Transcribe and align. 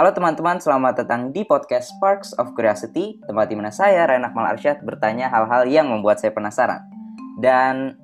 Halo 0.00 0.16
teman-teman, 0.16 0.56
selamat 0.56 1.04
datang 1.04 1.28
di 1.28 1.44
podcast 1.44 1.92
Sparks 1.92 2.32
of 2.40 2.56
Curiosity, 2.56 3.20
tempat 3.28 3.52
di 3.52 3.54
mana 3.60 3.68
saya, 3.68 4.08
Renak 4.08 4.32
Mal 4.32 4.56
Arsyad, 4.56 4.80
bertanya 4.80 5.28
hal-hal 5.28 5.68
yang 5.68 5.92
membuat 5.92 6.16
saya 6.16 6.32
penasaran. 6.32 6.80
Dan 7.36 8.00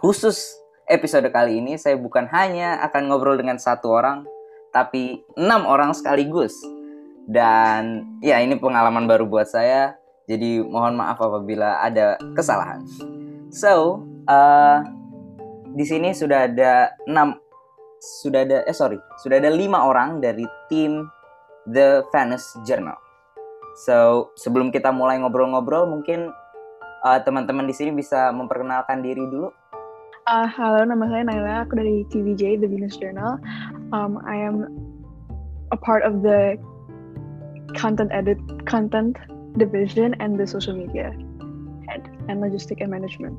khusus 0.00 0.40
episode 0.88 1.28
kali 1.28 1.60
ini, 1.60 1.76
saya 1.76 2.00
bukan 2.00 2.24
hanya 2.32 2.80
akan 2.88 3.12
ngobrol 3.12 3.36
dengan 3.36 3.60
satu 3.60 4.00
orang, 4.00 4.24
tapi 4.72 5.20
enam 5.36 5.68
orang 5.68 5.92
sekaligus. 5.92 6.56
Dan 7.28 8.16
ya 8.24 8.40
ini 8.40 8.56
pengalaman 8.56 9.04
baru 9.04 9.28
buat 9.28 9.44
saya, 9.44 10.00
jadi 10.24 10.64
mohon 10.64 10.96
maaf 10.96 11.20
apabila 11.20 11.84
ada 11.84 12.16
kesalahan. 12.32 12.80
So, 13.52 14.08
uh, 14.24 14.80
di 15.76 15.84
sini 15.84 16.16
sudah 16.16 16.48
ada 16.48 16.96
enam 17.04 17.36
sudah 18.00 18.48
ada 18.48 18.64
eh 18.64 18.72
sorry 18.72 18.96
sudah 19.20 19.36
ada 19.36 19.52
lima 19.52 19.84
orang 19.84 20.24
dari 20.24 20.48
tim 20.72 21.04
The 21.68 22.02
Venus 22.08 22.56
Journal. 22.64 22.96
So 23.84 24.28
sebelum 24.40 24.72
kita 24.72 24.88
mulai 24.90 25.20
ngobrol-ngobrol 25.20 25.86
mungkin 25.86 26.32
uh, 27.04 27.20
teman-teman 27.20 27.68
di 27.68 27.74
sini 27.76 27.92
bisa 27.92 28.32
memperkenalkan 28.32 29.04
diri 29.04 29.28
dulu. 29.28 29.52
Uh, 30.28 30.48
halo, 30.48 30.84
nama 30.84 31.08
saya 31.08 31.24
Naila. 31.24 31.64
Aku 31.64 31.76
dari 31.76 32.04
TVJ, 32.12 32.60
The 32.60 32.68
Venus 32.68 32.96
Journal. 32.96 33.40
Um, 33.92 34.20
I 34.24 34.36
am 34.36 34.68
a 35.72 35.78
part 35.80 36.04
of 36.04 36.22
the 36.24 36.60
content 37.76 38.12
edit, 38.12 38.38
content 38.68 39.16
division, 39.56 40.14
and 40.20 40.38
the 40.38 40.46
social 40.46 40.76
media 40.76 41.12
head 41.88 42.04
and 42.28 42.38
logistic 42.40 42.80
and 42.80 42.90
management. 42.92 43.34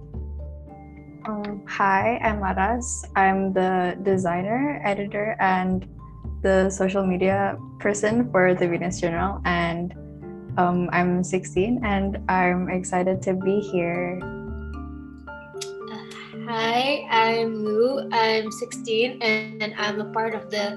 Um, 1.26 1.62
hi, 1.68 2.18
I'm 2.24 2.42
Laras. 2.42 3.06
I'm 3.16 3.54
the 3.54 3.96
designer, 4.02 4.82
editor, 4.84 5.38
and 5.40 5.86
the 6.42 6.68
social 6.72 7.06
media 7.06 7.60
person 7.78 8.32
for 8.32 8.56
the 8.56 8.68
Venus 8.68 9.00
Journal. 9.00 9.40
And 9.46 9.94
um, 10.58 10.90
I'm 10.92 11.24
16 11.24 11.86
and 11.86 12.18
I'm 12.28 12.70
excited 12.70 13.22
to 13.22 13.34
be 13.36 13.60
here. 13.60 14.18
Hi, 16.50 17.06
I'm 17.12 17.54
Lu. 17.54 18.10
I'm 18.12 18.52
16 18.52 19.22
and 19.22 19.76
I'm 19.78 20.02
a 20.02 20.10
part 20.10 20.34
of 20.34 20.50
the 20.50 20.74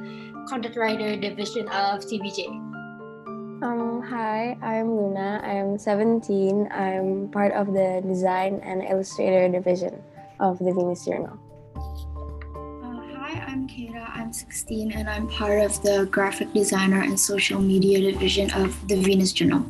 content 0.47 0.77
writer 0.77 1.17
division 1.17 1.69
of 1.69 2.05
TVJ. 2.05 2.53
Um, 3.65 4.05
hi, 4.05 4.59
I'm 4.61 4.93
Luna. 4.93 5.41
I'm 5.43 5.79
17. 5.79 6.69
I'm 6.71 7.31
part 7.33 7.53
of 7.53 7.73
the 7.73 8.05
design 8.05 8.61
and 8.63 8.83
illustrator 8.85 9.49
division 9.49 10.05
of 10.41 10.59
the 10.59 10.73
Venus 10.73 11.05
Journal. 11.05 11.37
Uh, 12.83 13.03
hi, 13.19 13.45
I'm 13.47 13.67
Kara. 13.67 14.11
I'm 14.15 14.33
16 14.33 14.93
and 14.93 15.09
I'm 15.09 15.29
part 15.29 15.61
of 15.63 15.77
the 15.83 16.07
graphic 16.11 16.53
designer 16.53 17.03
and 17.03 17.19
social 17.19 17.61
media 17.61 18.01
division 18.01 18.51
of 18.59 18.75
the 18.89 18.99
Venus 18.99 19.33
Journal. 19.33 19.63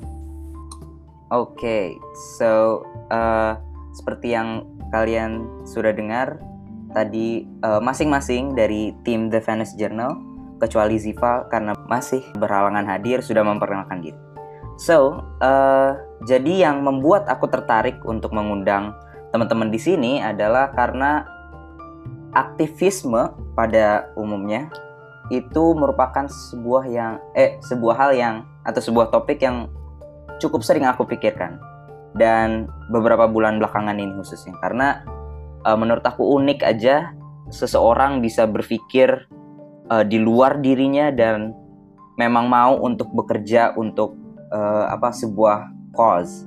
Oke, 1.32 1.58
okay, 1.58 1.84
so 2.38 2.84
uh, 3.10 3.58
seperti 3.96 4.36
yang 4.36 4.68
kalian 4.94 5.50
sudah 5.66 5.90
dengar 5.90 6.38
tadi 6.94 7.42
uh, 7.66 7.82
masing-masing 7.82 8.54
dari 8.54 8.94
tim 9.02 9.26
The 9.28 9.42
Venus 9.42 9.74
Journal 9.74 10.14
kecuali 10.62 10.94
Ziva 10.96 11.50
karena 11.50 11.74
masih 11.90 12.22
berhalangan 12.38 12.86
hadir 12.86 13.18
sudah 13.18 13.42
memperkenalkan 13.42 14.00
diri. 14.00 14.20
So, 14.78 15.22
uh, 15.42 15.98
jadi 16.26 16.66
yang 16.70 16.82
membuat 16.82 17.30
aku 17.30 17.46
tertarik 17.46 17.98
untuk 18.06 18.34
mengundang 18.34 18.94
teman-teman 19.34 19.66
di 19.66 19.82
sini 19.82 20.22
adalah 20.22 20.70
karena 20.70 21.26
aktivisme 22.38 23.34
pada 23.58 24.06
umumnya 24.14 24.70
itu 25.26 25.74
merupakan 25.74 26.30
sebuah 26.30 26.86
yang 26.86 27.18
eh 27.34 27.58
sebuah 27.58 27.94
hal 27.98 28.10
yang 28.14 28.34
atau 28.62 28.78
sebuah 28.78 29.10
topik 29.10 29.42
yang 29.42 29.66
cukup 30.38 30.62
sering 30.62 30.86
aku 30.86 31.02
pikirkan. 31.02 31.58
Dan 32.14 32.70
beberapa 32.94 33.26
bulan 33.26 33.58
belakangan 33.58 33.98
ini 33.98 34.14
khususnya. 34.14 34.54
Karena 34.62 35.02
uh, 35.66 35.74
menurut 35.74 36.06
aku 36.06 36.22
unik 36.38 36.62
aja 36.62 37.10
seseorang 37.50 38.22
bisa 38.22 38.46
berpikir 38.46 39.26
uh, 39.90 40.06
di 40.06 40.22
luar 40.22 40.62
dirinya 40.62 41.10
dan 41.10 41.50
memang 42.14 42.46
mau 42.46 42.78
untuk 42.78 43.10
bekerja 43.10 43.74
untuk 43.74 44.14
uh, 44.54 44.86
apa 44.94 45.10
sebuah 45.10 45.74
cause. 45.98 46.46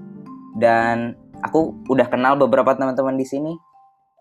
Dan 0.55 1.26
aku 1.41 1.85
udah 1.89 2.07
kenal 2.09 2.37
beberapa 2.39 2.73
teman-teman 2.73 3.17
di 3.17 3.25
sini 3.25 3.53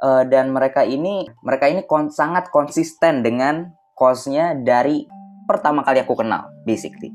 uh, 0.02 0.24
dan 0.26 0.52
mereka 0.52 0.84
ini 0.84 1.24
mereka 1.40 1.68
ini 1.70 1.84
kon 1.84 2.12
sangat 2.12 2.48
konsisten 2.52 3.24
dengan 3.24 3.72
cause-nya 3.96 4.52
dari 4.56 5.08
pertama 5.48 5.86
kali 5.86 6.02
aku 6.02 6.18
kenal 6.18 6.50
basically. 6.68 7.14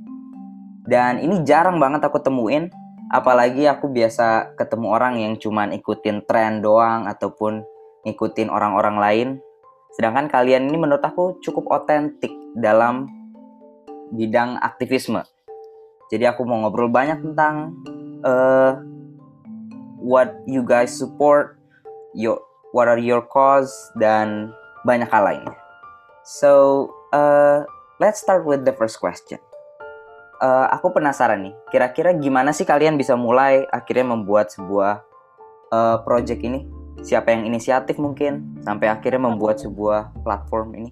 Dan 0.81 1.21
ini 1.21 1.45
jarang 1.45 1.77
banget 1.77 2.01
aku 2.01 2.17
temuin 2.23 2.73
apalagi 3.13 3.69
aku 3.69 3.91
biasa 3.91 4.57
ketemu 4.57 4.87
orang 4.89 5.13
yang 5.21 5.33
cuman 5.37 5.75
ikutin 5.77 6.25
tren 6.25 6.63
doang 6.63 7.05
ataupun 7.05 7.61
ngikutin 8.07 8.49
orang-orang 8.49 8.97
lain. 8.97 9.29
Sedangkan 9.93 10.31
kalian 10.31 10.71
ini 10.71 10.77
menurut 10.79 11.03
aku 11.03 11.37
cukup 11.43 11.67
otentik 11.69 12.31
dalam 12.57 13.11
bidang 14.15 14.57
aktivisme. 14.57 15.21
Jadi 16.11 16.27
aku 16.27 16.43
mau 16.43 16.59
ngobrol 16.59 16.91
banyak 16.91 17.23
tentang 17.23 17.75
uh, 18.23 18.75
what 20.01 20.41
you 20.49 20.65
guys 20.65 20.89
support, 20.89 21.61
your 22.17 22.41
what 22.73 22.89
are 22.89 22.97
your 22.97 23.21
cause 23.21 23.71
dan 24.01 24.49
banyak 24.83 25.07
hal 25.13 25.23
lainnya. 25.29 25.53
So 26.25 26.89
uh, 27.13 27.63
let's 28.01 28.19
start 28.19 28.43
with 28.43 28.65
the 28.65 28.73
first 28.73 28.97
question. 28.97 29.37
Uh, 30.41 30.65
aku 30.73 30.89
penasaran 30.89 31.45
nih, 31.45 31.53
kira-kira 31.69 32.17
gimana 32.17 32.49
sih 32.49 32.65
kalian 32.65 32.97
bisa 32.97 33.13
mulai 33.13 33.61
akhirnya 33.69 34.17
membuat 34.17 34.49
sebuah 34.49 35.05
uh, 35.69 35.97
project 36.01 36.41
ini? 36.41 36.65
Siapa 37.05 37.29
yang 37.29 37.45
inisiatif 37.45 38.01
mungkin 38.01 38.57
sampai 38.65 38.89
akhirnya 38.89 39.21
membuat 39.21 39.61
sebuah 39.61 40.17
platform 40.25 40.73
ini? 40.73 40.89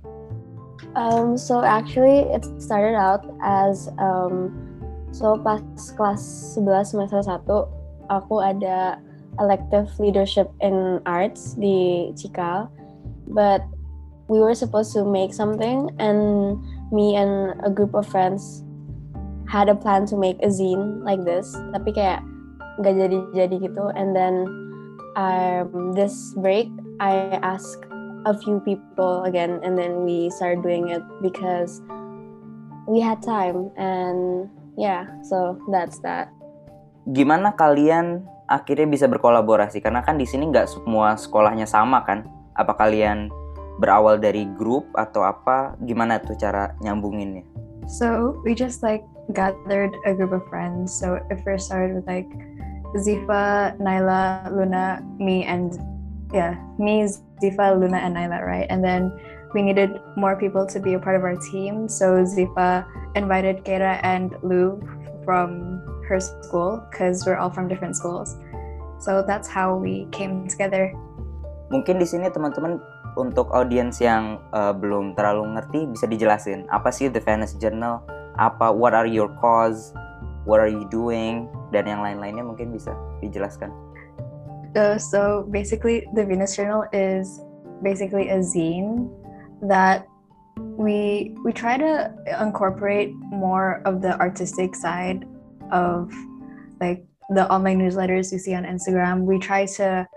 Um, 0.94 1.34
so 1.34 1.66
actually 1.66 2.30
it 2.30 2.46
started 2.62 2.94
out 2.94 3.26
as 3.42 3.90
um, 3.98 4.54
so 5.10 5.38
pas 5.38 5.62
kelas 5.98 6.22
11 6.58 6.94
semester 6.94 7.22
1 7.22 7.79
aku 8.10 8.42
ada 8.42 8.98
elective 9.40 9.88
leadership 10.02 10.52
in 10.60 11.00
arts 11.06 11.56
di 11.56 12.12
Cikal, 12.18 12.68
but 13.30 13.64
we 14.28 14.38
were 14.38 14.54
supposed 14.54 14.94
to 14.94 15.06
make 15.06 15.34
something 15.34 15.90
and 15.98 16.58
me 16.92 17.16
and 17.16 17.56
a 17.66 17.70
group 17.70 17.94
of 17.94 18.06
friends 18.06 18.62
had 19.50 19.70
a 19.70 19.78
plan 19.78 20.06
to 20.06 20.18
make 20.18 20.38
a 20.46 20.50
zine 20.50 21.02
like 21.02 21.22
this. 21.26 21.50
Tapi 21.74 21.90
kayak 21.94 22.22
nggak 22.82 22.94
jadi-jadi 22.94 23.56
gitu. 23.66 23.90
And 23.98 24.14
then 24.14 24.46
um, 25.18 25.94
this 25.98 26.34
break 26.38 26.70
I 27.00 27.40
asked 27.42 27.90
a 28.26 28.36
few 28.36 28.60
people 28.60 29.24
again 29.24 29.60
and 29.64 29.78
then 29.78 30.04
we 30.04 30.30
started 30.30 30.62
doing 30.62 30.90
it 30.90 31.02
because 31.22 31.82
we 32.88 33.00
had 33.00 33.22
time 33.22 33.72
and 33.78 34.50
yeah 34.78 35.06
so 35.24 35.56
that's 35.72 36.00
that 36.00 36.28
gimana 37.10 37.58
kalian 37.58 38.26
akhirnya 38.46 38.86
bisa 38.90 39.06
berkolaborasi? 39.10 39.82
Karena 39.82 40.06
kan 40.06 40.18
di 40.18 40.26
sini 40.30 40.50
nggak 40.50 40.70
semua 40.70 41.18
sekolahnya 41.18 41.66
sama 41.66 42.06
kan? 42.06 42.26
Apa 42.54 42.78
kalian 42.78 43.30
berawal 43.82 44.22
dari 44.22 44.46
grup 44.58 44.86
atau 44.94 45.26
apa? 45.26 45.74
Gimana 45.86 46.22
tuh 46.22 46.38
cara 46.38 46.76
nyambunginnya? 46.82 47.46
So 47.90 48.38
we 48.46 48.54
just 48.54 48.86
like 48.86 49.02
gathered 49.34 49.94
a 50.06 50.14
group 50.14 50.34
of 50.34 50.46
friends. 50.50 50.94
So 50.94 51.18
it 51.30 51.42
first 51.42 51.70
started 51.70 51.98
with 51.98 52.06
like 52.06 52.30
Zifa, 52.98 53.78
Naila, 53.78 54.50
Luna, 54.54 55.02
me 55.18 55.46
and 55.46 55.78
yeah, 56.34 56.58
me, 56.78 57.06
Zifa, 57.42 57.74
Luna, 57.74 57.98
and 57.98 58.18
Naila, 58.18 58.46
right? 58.46 58.66
And 58.70 58.84
then 58.84 59.14
we 59.54 59.62
needed 59.62 59.98
more 60.18 60.38
people 60.38 60.66
to 60.70 60.78
be 60.78 60.94
a 60.94 61.00
part 61.02 61.18
of 61.18 61.24
our 61.26 61.38
team. 61.50 61.90
So 61.90 62.22
Zifa 62.22 62.86
invited 63.16 63.66
Kera 63.66 63.98
and 64.04 64.38
Lu 64.42 64.78
from 65.26 65.82
her 66.10 66.20
school 66.20 66.82
because 66.90 67.22
we're 67.24 67.38
all 67.38 67.54
from 67.54 67.70
different 67.70 67.96
schools. 67.96 68.34
So 69.00 69.22
that's 69.22 69.48
how 69.48 69.78
we 69.78 70.10
came 70.12 70.50
together. 70.50 70.92
Mungkin 71.70 72.02
di 72.02 72.08
sini 72.10 72.34
teman-teman 72.34 72.82
untuk 73.16 73.54
audiens 73.54 74.02
yang 74.02 74.42
uh, 74.52 74.74
belum 74.74 75.14
terlalu 75.14 75.56
ngerti 75.56 75.86
bisa 75.88 76.10
dijelasin 76.10 76.66
apa 76.74 76.90
sih 76.90 77.08
The 77.08 77.22
Venus 77.22 77.56
Journal, 77.62 78.02
apa 78.42 78.74
what 78.74 78.98
are 78.98 79.06
your 79.06 79.30
cause, 79.38 79.94
what 80.50 80.58
are 80.58 80.68
you 80.68 80.90
doing 80.90 81.48
dan 81.70 81.86
yang 81.86 82.02
lain-lainnya 82.02 82.42
mungkin 82.42 82.74
bisa 82.74 82.92
dijelaskan. 83.22 83.70
Uh, 84.74 84.98
so 84.98 85.46
basically 85.50 86.06
the 86.18 86.26
Venus 86.26 86.58
Journal 86.58 86.86
is 86.92 87.42
basically 87.82 88.30
a 88.30 88.42
zine 88.42 89.10
that 89.66 90.10
we 90.76 91.34
we 91.44 91.52
try 91.52 91.80
to 91.80 92.12
incorporate 92.40 93.16
more 93.32 93.82
of 93.88 94.02
the 94.02 94.14
artistic 94.20 94.76
side 94.76 95.24
of 95.72 96.12
like 96.80 97.06
the 97.30 97.50
online 97.52 97.80
newsletters 97.80 98.32
you 98.32 98.40
see 98.40 98.54
on 98.56 98.64
Instagram. 98.64 99.24
We 99.24 99.40
try 99.40 99.66
to 99.78 100.08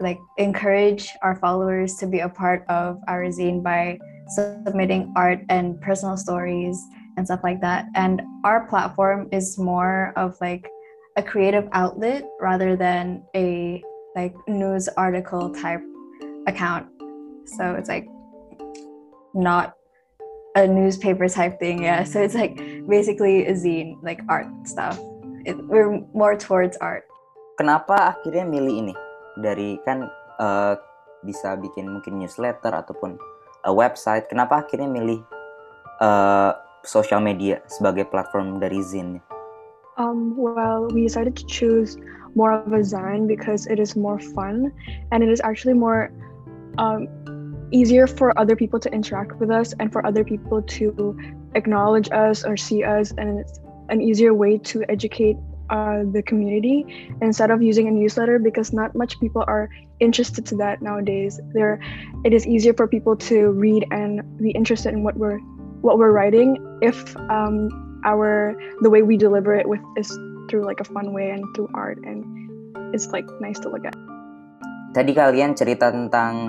like 0.00 0.18
encourage 0.36 1.10
our 1.22 1.36
followers 1.36 1.96
to 1.96 2.06
be 2.06 2.20
a 2.20 2.28
part 2.28 2.64
of 2.68 3.00
our 3.08 3.24
zine 3.24 3.62
by 3.62 3.98
submitting 4.28 5.12
art 5.16 5.40
and 5.48 5.80
personal 5.80 6.16
stories 6.16 6.80
and 7.16 7.26
stuff 7.26 7.40
like 7.42 7.60
that. 7.60 7.86
And 7.94 8.22
our 8.44 8.66
platform 8.68 9.28
is 9.32 9.58
more 9.58 10.12
of 10.16 10.36
like 10.40 10.68
a 11.16 11.22
creative 11.22 11.68
outlet 11.72 12.24
rather 12.40 12.76
than 12.76 13.24
a 13.34 13.82
like 14.14 14.34
news 14.46 14.88
article 14.96 15.50
type 15.50 15.82
account. 16.46 16.86
So 17.44 17.74
it's 17.74 17.88
like 17.88 18.08
not 19.34 19.74
a 20.54 20.66
newspaper 20.66 21.28
type 21.28 21.58
thing, 21.58 21.82
yeah. 21.82 22.04
So 22.04 22.22
it's 22.22 22.34
like 22.34 22.60
basically 22.88 23.46
a 23.46 23.54
zine, 23.54 24.00
like 24.02 24.24
art 24.28 24.48
stuff. 24.64 24.98
It, 25.44 25.60
we're 25.68 26.00
more 26.16 26.34
towards 26.34 26.76
art. 26.80 27.04
Kenapa 27.60 28.16
akhirnya 28.16 28.48
milih 28.48 28.74
ini? 28.88 28.94
Dari 29.38 29.78
kan 29.84 30.08
uh, 30.40 30.74
bisa 31.22 31.54
bikin 31.60 31.86
mungkin 31.86 32.18
newsletter 32.18 32.72
ataupun 32.72 33.20
a 33.68 33.72
website. 33.72 34.26
Kenapa 34.32 34.64
akhirnya 34.64 34.88
milih 34.88 35.20
uh, 36.00 36.56
social 36.82 37.20
media 37.20 37.60
sebagai 37.68 38.08
platform 38.08 38.58
dari 38.58 38.80
zine? 38.82 39.20
Um, 39.98 40.38
well, 40.38 40.86
we 40.94 41.02
decided 41.02 41.34
to 41.36 41.44
choose 41.50 41.98
more 42.38 42.54
of 42.54 42.70
a 42.70 42.86
zine 42.86 43.26
because 43.26 43.66
it 43.66 43.82
is 43.82 43.98
more 43.98 44.22
fun 44.32 44.70
and 45.10 45.26
it 45.26 45.30
is 45.30 45.42
actually 45.42 45.74
more 45.74 46.14
um, 46.78 47.10
easier 47.74 48.06
for 48.06 48.30
other 48.38 48.54
people 48.54 48.78
to 48.78 48.88
interact 48.94 49.34
with 49.42 49.50
us 49.50 49.74
and 49.82 49.90
for 49.90 50.06
other 50.06 50.22
people 50.22 50.62
to 50.78 51.18
acknowledge 51.54 52.10
us 52.12 52.44
or 52.44 52.56
see 52.56 52.84
us 52.84 53.12
and 53.16 53.40
it's 53.40 53.60
an 53.88 54.00
easier 54.00 54.34
way 54.34 54.58
to 54.58 54.84
educate 54.88 55.36
uh, 55.70 56.04
the 56.12 56.22
community 56.22 56.84
instead 57.20 57.50
of 57.50 57.62
using 57.62 57.88
a 57.88 57.90
newsletter 57.90 58.38
because 58.38 58.72
not 58.72 58.94
much 58.94 59.20
people 59.20 59.44
are 59.46 59.68
interested 60.00 60.46
to 60.46 60.56
that 60.56 60.80
nowadays. 60.80 61.40
There 61.52 61.80
it 62.24 62.32
is 62.32 62.46
easier 62.46 62.72
for 62.72 62.88
people 62.88 63.16
to 63.28 63.52
read 63.52 63.84
and 63.90 64.24
be 64.38 64.50
interested 64.52 64.92
in 64.92 65.02
what 65.02 65.16
we're 65.16 65.38
what 65.80 65.98
we're 65.98 66.12
writing 66.12 66.56
if 66.82 67.16
um, 67.30 67.68
our 68.04 68.56
the 68.80 68.90
way 68.90 69.02
we 69.02 69.16
deliver 69.16 69.54
it 69.54 69.68
with 69.68 69.80
is 69.96 70.08
through 70.48 70.64
like 70.64 70.80
a 70.80 70.88
fun 70.88 71.12
way 71.12 71.30
and 71.30 71.44
through 71.54 71.68
art 71.74 71.98
and 72.04 72.24
it's 72.94 73.08
like 73.08 73.28
nice 73.40 73.58
to 73.60 73.68
look 73.68 73.84
at. 73.84 73.94
Tadi 74.96 75.12
kalian 75.12 75.52
cerita 75.52 75.92
tentang 75.92 76.48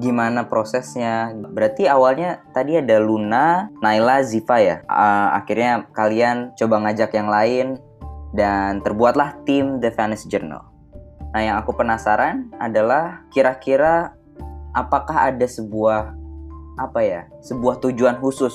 gimana 0.00 0.48
prosesnya? 0.48 1.32
Berarti 1.34 1.86
awalnya 1.86 2.40
tadi 2.56 2.80
ada 2.80 2.96
Luna, 2.98 3.68
Naila, 3.84 4.24
Ziva 4.24 4.58
ya. 4.58 4.76
Uh, 4.88 5.36
akhirnya 5.36 5.86
kalian 5.92 6.56
coba 6.56 6.88
ngajak 6.88 7.12
yang 7.14 7.28
lain 7.28 7.76
dan 8.34 8.80
terbuatlah 8.80 9.42
tim 9.44 9.78
The 9.78 9.90
Venice 9.92 10.26
Journal. 10.26 10.62
Nah, 11.30 11.40
yang 11.40 11.56
aku 11.62 11.74
penasaran 11.78 12.50
adalah 12.58 13.22
kira-kira 13.30 14.18
apakah 14.74 15.30
ada 15.30 15.46
sebuah 15.46 16.14
apa 16.80 17.00
ya, 17.02 17.22
sebuah 17.44 17.78
tujuan 17.84 18.18
khusus 18.18 18.54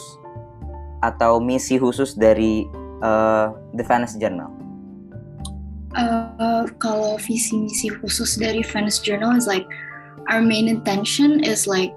atau 0.99 1.39
misi 1.39 1.77
khusus 1.77 2.17
dari 2.17 2.67
uh, 2.99 3.53
The 3.77 3.83
Venice 3.85 4.17
Journal? 4.19 4.51
Uh, 5.95 6.67
kalau 6.75 7.15
visi 7.15 7.55
misi 7.55 7.87
khusus 7.87 8.35
dari 8.35 8.59
Venice 8.59 8.99
Journal 8.99 9.39
is 9.39 9.47
like 9.47 9.63
our 10.29 10.41
main 10.41 10.67
intention 10.67 11.43
is 11.43 11.67
like 11.67 11.93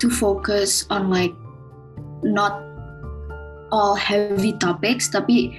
to 0.00 0.10
focus 0.10 0.86
on 0.90 1.10
like 1.10 1.32
not 2.22 2.62
all 3.72 3.94
heavy 3.94 4.52
topics 4.58 5.08
tapi 5.08 5.56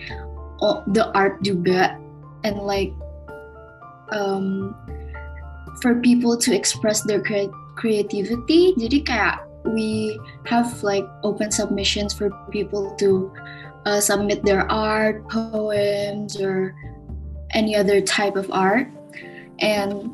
the 0.93 1.09
art 1.13 1.41
juga. 1.41 1.97
And 2.43 2.57
like 2.65 2.93
um, 4.11 4.75
for 5.81 5.95
people 6.01 6.37
to 6.37 6.53
express 6.53 7.01
their 7.01 7.21
cre- 7.21 7.53
creativity. 7.75 8.73
Jadi 8.77 9.05
kayak 9.05 9.45
we 9.65 10.17
have 10.45 10.69
like 10.81 11.05
open 11.23 11.49
submissions 11.49 12.13
for 12.13 12.29
people 12.49 12.93
to 12.97 13.31
uh, 13.85 14.01
submit 14.01 14.43
their 14.43 14.69
art 14.69 15.21
poems 15.29 16.37
or 16.37 16.73
any 17.53 17.75
other 17.75 18.01
type 18.01 18.35
of 18.35 18.49
art. 18.51 18.89
And 19.61 20.09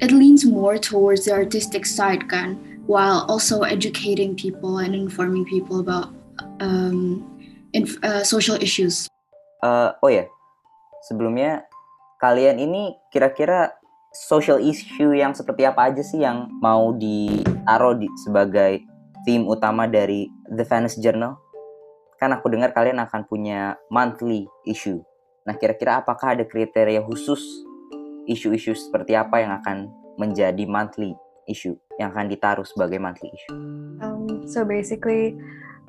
it 0.00 0.10
leans 0.12 0.44
more 0.44 0.78
towards 0.78 1.24
the 1.24 1.32
artistic 1.32 1.86
side 1.86 2.28
kan 2.28 2.56
while 2.84 3.24
also 3.28 3.64
educating 3.64 4.36
people 4.36 4.78
and 4.78 4.92
informing 4.92 5.44
people 5.48 5.80
about 5.80 6.12
um, 6.60 7.24
inf- 7.72 8.00
uh, 8.04 8.22
social 8.22 8.56
issues. 8.60 9.08
Uh, 9.64 9.96
oh 10.04 10.12
ya, 10.12 10.28
sebelumnya 11.08 11.64
kalian 12.20 12.60
ini 12.60 12.92
kira-kira 13.08 13.72
social 14.12 14.60
issue 14.60 15.16
yang 15.16 15.32
seperti 15.32 15.64
apa 15.66 15.90
aja 15.90 16.02
sih 16.04 16.22
yang 16.22 16.52
mau 16.60 16.94
ditaruh 16.94 17.96
di, 17.98 18.06
sebagai 18.22 18.84
theme 19.24 19.48
utama 19.48 19.88
dari 19.88 20.28
The 20.52 20.64
Venice 20.68 21.00
Journal? 21.00 21.40
Kan 22.20 22.30
aku 22.36 22.52
dengar 22.52 22.76
kalian 22.76 23.00
akan 23.02 23.26
punya 23.26 23.80
monthly 23.88 24.46
issue. 24.68 25.02
Nah, 25.44 25.56
kira-kira 25.56 26.00
apakah 26.00 26.36
ada 26.36 26.44
kriteria 26.46 27.04
khusus 27.04 27.40
isu-isu 28.28 28.72
seperti 28.72 29.16
apa 29.16 29.40
yang 29.40 29.52
akan 29.60 29.76
menjadi 30.16 30.64
monthly 30.64 31.14
issue 31.48 31.76
yang 32.00 32.10
akan 32.10 32.30
ditaruh 32.30 32.66
sebagai 32.66 32.98
monthly 32.98 33.30
issue? 33.30 33.52
Um, 34.02 34.46
so 34.48 34.64
basically, 34.64 35.36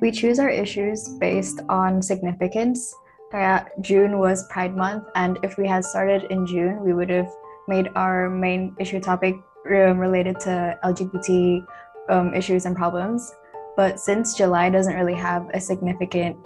we 0.00 0.12
choose 0.12 0.38
our 0.38 0.50
issues 0.50 1.08
based 1.18 1.62
on 1.68 2.02
significance. 2.02 2.92
Kayak 3.34 3.74
June 3.82 4.22
was 4.22 4.46
Pride 4.48 4.76
Month, 4.76 5.10
and 5.18 5.38
if 5.42 5.58
we 5.58 5.66
had 5.66 5.82
started 5.82 6.30
in 6.30 6.46
June, 6.46 6.78
we 6.84 6.94
would 6.94 7.10
have 7.10 7.28
made 7.66 7.90
our 7.98 8.30
main 8.30 8.74
issue 8.78 9.00
topic 9.00 9.34
um, 9.66 9.98
related 9.98 10.38
to 10.46 10.78
LGBT 10.84 11.64
um, 12.08 12.34
issues 12.34 12.66
and 12.66 12.76
problems. 12.76 13.34
But 13.76 14.00
since 14.00 14.34
July 14.34 14.70
doesn't 14.70 14.94
really 14.94 15.18
have 15.18 15.50
a 15.52 15.60
significant 15.60 16.38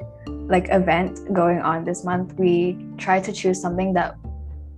like 0.51 0.67
event 0.73 1.33
going 1.33 1.61
on 1.61 1.85
this 1.85 2.03
month, 2.03 2.35
we 2.35 2.81
try 2.99 3.21
to 3.21 3.31
choose 3.31 3.61
something 3.61 3.93
that 3.95 4.17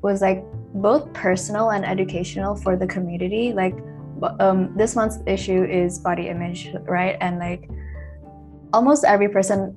was 0.02 0.20
like 0.20 0.44
both 0.74 1.12
personal 1.12 1.70
and 1.70 1.84
educational 1.84 2.56
for 2.56 2.76
the 2.76 2.86
community. 2.86 3.52
Like 3.52 3.74
um, 4.40 4.76
this 4.76 4.96
month's 4.96 5.18
issue 5.26 5.64
is 5.64 5.98
body 5.98 6.28
image, 6.28 6.68
right? 6.82 7.16
And 7.20 7.38
like 7.38 7.68
almost 8.72 9.04
every 9.04 9.28
person 9.28 9.76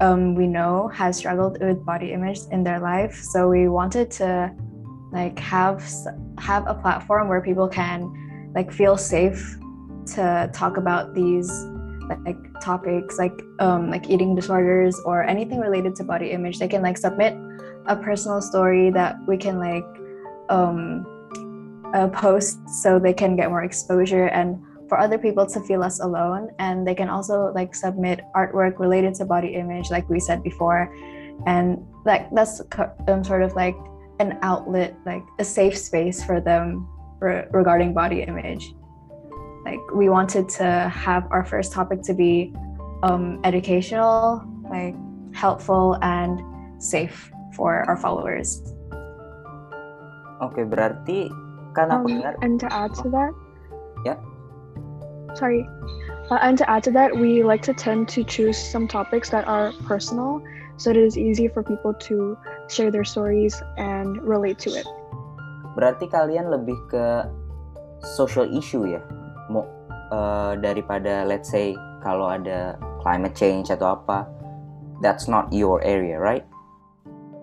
um, 0.00 0.34
we 0.34 0.46
know 0.46 0.88
has 0.88 1.16
struggled 1.16 1.60
with 1.60 1.84
body 1.84 2.12
image 2.12 2.40
in 2.50 2.64
their 2.64 2.80
life. 2.80 3.14
So 3.14 3.48
we 3.48 3.68
wanted 3.68 4.10
to 4.12 4.52
like 5.12 5.38
have 5.38 5.82
have 6.38 6.66
a 6.66 6.74
platform 6.74 7.28
where 7.28 7.40
people 7.40 7.68
can 7.68 8.52
like 8.54 8.72
feel 8.72 8.96
safe 8.96 9.56
to 10.06 10.50
talk 10.52 10.76
about 10.76 11.14
these 11.14 11.48
like 12.26 12.36
topics 12.60 13.16
like 13.16 13.32
um 13.60 13.90
like 13.90 14.10
eating 14.10 14.34
disorders 14.34 15.00
or 15.06 15.24
anything 15.24 15.58
related 15.58 15.94
to 15.94 16.04
body 16.04 16.32
image 16.32 16.58
they 16.58 16.68
can 16.68 16.82
like 16.82 16.98
submit 16.98 17.34
a 17.86 17.96
personal 17.96 18.42
story 18.42 18.90
that 18.90 19.16
we 19.26 19.38
can 19.38 19.58
like 19.58 19.86
um, 20.48 21.06
uh, 21.94 22.08
post 22.08 22.58
so 22.68 22.98
they 22.98 23.12
can 23.12 23.36
get 23.36 23.50
more 23.50 23.62
exposure 23.62 24.26
and 24.26 24.60
for 24.88 24.98
other 24.98 25.16
people 25.16 25.46
to 25.46 25.60
feel 25.60 25.80
less 25.80 26.00
alone. 26.00 26.50
And 26.58 26.86
they 26.86 26.94
can 26.94 27.08
also 27.08 27.52
like 27.54 27.74
submit 27.74 28.20
artwork 28.34 28.78
related 28.78 29.14
to 29.16 29.24
body 29.24 29.54
image 29.54 29.90
like 29.90 30.08
we 30.08 30.20
said 30.20 30.42
before. 30.42 30.94
And 31.46 31.84
like 32.04 32.30
that's 32.32 32.60
um, 33.08 33.24
sort 33.24 33.42
of 33.42 33.54
like 33.54 33.76
an 34.20 34.38
outlet 34.42 34.94
like 35.06 35.22
a 35.38 35.44
safe 35.44 35.76
space 35.76 36.22
for 36.22 36.40
them 36.40 36.88
re- 37.20 37.46
regarding 37.50 37.94
body 37.94 38.22
image. 38.22 38.74
Like 39.64 39.80
we 39.94 40.08
wanted 40.08 40.48
to 40.60 40.64
have 40.94 41.26
our 41.30 41.44
first 41.44 41.72
topic 41.72 42.02
to 42.02 42.14
be 42.14 42.52
um, 43.02 43.40
educational 43.44 44.44
like 44.70 44.94
helpful 45.34 45.98
and 46.02 46.40
safe 46.82 47.30
for 47.54 47.84
our 47.88 47.96
followers 47.96 48.62
okay, 50.50 50.64
berarti 50.66 51.30
kan 51.72 51.90
aku 51.90 52.08
um, 52.08 52.12
dengar. 52.20 52.34
And 52.42 52.56
to 52.60 52.68
add 52.70 52.92
to 53.02 53.08
that. 53.10 53.32
Yeah. 54.04 54.18
Sorry. 55.34 55.66
Uh, 56.30 56.40
and 56.40 56.56
to 56.56 56.64
add 56.70 56.82
to 56.88 56.92
that, 56.92 57.12
we 57.12 57.44
like 57.44 57.60
to 57.68 57.74
tend 57.74 58.08
to 58.08 58.24
choose 58.24 58.56
some 58.56 58.88
topics 58.88 59.28
that 59.28 59.44
are 59.44 59.76
personal, 59.84 60.40
so 60.80 60.88
it 60.88 60.96
is 60.96 61.20
easy 61.20 61.48
for 61.52 61.60
people 61.60 61.92
to 62.08 62.38
share 62.72 62.88
their 62.88 63.04
stories 63.04 63.60
and 63.76 64.16
relate 64.24 64.56
to 64.64 64.72
it. 64.72 64.88
Berarti 65.76 66.08
kalian 66.08 66.48
lebih 66.48 66.78
ke 66.88 67.28
social 68.16 68.48
issue 68.48 68.88
ya, 68.88 69.04
mau 69.52 69.68
uh, 70.14 70.56
daripada 70.56 71.28
let's 71.28 71.52
say 71.52 71.76
kalau 72.00 72.30
ada 72.30 72.80
climate 73.04 73.36
change 73.36 73.68
atau 73.68 74.00
apa, 74.00 74.24
that's 75.04 75.28
not 75.28 75.52
your 75.52 75.84
area, 75.84 76.16
right? 76.16 76.48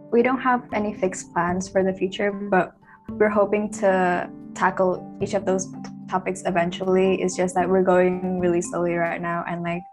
We 0.09 0.25
don't 0.25 0.41
have 0.41 0.65
any 0.73 0.97
fixed 0.97 1.29
plans 1.37 1.69
for 1.69 1.85
the 1.85 1.93
future, 1.93 2.33
but 2.33 2.73
we're 3.09 3.29
hoping 3.29 3.69
to 3.81 4.29
tackle 4.53 5.01
each 5.21 5.33
of 5.33 5.45
those 5.45 5.67
topics 6.09 6.43
eventually. 6.45 7.21
It's 7.21 7.35
just 7.35 7.55
that 7.55 7.67
we're 7.67 7.83
going 7.83 8.39
really 8.39 8.61
slowly 8.61 8.95
right 8.95 9.21
now 9.21 9.43
and 9.47 9.63
like 9.63 9.83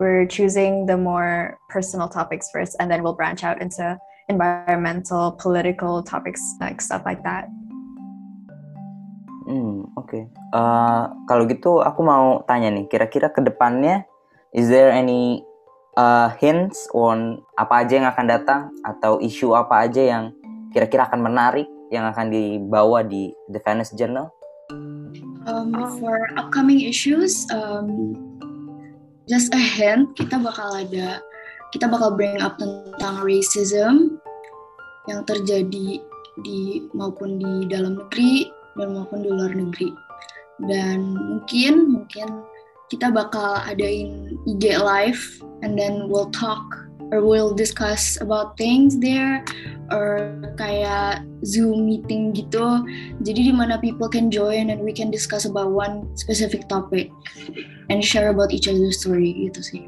we're 0.00 0.24
choosing 0.24 0.86
the 0.86 0.96
more 0.96 1.58
personal 1.68 2.08
topics 2.08 2.48
first 2.52 2.76
and 2.80 2.90
then 2.90 3.02
we'll 3.02 3.14
branch 3.14 3.44
out 3.44 3.60
into 3.60 3.98
environmental, 4.28 5.32
political 5.32 6.02
topics 6.02 6.40
like 6.60 6.80
stuff 6.80 7.02
like 7.04 7.22
that. 7.24 7.48
Hmm, 9.44 9.84
oke. 9.98 10.08
Okay. 10.08 10.24
Uh, 10.54 11.10
kalau 11.26 11.44
gitu 11.50 11.82
aku 11.82 12.00
mau 12.06 12.40
tanya 12.46 12.70
nih, 12.70 12.86
kira-kira 12.86 13.28
ke 13.28 13.42
depannya 13.42 14.06
is 14.54 14.70
there 14.70 14.94
any 14.94 15.42
uh, 15.98 16.30
hints 16.38 16.86
on 16.94 17.42
apa 17.58 17.82
aja 17.84 17.92
yang 17.98 18.08
akan 18.08 18.26
datang 18.30 18.62
atau 18.86 19.18
isu 19.18 19.52
apa 19.58 19.90
aja 19.90 20.02
yang 20.02 20.24
kira-kira 20.70 21.10
akan 21.10 21.20
menarik 21.20 21.66
yang 21.90 22.06
akan 22.06 22.30
dibawa 22.30 23.02
di 23.02 23.34
The 23.50 23.58
Venice 23.60 23.92
Journal? 23.98 24.30
Um, 25.50 25.74
for 25.98 26.30
upcoming 26.38 26.86
issues, 26.86 27.44
um, 27.50 28.14
just 29.26 29.50
a 29.50 29.58
hint, 29.58 30.14
kita 30.14 30.38
bakal 30.38 30.70
ada, 30.70 31.18
kita 31.74 31.90
bakal 31.90 32.14
bring 32.14 32.38
up 32.38 32.56
tentang 32.62 33.20
racism 33.26 34.22
yang 35.10 35.26
terjadi 35.26 35.98
di 36.46 36.86
maupun 36.94 37.42
di 37.42 37.66
dalam 37.66 37.98
negeri 37.98 38.46
dan 38.78 38.94
maupun 38.94 39.26
di 39.26 39.30
luar 39.32 39.50
negeri. 39.50 39.90
Dan 40.60 41.16
mungkin 41.16 41.98
mungkin 41.98 42.44
kita 42.92 43.10
bakal 43.10 43.64
adain 43.64 44.38
IG 44.44 44.76
live 44.78 45.22
and 45.62 45.74
then 45.74 46.06
we'll 46.06 46.30
talk 46.30 46.89
or 47.10 47.20
we'll 47.22 47.54
discuss 47.54 48.18
about 48.22 48.54
things 48.54 48.98
there 49.02 49.42
or 49.90 50.38
kayak 50.54 51.26
Zoom 51.42 51.86
meeting 51.90 52.30
gitu. 52.30 52.86
Jadi 53.22 53.50
di 53.50 53.54
mana 53.54 53.82
people 53.82 54.06
can 54.06 54.30
join 54.30 54.70
and 54.70 54.80
we 54.86 54.94
can 54.94 55.10
discuss 55.10 55.44
about 55.44 55.74
one 55.74 56.06
specific 56.14 56.70
topic 56.70 57.10
and 57.90 58.02
share 58.02 58.30
about 58.30 58.54
each 58.54 58.70
other's 58.70 59.02
story 59.02 59.34
gitu 59.34 59.60
sih. 59.60 59.84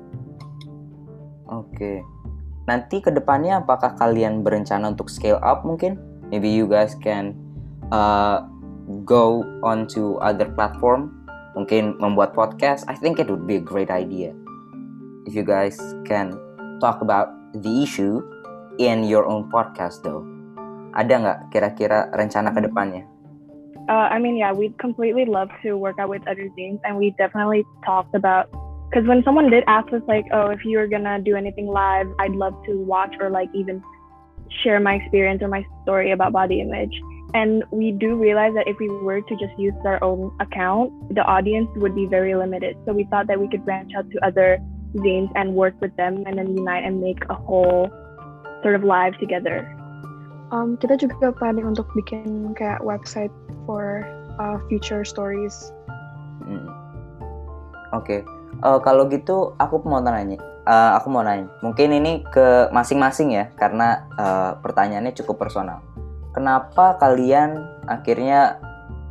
Oke. 1.47 2.02
Nanti 2.67 3.02
ke 3.02 3.11
depannya 3.11 3.62
apakah 3.62 3.95
kalian 3.99 4.43
berencana 4.43 4.91
untuk 4.91 5.11
scale 5.11 5.38
up 5.43 5.62
mungkin? 5.62 5.99
Maybe 6.31 6.50
you 6.50 6.67
guys 6.67 6.99
can 6.99 7.38
uh, 7.95 8.47
go 9.07 9.47
on 9.62 9.87
to 9.95 10.19
other 10.19 10.50
platform. 10.50 11.23
Mungkin 11.52 12.00
membuat 12.00 12.33
podcast. 12.33 12.88
I 12.88 12.97
think 12.97 13.21
it 13.21 13.29
would 13.29 13.45
be 13.45 13.61
a 13.61 13.64
great 13.64 13.93
idea. 13.93 14.33
If 15.29 15.37
you 15.37 15.45
guys 15.45 15.76
can 16.09 16.35
talk 16.82 16.98
about 16.98 17.30
the 17.62 17.86
issue 17.86 18.18
in 18.82 19.06
your 19.06 19.22
own 19.30 19.46
podcast 19.54 20.02
though. 20.02 20.26
Ada 20.98 21.14
nggak 21.22 21.38
kira-kira 21.54 22.10
rencana 22.10 22.50
ke 22.50 22.66
depannya? 22.66 23.06
Uh, 23.86 24.10
I 24.10 24.18
mean, 24.18 24.34
yeah, 24.34 24.50
we'd 24.50 24.74
completely 24.78 25.24
love 25.24 25.50
to 25.62 25.78
work 25.78 25.98
out 26.02 26.10
with 26.10 26.22
other 26.26 26.50
zines, 26.58 26.82
and 26.82 26.98
we 26.98 27.14
definitely 27.18 27.62
talked 27.86 28.14
about 28.14 28.50
because 28.90 29.08
when 29.08 29.24
someone 29.24 29.48
did 29.48 29.64
ask 29.66 29.88
us 29.94 30.02
like, 30.06 30.26
oh, 30.34 30.50
if 30.50 30.66
you 30.66 30.76
were 30.76 30.90
gonna 30.90 31.22
do 31.22 31.38
anything 31.38 31.66
live, 31.66 32.10
I'd 32.18 32.36
love 32.36 32.52
to 32.66 32.76
watch 32.76 33.16
or 33.22 33.30
like 33.30 33.48
even 33.54 33.80
share 34.60 34.78
my 34.80 35.00
experience 35.00 35.40
or 35.40 35.48
my 35.48 35.64
story 35.82 36.12
about 36.12 36.32
body 36.32 36.60
image. 36.60 36.92
And 37.32 37.64
we 37.72 37.92
do 37.92 38.16
realize 38.20 38.52
that 38.52 38.68
if 38.68 38.76
we 38.78 38.92
were 38.92 39.22
to 39.22 39.34
just 39.40 39.56
use 39.56 39.72
our 39.88 39.96
own 40.04 40.36
account, 40.40 40.92
the 41.14 41.24
audience 41.24 41.68
would 41.76 41.94
be 41.94 42.04
very 42.04 42.34
limited. 42.34 42.76
So 42.84 42.92
we 42.92 43.04
thought 43.08 43.26
that 43.28 43.40
we 43.40 43.48
could 43.48 43.64
branch 43.64 43.92
out 43.96 44.10
to 44.10 44.20
other 44.20 44.60
zines 45.00 45.32
and 45.34 45.56
work 45.56 45.72
with 45.80 45.94
them 45.96 46.25
and 46.28 46.37
then 46.37 46.52
unite 46.52 46.84
and 46.84 47.00
make 47.00 47.25
a 47.32 47.37
whole 47.37 47.88
sort 48.61 48.76
of 48.76 48.84
live 48.84 49.16
together. 49.16 49.64
Um, 50.52 50.76
kita 50.76 51.00
juga 51.00 51.32
planning 51.32 51.64
untuk 51.64 51.88
bikin 51.96 52.52
kayak 52.52 52.84
website 52.84 53.32
for 53.64 54.04
uh, 54.37 54.61
future 54.68 55.00
stories. 55.00 55.72
Hmm. 56.44 56.68
Oke, 57.92 58.04
okay. 58.04 58.20
uh, 58.61 58.76
kalau 58.80 59.08
gitu 59.08 59.56
aku 59.56 59.80
mau 59.84 60.00
nanya, 60.00 60.37
uh, 60.68 60.96
aku 60.96 61.08
mau 61.08 61.25
nanya, 61.25 61.49
mungkin 61.64 61.92
ini 61.92 62.25
ke 62.28 62.68
masing-masing 62.72 63.32
ya, 63.37 63.49
karena 63.56 64.08
uh, 64.16 64.56
pertanyaannya 64.61 65.12
cukup 65.16 65.49
personal. 65.49 65.80
Kenapa 66.32 66.96
kalian 66.96 67.61
akhirnya 67.88 68.56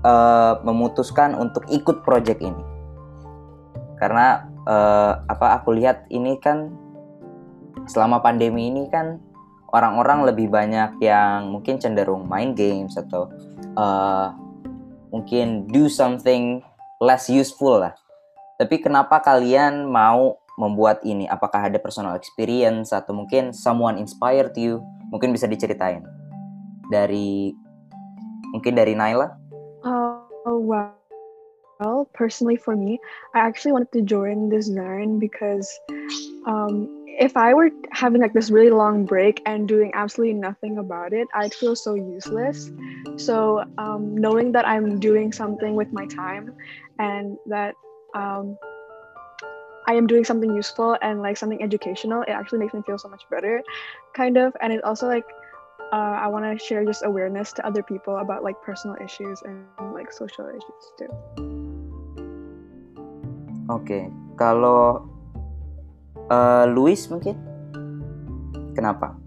uh, 0.02 0.62
memutuskan 0.66 1.38
untuk 1.38 1.66
ikut 1.70 2.02
project 2.02 2.42
ini? 2.42 2.62
Karena 4.02 4.51
uh, 4.68 5.22
apa 5.26 5.62
aku 5.62 5.78
lihat 5.78 6.06
ini 6.12 6.38
kan 6.38 6.74
selama 7.90 8.22
pandemi 8.22 8.70
ini 8.70 8.86
kan 8.92 9.18
orang-orang 9.72 10.28
lebih 10.28 10.52
banyak 10.52 11.00
yang 11.02 11.50
mungkin 11.50 11.80
cenderung 11.80 12.28
main 12.28 12.54
games 12.54 13.00
atau 13.00 13.32
uh, 13.80 14.36
mungkin 15.10 15.68
do 15.72 15.88
something 15.88 16.60
less 17.00 17.32
useful 17.32 17.82
lah. 17.82 17.96
Tapi 18.60 18.78
kenapa 18.78 19.18
kalian 19.24 19.90
mau 19.90 20.38
membuat 20.60 21.02
ini? 21.02 21.26
Apakah 21.26 21.72
ada 21.72 21.82
personal 21.82 22.14
experience 22.14 22.94
atau 22.94 23.16
mungkin 23.16 23.56
someone 23.56 23.98
inspired 23.98 24.54
you? 24.54 24.84
Mungkin 25.10 25.34
bisa 25.34 25.50
diceritain 25.50 26.06
dari 26.94 27.52
mungkin 28.54 28.78
dari 28.78 28.94
Naila. 28.94 29.28
Uh, 29.82 30.22
oh 30.46 30.60
wow. 30.62 31.01
Well, 31.82 32.08
personally 32.14 32.58
for 32.58 32.76
me, 32.76 33.00
I 33.34 33.40
actually 33.40 33.72
wanted 33.72 33.92
to 33.94 34.04
join 34.04 34.50
this 34.50 34.70
zine 34.70 35.20
because 35.20 35.68
um, 36.46 36.88
if 37.08 37.36
I 37.36 37.56
were 37.56 37.72
having 37.92 38.22
like 38.22 38.34
this 38.34 38.52
really 38.52 38.70
long 38.70 39.04
break 39.04 39.42
and 39.48 39.68
doing 39.68 39.90
absolutely 39.96 40.36
nothing 40.36 40.78
about 40.78 41.12
it, 41.12 41.28
I'd 41.34 41.56
feel 41.56 41.76
so 41.76 41.96
useless. 41.96 42.70
So 43.18 43.64
um, 43.80 44.16
knowing 44.16 44.52
that 44.52 44.68
I'm 44.68 45.00
doing 45.00 45.32
something 45.32 45.76
with 45.76 45.92
my 45.92 46.06
time 46.06 46.54
and 47.00 47.38
that 47.48 47.74
um, 48.14 48.60
I 49.88 49.96
am 49.96 50.06
doing 50.06 50.24
something 50.24 50.56
useful 50.56 51.00
and 51.02 51.24
like 51.24 51.36
something 51.36 51.64
educational, 51.64 52.22
it 52.22 52.30
actually 52.30 52.60
makes 52.60 52.76
me 52.76 52.84
feel 52.86 53.00
so 53.00 53.10
much 53.10 53.24
better, 53.32 53.60
kind 54.16 54.38
of. 54.38 54.56
And 54.62 54.72
it 54.72 54.84
also 54.84 55.08
like 55.08 55.26
uh, 55.92 56.20
I 56.22 56.28
want 56.28 56.46
to 56.46 56.64
share 56.64 56.86
just 56.86 57.04
awareness 57.04 57.52
to 57.54 57.66
other 57.66 57.82
people 57.82 58.18
about 58.18 58.44
like 58.44 58.62
personal 58.62 58.98
issues 59.04 59.42
and 59.42 59.66
like 59.94 60.12
social 60.14 60.48
issues 60.48 60.92
too. 61.00 61.61
Okay, 63.72 64.12
kalau 64.36 65.12
Uh, 66.32 66.64
Luis 66.72 67.12
mungkin? 67.12 67.36
Kenapa? 68.72 69.20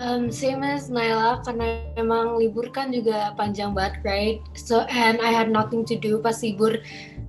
Um, 0.00 0.32
same 0.32 0.64
as 0.64 0.88
Naila 0.88 1.44
karena 1.44 1.84
emang 2.00 2.40
libur 2.40 2.72
kan 2.72 2.90
juga 2.96 3.36
panjang 3.36 3.76
banget, 3.76 4.00
right? 4.08 4.40
So 4.56 4.88
and 4.88 5.20
I 5.20 5.28
had 5.30 5.52
nothing 5.52 5.84
to 5.84 6.00
do 6.00 6.16
pas 6.16 6.40
libur. 6.40 6.80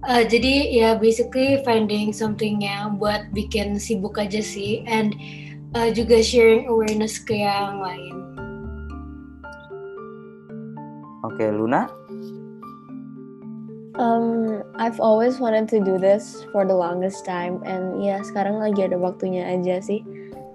Uh, 0.08 0.24
jadi 0.24 0.72
ya 0.72 0.80
yeah, 0.80 0.94
basically 0.96 1.60
finding 1.68 2.16
something 2.16 2.64
yang 2.64 2.96
buat 2.96 3.36
bikin 3.36 3.76
sibuk 3.76 4.16
aja 4.16 4.40
sih, 4.40 4.88
and 4.88 5.12
uh, 5.76 5.92
juga 5.92 6.24
sharing 6.24 6.72
awareness 6.72 7.20
ke 7.20 7.44
yang 7.44 7.84
lain. 7.84 8.16
Oke, 11.28 11.36
okay, 11.36 11.50
Luna? 11.52 12.03
Um, 13.96 14.64
I've 14.76 15.00
always 15.00 15.40
wanted 15.40 15.70
to 15.70 15.80
do 15.80 15.98
this 15.98 16.46
for 16.52 16.66
the 16.66 16.74
longest 16.74 17.26
time, 17.26 17.62
and 17.62 18.02
yeah, 18.02 18.26
sekarang 18.26 18.58
lagi 18.58 18.90
ada 18.90 18.98
waktunya 18.98 19.46
aja 19.46 19.78
sih. 19.86 20.02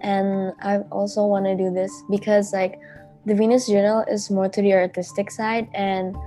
And 0.02 0.54
I 0.59 0.83
also 0.90 1.23
want 1.23 1.47
to 1.47 1.54
do 1.54 1.71
this 1.71 1.90
because 2.11 2.50
like 2.50 2.83
the 3.26 3.35
Venus 3.38 3.71
Journal 3.71 4.02
is 4.11 4.26
more 4.26 4.50
to 4.50 4.59
the 4.59 4.75
artistic 4.75 5.30
side, 5.30 5.71
and 5.71 6.18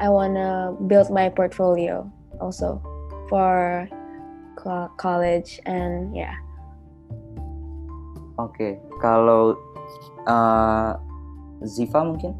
I 0.00 0.08
want 0.08 0.40
to 0.40 0.72
build 0.88 1.12
my 1.12 1.28
portfolio 1.28 2.08
also 2.40 2.80
for 3.28 3.84
co 4.56 4.88
college 4.96 5.60
and 5.68 6.16
yeah. 6.16 6.32
Oke, 8.40 8.56
okay. 8.56 8.72
kalau 9.04 9.54
uh, 10.24 10.96
Ziva 11.62 12.02
mungkin? 12.02 12.34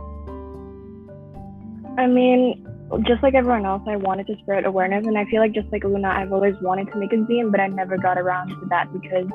I 1.94 2.10
mean, 2.10 2.66
just 3.06 3.22
like 3.22 3.34
everyone 3.34 3.64
else, 3.64 3.82
I 3.88 3.96
wanted 3.96 4.26
to 4.28 4.36
spread 4.42 4.64
awareness. 4.64 5.06
And 5.06 5.18
I 5.18 5.24
feel 5.26 5.40
like 5.40 5.52
just 5.52 5.70
like 5.72 5.84
Luna, 5.84 6.08
I've 6.08 6.32
always 6.32 6.54
wanted 6.60 6.92
to 6.92 6.98
make 6.98 7.12
a 7.12 7.16
zine, 7.16 7.50
but 7.50 7.60
I 7.60 7.68
never 7.68 7.96
got 7.96 8.18
around 8.18 8.48
to 8.48 8.66
that 8.68 8.92
because 8.92 9.26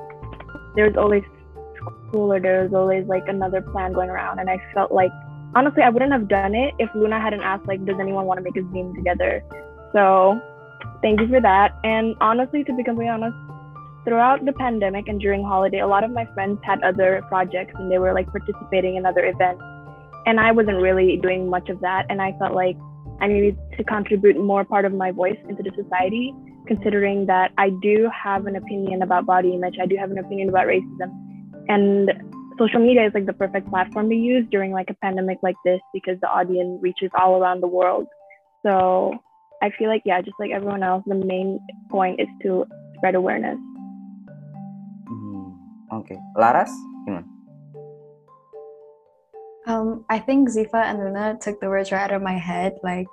there 0.75 0.85
was 0.85 0.95
always 0.97 1.23
school 2.07 2.33
or 2.33 2.39
there 2.39 2.63
was 2.63 2.73
always 2.73 3.05
like 3.07 3.27
another 3.27 3.61
plan 3.61 3.93
going 3.93 4.09
around. 4.09 4.39
And 4.39 4.49
I 4.49 4.61
felt 4.73 4.91
like, 4.91 5.11
honestly, 5.55 5.83
I 5.83 5.89
wouldn't 5.89 6.11
have 6.11 6.27
done 6.27 6.55
it 6.55 6.73
if 6.79 6.89
Luna 6.95 7.19
hadn't 7.19 7.41
asked, 7.41 7.67
like, 7.67 7.83
does 7.85 7.97
anyone 7.99 8.25
want 8.25 8.37
to 8.37 8.43
make 8.43 8.55
a 8.55 8.61
zine 8.61 8.95
together? 8.95 9.43
So 9.93 10.39
thank 11.01 11.19
you 11.19 11.27
for 11.27 11.41
that. 11.41 11.77
And 11.83 12.15
honestly, 12.21 12.63
to 12.63 12.73
be 12.73 12.83
completely 12.83 13.09
honest, 13.09 13.35
throughout 14.05 14.45
the 14.45 14.53
pandemic 14.53 15.07
and 15.07 15.19
during 15.19 15.43
holiday, 15.43 15.79
a 15.79 15.87
lot 15.87 16.03
of 16.03 16.11
my 16.11 16.25
friends 16.33 16.59
had 16.63 16.81
other 16.83 17.23
projects 17.27 17.73
and 17.75 17.91
they 17.91 17.97
were 17.97 18.13
like 18.13 18.27
participating 18.27 18.95
in 18.95 19.05
other 19.05 19.25
events. 19.25 19.61
And 20.25 20.39
I 20.39 20.51
wasn't 20.51 20.81
really 20.81 21.17
doing 21.17 21.49
much 21.49 21.69
of 21.69 21.79
that. 21.81 22.05
And 22.09 22.21
I 22.21 22.37
felt 22.37 22.53
like 22.53 22.77
I 23.21 23.27
needed 23.27 23.57
to 23.77 23.83
contribute 23.83 24.37
more 24.37 24.63
part 24.63 24.85
of 24.85 24.93
my 24.93 25.11
voice 25.11 25.37
into 25.47 25.63
the 25.63 25.71
society, 25.75 26.33
considering 26.67 27.25
that 27.25 27.51
I 27.57 27.69
do 27.81 28.09
have 28.23 28.45
an 28.45 28.55
opinion 28.55 29.01
about 29.01 29.25
body 29.25 29.53
image, 29.53 29.75
I 29.81 29.85
do 29.85 29.95
have 29.97 30.11
an 30.11 30.17
opinion 30.17 30.49
about 30.49 30.67
racism, 30.67 31.09
and 31.67 32.11
social 32.57 32.79
media 32.79 33.07
is 33.07 33.13
like 33.13 33.25
the 33.25 33.33
perfect 33.33 33.69
platform 33.69 34.09
to 34.09 34.15
use 34.15 34.45
during 34.51 34.71
like 34.71 34.89
a 34.89 34.93
pandemic 34.95 35.39
like 35.41 35.55
this 35.63 35.79
because 35.93 36.17
the 36.21 36.27
audience 36.27 36.79
reaches 36.81 37.09
all 37.19 37.41
around 37.41 37.61
the 37.61 37.67
world. 37.67 38.05
So 38.63 39.17
I 39.61 39.71
feel 39.77 39.87
like 39.87 40.03
yeah, 40.05 40.21
just 40.21 40.35
like 40.39 40.51
everyone 40.51 40.83
else, 40.83 41.03
the 41.07 41.15
main 41.15 41.59
point 41.89 42.19
is 42.19 42.27
to 42.43 42.65
spread 42.97 43.15
awareness. 43.15 43.57
Hmm, 45.07 45.51
okay, 45.93 46.17
Laras, 46.37 46.71
gimana? 47.07 47.38
Um, 49.69 50.03
I 50.09 50.17
think 50.17 50.49
Zifa 50.49 50.83
and 50.83 50.97
Luna 50.97 51.37
took 51.39 51.61
the 51.61 51.69
words 51.69 51.91
right 51.91 52.01
out 52.01 52.11
of 52.11 52.23
my 52.23 52.33
head. 52.33 52.79
Like, 52.81 53.05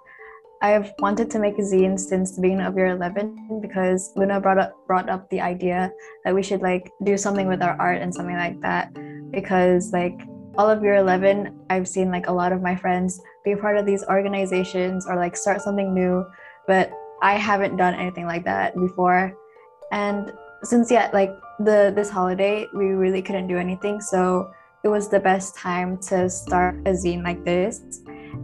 I've 0.63 0.91
wanted 1.01 1.31
to 1.33 1.39
make 1.39 1.59
a 1.59 1.61
zine 1.61 2.01
since 2.01 2.35
the 2.35 2.41
beginning 2.41 2.65
of 2.65 2.75
year 2.79 2.87
11 2.87 3.61
because 3.61 4.11
Luna 4.17 4.41
brought 4.41 4.57
up 4.57 4.75
brought 4.87 5.11
up 5.11 5.29
the 5.29 5.39
idea 5.39 5.93
that 6.25 6.35
we 6.35 6.43
should 6.43 6.63
like 6.63 6.91
do 7.05 7.19
something 7.19 7.47
with 7.47 7.61
our 7.63 7.77
art 7.79 8.01
and 8.01 8.13
something 8.13 8.37
like 8.37 8.59
that 8.63 8.91
because 9.31 9.93
like 9.93 10.19
all 10.57 10.71
of 10.71 10.83
year 10.83 10.97
11 10.97 11.67
I've 11.69 11.87
seen 11.87 12.11
like 12.11 12.29
a 12.29 12.33
lot 12.33 12.53
of 12.53 12.63
my 12.63 12.75
friends 12.75 13.21
be 13.45 13.55
part 13.55 13.77
of 13.77 13.85
these 13.85 14.03
organizations 14.05 15.07
or 15.07 15.17
like 15.17 15.37
start 15.37 15.61
something 15.61 15.93
new 15.93 16.25
but 16.67 16.91
I 17.21 17.35
haven't 17.35 17.77
done 17.77 17.93
anything 17.93 18.25
like 18.25 18.45
that 18.47 18.75
before 18.75 19.35
and 19.93 20.33
since 20.63 20.91
yeah 20.91 21.11
like 21.13 21.37
the 21.59 21.93
this 21.95 22.09
holiday 22.09 22.67
we 22.75 22.87
really 22.87 23.21
couldn't 23.21 23.47
do 23.47 23.59
anything 23.59 24.01
so 24.01 24.51
it 24.87 24.89
was 24.89 25.09
the 25.09 25.19
best 25.19 25.57
time 25.57 25.99
to 25.99 26.31
start 26.31 26.77
a 26.87 26.93
zine 26.93 27.25
like 27.25 27.45
this. 27.45 27.81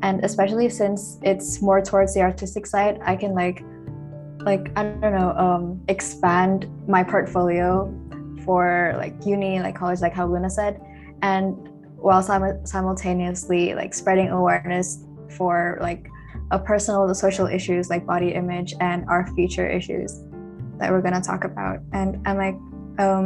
And 0.02 0.24
especially 0.24 0.68
since 0.68 1.20
it's 1.22 1.62
more 1.62 1.80
towards 1.80 2.14
the 2.14 2.22
artistic 2.22 2.66
side 2.66 2.98
i 3.04 3.14
can 3.14 3.32
like 3.42 3.58
like 4.48 4.64
i 4.76 4.82
don't 4.82 5.14
know 5.18 5.30
um 5.44 5.64
expand 5.86 6.58
my 6.88 7.02
portfolio 7.04 7.68
for 8.44 8.92
like 9.02 9.14
uni 9.24 9.60
like 9.60 9.76
college 9.76 10.00
like 10.00 10.14
how 10.14 10.26
luna 10.26 10.50
said. 10.50 10.80
And 11.22 11.46
while 12.06 12.22
sim- 12.24 12.66
simultaneously 12.66 13.74
like 13.74 13.94
spreading 13.94 14.30
awareness 14.30 14.88
for 15.36 15.78
like 15.80 16.08
a 16.50 16.58
personal 16.58 17.14
social 17.14 17.46
issues 17.46 17.88
like 17.88 18.04
body 18.04 18.30
image 18.34 18.74
and 18.80 19.08
our 19.08 19.22
future 19.36 19.68
issues 19.78 20.10
that 20.78 20.90
we're 20.90 21.04
gonna 21.06 21.22
talk 21.22 21.44
about. 21.44 21.78
And 21.92 22.08
i'm 22.26 22.38
like 22.46 22.58
um 23.04 23.24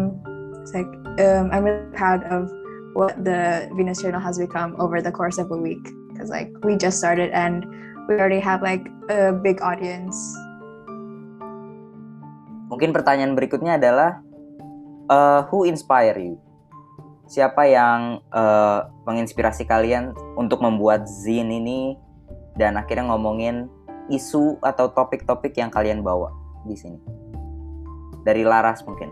it's 0.61 0.75
like 0.75 0.93
um 1.25 1.49
i'm 1.55 1.65
really 1.65 1.97
proud 1.97 2.23
of 2.25 2.53
what 2.97 3.13
the 3.21 3.69
venus 3.77 4.01
journal 4.01 4.25
has 4.25 4.41
become 4.41 4.73
over 4.81 5.05
the 5.05 5.13
course 5.13 5.37
of 5.37 5.53
a 5.53 5.59
week 5.61 5.85
because 6.09 6.33
like 6.33 6.49
we 6.65 6.81
just 6.81 6.97
started 6.97 7.29
and 7.37 7.69
we 8.09 8.17
already 8.17 8.41
have 8.41 8.65
like 8.65 8.89
a 9.13 9.37
big 9.37 9.61
audience. 9.61 10.17
Mungkin 12.73 12.97
pertanyaan 12.97 13.37
berikutnya 13.37 13.77
adalah 13.77 14.25
uh, 15.13 15.45
who 15.53 15.69
inspire 15.69 16.17
you? 16.17 16.41
Siapa 17.29 17.69
yang 17.69 18.25
uh, 18.33 18.89
menginspirasi 19.05 19.69
kalian 19.69 20.17
untuk 20.39 20.65
membuat 20.65 21.05
zine 21.05 21.61
ini 21.61 21.81
dan 22.57 22.81
akhirnya 22.81 23.13
ngomongin 23.13 23.69
isu 24.09 24.57
atau 24.63 24.89
topik-topik 24.95 25.53
yang 25.59 25.69
kalian 25.69 26.01
bawa 26.01 26.33
di 26.65 26.79
sini? 26.79 26.99
Dari 28.25 28.43
Laras 28.47 28.83
mungkin. 28.87 29.11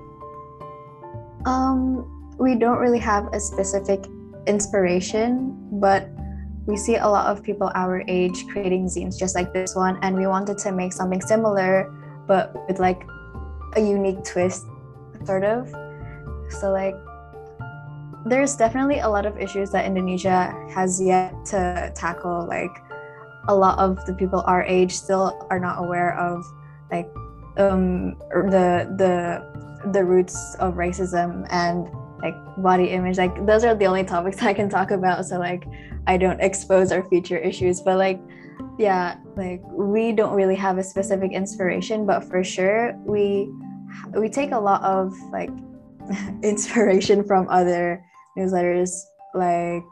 Um, 1.45 2.07
we 2.39 2.55
don't 2.55 2.79
really 2.79 2.99
have 2.99 3.33
a 3.33 3.41
specific 3.41 4.07
inspiration, 4.47 5.57
but 5.81 6.09
we 6.67 6.77
see 6.77 6.97
a 6.97 7.07
lot 7.07 7.27
of 7.27 7.43
people 7.43 7.71
our 7.75 8.03
age 8.09 8.47
creating 8.49 8.87
zines 8.87 9.19
just 9.19 9.35
like 9.35 9.53
this 9.53 9.75
one 9.75 9.99
and 10.03 10.17
we 10.17 10.27
wanted 10.27 10.57
to 10.57 10.73
make 10.73 10.93
something 10.93 11.21
similar 11.21 11.93
but 12.27 12.55
with 12.67 12.79
like 12.79 13.03
a 13.77 13.81
unique 13.81 14.25
twist 14.25 14.65
sort 15.25 15.45
of. 15.45 15.69
So 16.49 16.73
like 16.73 16.97
there's 18.25 18.57
definitely 18.57 19.01
a 19.01 19.09
lot 19.09 19.27
of 19.27 19.39
issues 19.39 19.71
that 19.71 19.85
indonesia 19.85 20.55
has 20.71 21.01
yet 21.01 21.45
to 21.45 21.93
tackle 21.95 22.47
like 22.47 22.71
a 23.49 23.55
lot 23.55 23.79
of 23.79 24.03
the 24.07 24.15
people 24.15 24.43
our 24.47 24.63
age 24.63 24.93
still 24.93 25.47
are 25.51 25.61
not 25.61 25.79
aware 25.79 26.19
of 26.19 26.43
like 26.91 27.07
um 27.59 28.17
the 28.51 28.89
the 28.97 29.91
the 29.93 30.03
roots 30.03 30.57
of 30.61 30.75
racism 30.75 31.47
and 31.51 31.87
like 32.25 32.35
body 32.59 32.87
image 32.87 33.19
like 33.19 33.47
those 33.47 33.65
are 33.65 33.75
the 33.75 33.87
only 33.87 34.03
topics 34.03 34.43
i 34.51 34.55
can 34.55 34.69
talk 34.69 34.91
about 34.91 35.25
so 35.27 35.39
like 35.39 35.65
I 36.07 36.17
don't 36.17 36.41
expose 36.41 36.93
our 36.93 37.03
future 37.09 37.39
issues. 37.39 37.81
But 37.81 37.99
like, 37.99 38.21
yeah, 38.79 39.17
like 39.37 39.63
we 39.65 40.13
don't 40.13 40.35
really 40.35 40.57
have 40.57 40.79
a 40.79 40.83
specific 40.83 41.33
inspiration, 41.33 42.07
but 42.07 42.25
for 42.25 42.45
sure 42.45 42.95
we 43.05 43.51
we 44.19 44.29
take 44.29 44.51
a 44.53 44.59
lot 44.59 44.83
of 44.83 45.15
like 45.31 45.51
inspiration 46.43 47.25
from 47.25 47.49
other 47.49 48.05
newsletters 48.37 48.91
like 49.35 49.85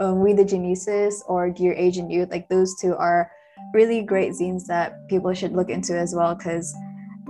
um, 0.00 0.20
We 0.20 0.32
the 0.32 0.44
Genesis 0.44 1.22
or 1.26 1.50
Dear 1.50 1.72
Asian 1.74 2.10
Youth. 2.10 2.30
Like 2.30 2.48
those 2.48 2.74
two 2.80 2.94
are 2.96 3.30
really 3.72 4.02
great 4.02 4.32
zines 4.32 4.66
that 4.66 5.08
people 5.08 5.32
should 5.34 5.52
look 5.52 5.70
into 5.70 5.96
as 5.96 6.14
well 6.14 6.34
because 6.34 6.74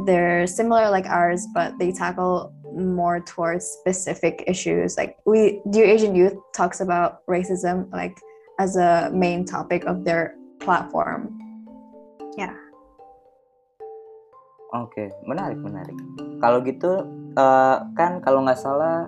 they're 0.06 0.46
similar 0.46 0.90
like 0.90 1.06
ours, 1.06 1.46
but 1.54 1.78
they 1.78 1.92
tackle 1.92 2.53
more 2.74 3.22
towards 3.22 3.64
specific 3.64 4.44
issues. 4.46 4.98
Like 4.98 5.16
we, 5.24 5.62
Dear 5.70 5.86
Asian 5.86 6.14
Youth 6.14 6.34
talks 6.52 6.80
about 6.80 7.26
racism 7.26 7.90
like 7.92 8.18
as 8.58 8.76
a 8.76 9.10
main 9.14 9.46
topic 9.46 9.84
of 9.86 10.04
their 10.04 10.34
platform. 10.60 11.38
Yeah. 12.36 12.54
Oke, 14.74 14.90
okay, 14.90 15.08
menarik 15.22 15.58
menarik. 15.62 15.94
Kalau 16.42 16.58
gitu 16.66 17.06
uh, 17.38 17.76
kan 17.94 18.18
kalau 18.26 18.42
nggak 18.42 18.58
salah 18.58 19.06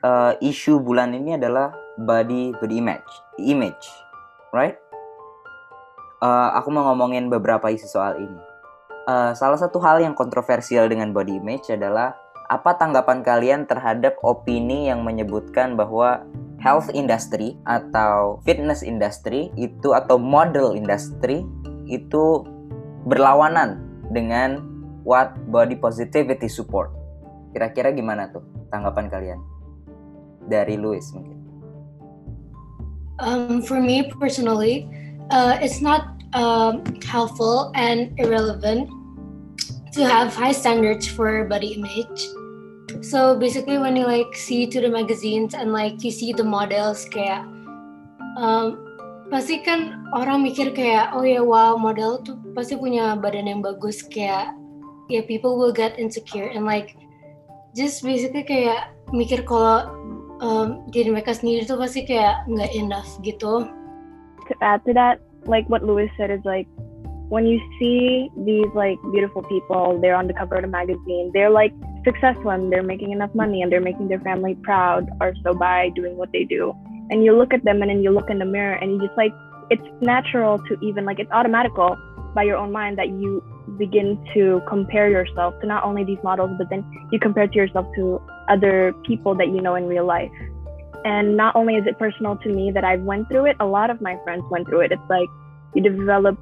uh, 0.00 0.32
isu 0.40 0.80
bulan 0.80 1.12
ini 1.12 1.36
adalah 1.36 1.76
body 2.00 2.56
body 2.56 2.80
image, 2.80 3.10
image, 3.36 3.84
right? 4.56 4.80
Uh, 6.24 6.54
aku 6.56 6.72
mau 6.72 6.88
ngomongin 6.88 7.28
beberapa 7.28 7.68
isu 7.68 7.84
soal 7.84 8.16
ini. 8.16 8.40
Uh, 9.02 9.34
salah 9.34 9.58
satu 9.58 9.82
hal 9.82 9.98
yang 9.98 10.14
kontroversial 10.14 10.86
dengan 10.86 11.10
body 11.10 11.42
image 11.42 11.68
adalah 11.68 12.14
apa 12.52 12.76
tanggapan 12.76 13.24
kalian 13.24 13.64
terhadap 13.64 14.20
opini 14.20 14.92
yang 14.92 15.08
menyebutkan 15.08 15.72
bahwa 15.72 16.20
health 16.60 16.92
industry 16.92 17.56
atau 17.64 18.44
fitness 18.44 18.84
industry 18.84 19.48
itu 19.56 19.96
atau 19.96 20.20
model 20.20 20.76
industry 20.76 21.48
itu 21.88 22.44
berlawanan 23.08 23.80
dengan 24.12 24.60
what 25.00 25.32
body 25.48 25.80
positivity 25.80 26.44
support. 26.44 26.92
Kira-kira 27.56 27.88
gimana 27.96 28.28
tuh 28.28 28.44
tanggapan 28.68 29.08
kalian? 29.08 29.40
Dari 30.44 30.76
Louis 30.76 31.02
mungkin. 31.16 31.40
Um, 33.16 33.64
for 33.64 33.80
me 33.80 34.12
personally, 34.20 34.84
uh, 35.32 35.56
it's 35.56 35.80
not 35.80 36.20
um, 36.36 36.84
helpful 37.00 37.72
and 37.72 38.12
irrelevant 38.20 38.92
to 39.96 40.04
have 40.04 40.36
high 40.36 40.52
standards 40.52 41.08
for 41.08 41.44
body 41.48 41.80
image 41.80 42.28
So 43.02 43.34
basically 43.34 43.82
when 43.82 43.98
you 43.98 44.06
like 44.06 44.30
see 44.38 44.70
to 44.70 44.78
the 44.78 44.88
magazines 44.88 45.58
and 45.58 45.74
like 45.74 46.06
you 46.06 46.14
see 46.14 46.30
the 46.30 46.46
models 46.46 47.02
kayak 47.10 47.42
um, 48.38 48.78
pasti 49.26 49.58
kan 49.66 50.06
orang 50.14 50.46
mikir 50.46 50.70
kayak 50.70 51.10
oh 51.10 51.26
ya 51.26 51.42
wow 51.42 51.74
model 51.74 52.22
tuh 52.22 52.38
pasti 52.54 52.78
punya 52.78 53.18
badan 53.18 53.50
yang 53.50 53.58
bagus 53.58 54.06
kayak 54.06 54.54
ya 55.10 55.18
yeah, 55.18 55.22
people 55.26 55.58
will 55.58 55.74
get 55.74 55.98
insecure 55.98 56.46
and 56.54 56.62
like 56.62 56.94
just 57.74 58.06
basically 58.06 58.46
kayak 58.46 58.94
mikir 59.10 59.42
kalau 59.42 59.90
um, 60.38 60.86
diri 60.94 61.10
mereka 61.10 61.34
sendiri 61.34 61.66
tuh 61.66 61.80
pasti 61.80 62.06
kayak 62.06 62.44
nggak 62.46 62.70
enough 62.70 63.08
gitu. 63.26 63.66
To 64.50 64.52
add 64.62 64.84
to 64.86 64.92
that, 64.94 65.18
like 65.46 65.66
what 65.66 65.82
Louis 65.82 66.10
said 66.14 66.30
is 66.30 66.42
like 66.46 66.68
when 67.32 67.46
you 67.46 67.58
see 67.80 68.28
these 68.44 68.68
like 68.76 69.00
beautiful 69.10 69.42
people, 69.50 69.98
they're 69.98 70.18
on 70.18 70.28
the 70.28 70.36
cover 70.36 70.60
of 70.60 70.64
the 70.66 70.70
magazine, 70.70 71.30
they're 71.32 71.52
like 71.52 71.72
successful 72.04 72.50
and 72.50 72.72
they're 72.72 72.82
making 72.82 73.10
enough 73.12 73.34
money 73.34 73.62
and 73.62 73.70
they're 73.70 73.80
making 73.80 74.08
their 74.08 74.20
family 74.20 74.54
proud 74.62 75.08
or 75.20 75.34
so 75.42 75.54
by 75.54 75.90
doing 75.90 76.16
what 76.16 76.30
they 76.32 76.44
do. 76.44 76.74
And 77.10 77.24
you 77.24 77.36
look 77.36 77.52
at 77.52 77.64
them 77.64 77.82
and 77.82 77.90
then 77.90 78.02
you 78.02 78.10
look 78.10 78.30
in 78.30 78.38
the 78.38 78.44
mirror 78.44 78.74
and 78.74 78.92
you 78.92 79.06
just 79.06 79.16
like 79.16 79.32
it's 79.70 79.82
natural 80.00 80.58
to 80.68 80.78
even 80.82 81.04
like 81.04 81.18
it's 81.18 81.30
automatical 81.30 81.96
by 82.34 82.42
your 82.42 82.56
own 82.56 82.72
mind 82.72 82.98
that 82.98 83.08
you 83.08 83.42
begin 83.78 84.22
to 84.34 84.60
compare 84.68 85.08
yourself 85.08 85.58
to 85.60 85.66
not 85.66 85.84
only 85.84 86.04
these 86.04 86.18
models 86.22 86.50
but 86.58 86.68
then 86.68 86.84
you 87.10 87.18
compare 87.18 87.46
to 87.46 87.54
yourself 87.56 87.86
to 87.94 88.20
other 88.48 88.92
people 89.06 89.34
that 89.34 89.48
you 89.48 89.60
know 89.60 89.74
in 89.74 89.86
real 89.86 90.04
life 90.04 90.30
and 91.04 91.36
not 91.36 91.54
only 91.56 91.76
is 91.76 91.86
it 91.86 91.98
personal 91.98 92.36
to 92.36 92.48
me 92.48 92.70
that 92.70 92.84
i 92.84 92.96
went 92.96 93.28
through 93.28 93.46
it 93.46 93.56
a 93.60 93.66
lot 93.66 93.88
of 93.88 94.00
my 94.00 94.18
friends 94.24 94.42
went 94.50 94.66
through 94.66 94.80
it 94.80 94.92
it's 94.92 95.08
like 95.08 95.28
you 95.74 95.82
develop 95.82 96.38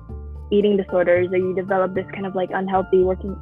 eating 0.51 0.77
disorders 0.77 1.29
or 1.31 1.37
you 1.37 1.55
develop 1.55 1.95
this 1.95 2.07
kind 2.13 2.27
of 2.27 2.35
like 2.35 2.51
unhealthy 2.53 3.03
working 3.03 3.37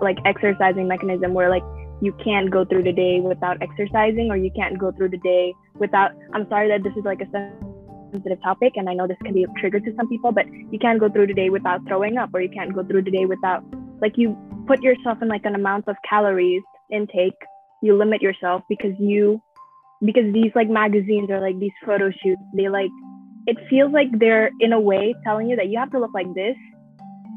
like 0.00 0.18
exercising 0.24 0.88
mechanism 0.88 1.34
where 1.34 1.50
like 1.50 1.62
you 2.00 2.12
can't 2.24 2.50
go 2.50 2.64
through 2.64 2.82
the 2.82 2.92
day 2.92 3.20
without 3.20 3.56
exercising 3.62 4.30
or 4.30 4.36
you 4.36 4.50
can't 4.54 4.78
go 4.78 4.92
through 4.92 5.08
the 5.08 5.18
day 5.18 5.52
without 5.74 6.10
i'm 6.34 6.46
sorry 6.48 6.68
that 6.68 6.82
this 6.82 6.92
is 6.96 7.04
like 7.04 7.20
a 7.20 7.52
sensitive 8.12 8.40
topic 8.42 8.72
and 8.76 8.88
i 8.88 8.94
know 8.94 9.06
this 9.06 9.16
can 9.22 9.32
be 9.32 9.44
a 9.44 9.60
trigger 9.60 9.80
to 9.80 9.94
some 9.96 10.08
people 10.08 10.32
but 10.32 10.46
you 10.70 10.78
can't 10.78 11.00
go 11.00 11.08
through 11.08 11.26
the 11.26 11.34
day 11.34 11.50
without 11.50 11.80
throwing 11.86 12.16
up 12.18 12.30
or 12.34 12.40
you 12.40 12.50
can't 12.50 12.74
go 12.74 12.84
through 12.84 13.02
the 13.02 13.10
day 13.10 13.24
without 13.24 13.64
like 14.00 14.12
you 14.16 14.36
put 14.66 14.82
yourself 14.82 15.18
in 15.22 15.28
like 15.28 15.44
an 15.44 15.54
amount 15.54 15.86
of 15.88 15.96
calories 16.08 16.62
intake 16.90 17.34
you 17.82 17.96
limit 17.96 18.20
yourself 18.20 18.62
because 18.68 18.92
you 18.98 19.40
because 20.04 20.32
these 20.32 20.52
like 20.54 20.68
magazines 20.68 21.30
or 21.30 21.40
like 21.40 21.58
these 21.58 21.72
photo 21.86 22.10
shoots 22.22 22.42
they 22.54 22.68
like 22.68 22.90
it 23.46 23.56
feels 23.68 23.92
like 23.92 24.08
they're 24.18 24.50
in 24.60 24.72
a 24.72 24.80
way 24.80 25.14
telling 25.24 25.48
you 25.48 25.56
that 25.56 25.68
you 25.68 25.78
have 25.78 25.90
to 25.90 25.98
look 25.98 26.14
like 26.14 26.32
this 26.34 26.56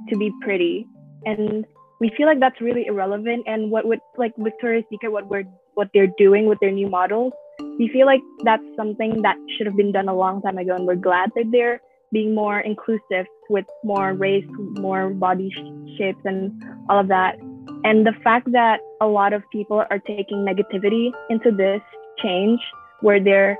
to 0.10 0.18
be 0.18 0.32
pretty. 0.42 0.88
And 1.26 1.66
we 2.00 2.12
feel 2.16 2.28
like 2.28 2.40
that's 2.40 2.60
really 2.62 2.86
irrelevant 2.86 3.44
and 3.48 3.72
what 3.72 3.86
would 3.86 4.00
like 4.18 4.34
victoria's 4.38 4.86
secret 4.90 5.12
what 5.12 5.28
we're 5.28 5.44
what 5.76 5.90
they're 5.94 6.14
doing 6.18 6.48
with 6.48 6.60
their 6.60 6.72
new 6.72 6.88
models 6.88 7.34
we 7.80 7.90
feel 7.92 8.06
like 8.06 8.22
that's 8.44 8.64
something 8.76 9.22
that 9.24 9.36
should 9.58 9.66
have 9.66 9.76
been 9.76 9.92
done 9.92 10.08
a 10.08 10.16
long 10.16 10.42
time 10.42 10.58
ago 10.58 10.76
and 10.76 10.86
we're 10.86 10.96
glad 10.96 11.32
that 11.36 11.46
they're 11.52 11.82
being 12.12 12.34
more 12.34 12.60
inclusive 12.60 13.26
with 13.50 13.66
more 13.84 14.14
race, 14.14 14.46
more 14.80 15.10
body 15.10 15.50
sh- 15.52 15.98
shapes, 15.98 16.22
and 16.26 16.52
all 16.90 17.00
of 17.00 17.08
that. 17.08 17.38
And 17.84 18.06
the 18.06 18.14
fact 18.24 18.52
that 18.52 18.80
a 19.02 19.08
lot 19.08 19.34
of 19.34 19.44
people 19.52 19.84
are 19.90 20.00
taking 20.00 20.46
negativity 20.46 21.12
into 21.30 21.52
this 21.52 21.82
change, 22.22 22.60
where 23.02 23.24
they're 23.24 23.58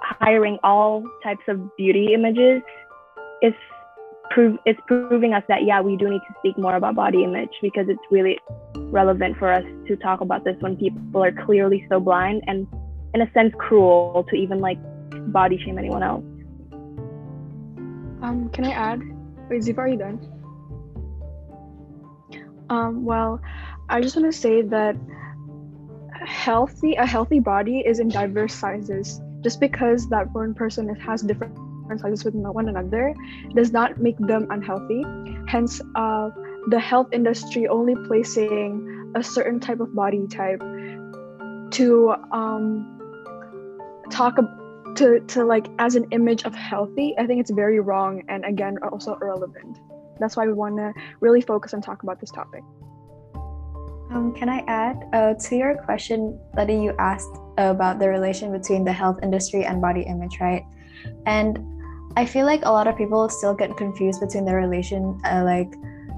hiring 0.00 0.58
all 0.62 1.04
types 1.22 1.42
of 1.48 1.76
beauty 1.76 2.14
images, 2.14 2.62
is 3.42 3.54
prove 4.30 4.58
it's 4.64 4.80
proving 4.86 5.32
us 5.32 5.42
that 5.48 5.64
yeah, 5.64 5.80
we 5.80 5.96
do 5.96 6.08
need 6.08 6.20
to 6.28 6.34
speak 6.40 6.58
more 6.58 6.76
about 6.76 6.94
body 6.94 7.24
image 7.24 7.50
because 7.62 7.86
it's 7.88 8.02
really 8.10 8.38
relevant 8.76 9.36
for 9.38 9.52
us 9.52 9.64
to 9.86 9.96
talk 9.96 10.20
about 10.20 10.44
this 10.44 10.56
when 10.60 10.76
people 10.76 11.22
are 11.22 11.32
clearly 11.32 11.86
so 11.88 12.00
blind 12.00 12.42
and 12.46 12.66
in 13.14 13.22
a 13.22 13.32
sense 13.32 13.54
cruel 13.58 14.26
to 14.28 14.36
even 14.36 14.60
like 14.60 14.78
body 15.32 15.58
shame 15.64 15.78
anyone 15.78 16.02
else. 16.02 16.24
Um, 18.22 18.50
can 18.52 18.64
I 18.64 18.70
add? 18.70 19.00
Wait, 19.50 19.62
Ziva, 19.62 19.78
are 19.78 19.88
you 19.88 19.98
done? 19.98 20.30
Um, 22.70 23.04
well, 23.04 23.40
I 23.88 24.00
just 24.00 24.16
want 24.16 24.32
to 24.32 24.38
say 24.38 24.62
that 24.62 24.96
healthy 26.24 26.94
a 26.94 27.06
healthy 27.06 27.40
body 27.40 27.80
is 27.80 27.98
in 28.00 28.08
diverse 28.08 28.54
sizes. 28.54 29.20
Just 29.42 29.60
because 29.60 30.08
that 30.08 30.32
one 30.32 30.54
person 30.54 30.88
has 30.94 31.20
different 31.20 31.54
sizes 31.98 32.24
with 32.24 32.34
one 32.34 32.68
another 32.68 33.14
does 33.54 33.72
not 33.72 33.98
make 33.98 34.18
them 34.18 34.46
unhealthy. 34.50 35.04
Hence, 35.48 35.80
uh, 35.94 36.30
the 36.68 36.80
health 36.80 37.08
industry 37.12 37.68
only 37.68 37.94
placing 38.06 39.12
a 39.14 39.22
certain 39.22 39.60
type 39.60 39.80
of 39.80 39.94
body 39.94 40.26
type 40.26 40.60
to 41.72 42.14
um, 42.32 42.94
talk 44.10 44.36
to 44.96 45.20
to 45.20 45.44
like 45.44 45.66
as 45.78 45.96
an 45.96 46.06
image 46.12 46.44
of 46.44 46.54
healthy 46.54 47.14
i 47.18 47.26
think 47.26 47.40
it's 47.40 47.50
very 47.50 47.80
wrong 47.80 48.22
and 48.28 48.44
again 48.44 48.76
also 48.90 49.18
irrelevant. 49.20 49.78
That's 50.20 50.36
why 50.36 50.46
we 50.46 50.52
want 50.52 50.76
to 50.76 50.92
really 51.18 51.40
focus 51.40 51.72
and 51.72 51.82
talk 51.82 52.04
about 52.04 52.20
this 52.20 52.30
topic. 52.30 52.62
Um, 54.12 54.32
can 54.36 54.48
i 54.48 54.62
add 54.68 55.08
uh, 55.12 55.34
to 55.34 55.56
your 55.56 55.76
question 55.84 56.38
that 56.54 56.68
you 56.68 56.94
asked 56.98 57.36
about 57.58 57.98
the 57.98 58.08
relation 58.08 58.52
between 58.52 58.84
the 58.84 58.92
health 58.92 59.18
industry 59.22 59.64
and 59.64 59.80
body 59.80 60.02
image 60.02 60.38
right? 60.40 60.64
And 61.26 61.73
i 62.16 62.24
feel 62.24 62.46
like 62.46 62.60
a 62.64 62.70
lot 62.70 62.86
of 62.86 62.96
people 62.96 63.28
still 63.28 63.54
get 63.54 63.76
confused 63.76 64.20
between 64.20 64.44
the 64.44 64.54
relation 64.54 65.18
uh, 65.24 65.42
like 65.44 65.72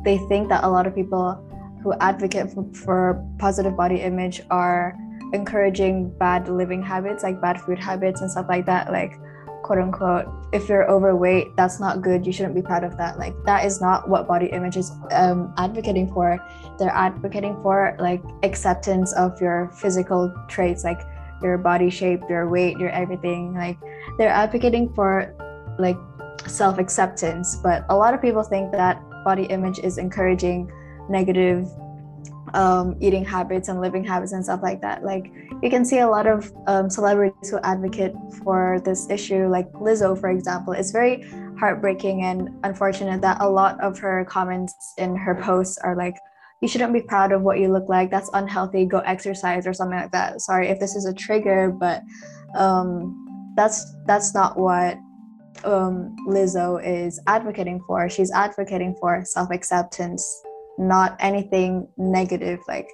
they 0.05 0.19
think 0.29 0.49
that 0.49 0.65
a 0.65 0.69
lot 0.69 0.87
of 0.87 0.95
people 0.95 1.43
who 1.83 1.93
advocate 2.01 2.51
for, 2.53 2.65
for 2.73 3.27
positive 3.39 3.77
body 3.77 3.97
image 3.97 4.41
are 4.51 4.97
encouraging 5.33 6.11
bad 6.19 6.49
living 6.49 6.83
habits 6.83 7.23
like 7.23 7.41
bad 7.41 7.61
food 7.61 7.79
habits 7.79 8.21
and 8.21 8.31
stuff 8.31 8.47
like 8.49 8.65
that 8.67 8.91
like 8.93 9.19
quote 9.67 9.81
unquote 9.81 10.27
if 10.53 10.69
you're 10.69 10.89
overweight 10.89 11.55
that's 11.57 11.81
not 11.81 12.01
good 12.01 12.25
you 12.25 12.33
shouldn't 12.33 12.55
be 12.55 12.63
proud 12.63 12.85
of 12.85 12.97
that. 12.97 13.19
Like 13.19 13.35
that 13.45 13.65
is 13.65 13.81
not 13.81 14.09
what 14.09 14.29
body 14.29 14.47
image 14.47 14.77
is 14.77 14.93
um, 15.11 15.53
advocating 15.59 16.13
for. 16.13 16.39
They're 16.79 16.95
advocating 16.95 17.61
for 17.63 17.97
like 17.99 18.23
acceptance 18.45 19.13
of 19.15 19.41
your 19.41 19.71
physical 19.75 20.33
traits 20.49 20.85
like 20.85 21.01
your 21.43 21.59
body 21.59 21.91
shape 21.91 22.21
your 22.31 22.49
weight 22.49 22.79
your 22.79 22.91
everything 22.91 23.55
like 23.55 23.77
they're 24.17 24.31
advocating 24.31 24.93
for 24.95 25.35
like 25.79 25.97
self-acceptance 26.47 27.57
but 27.57 27.85
a 27.89 27.97
lot 27.97 28.15
of 28.15 28.21
people 28.23 28.43
think 28.43 28.71
that 28.73 29.01
body 29.25 29.45
image 29.45 29.79
is 29.81 29.99
encouraging 29.99 30.71
negative 31.09 31.69
um, 32.55 32.97
eating 33.01 33.25
habits 33.25 33.69
and 33.69 33.81
living 33.81 34.05
habits 34.05 34.33
and 34.33 34.45
stuff 34.45 34.61
like 34.63 34.81
that. 34.81 35.05
Like 35.05 35.33
you 35.63 35.71
can 35.71 35.85
see 35.85 35.99
a 35.99 36.09
lot 36.09 36.27
of 36.27 36.53
um, 36.67 36.89
celebrities 36.89 37.51
who 37.51 37.59
advocate 37.59 38.15
for 38.43 38.81
this 38.85 39.09
issue, 39.11 39.49
like 39.49 39.71
Lizzo, 39.73 40.19
for 40.19 40.31
example. 40.31 40.73
It's 40.73 40.91
very 40.91 41.25
heartbreaking 41.59 42.23
and 42.23 42.51
unfortunate 42.65 43.21
that 43.23 43.41
a 43.41 43.49
lot 43.49 43.81
of 43.81 43.99
her 43.99 44.25
comments 44.25 44.75
in 44.99 45.17
her 45.17 45.35
posts 45.35 45.79
are 45.79 45.97
like, 45.97 46.17
you 46.63 46.69
shouldn't 46.69 46.93
be 46.93 47.03
proud 47.03 47.33
of 47.33 47.43
what 47.43 47.59
you 47.59 47.71
look 47.71 47.89
like. 47.89 48.11
That's 48.11 48.31
unhealthy. 48.33 48.87
Go 48.87 49.01
exercise 49.01 49.67
or 49.67 49.75
something 49.75 49.99
like 49.99 50.13
that. 50.13 50.41
Sorry 50.41 50.69
if 50.69 50.81
this 50.81 50.97
is 50.97 51.05
a 51.05 51.13
trigger, 51.13 51.71
but 51.71 52.03
um, 52.55 53.53
that's 53.57 53.95
that's 54.07 54.35
not 54.35 54.59
what 54.59 54.97
um, 55.65 56.17
Lizzo 56.29 56.81
is 56.85 57.21
advocating 57.27 57.81
for. 57.87 58.09
She's 58.09 58.33
advocating 58.33 58.95
for 59.01 59.25
self 59.25 59.51
acceptance 59.51 60.43
not 60.79 61.17
anything 61.21 61.89
negative 61.97 62.61
like 62.69 62.89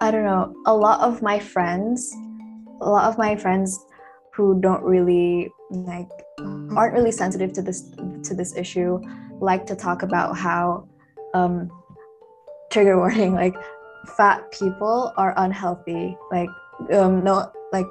i 0.00 0.10
don't 0.10 0.24
know 0.24 0.52
a 0.66 0.74
lot 0.74 1.00
of 1.00 1.22
my 1.22 1.38
friends 1.38 2.14
a 2.80 2.88
lot 2.88 3.04
of 3.04 3.16
my 3.18 3.36
friends 3.36 3.78
who 4.32 4.60
don't 4.60 4.82
really 4.82 5.48
like 5.70 6.08
aren't 6.76 6.92
really 6.92 7.12
sensitive 7.12 7.52
to 7.52 7.62
this 7.62 7.90
to 8.22 8.34
this 8.34 8.56
issue 8.56 9.00
like 9.40 9.64
to 9.64 9.76
talk 9.76 10.02
about 10.02 10.36
how 10.36 10.86
um 11.34 11.70
trigger 12.70 12.98
warning 12.98 13.34
like 13.42 13.54
fat 14.16 14.50
people 14.50 15.12
are 15.16 15.34
unhealthy 15.36 16.16
like 16.32 16.48
um 16.92 17.22
no 17.22 17.50
like 17.72 17.86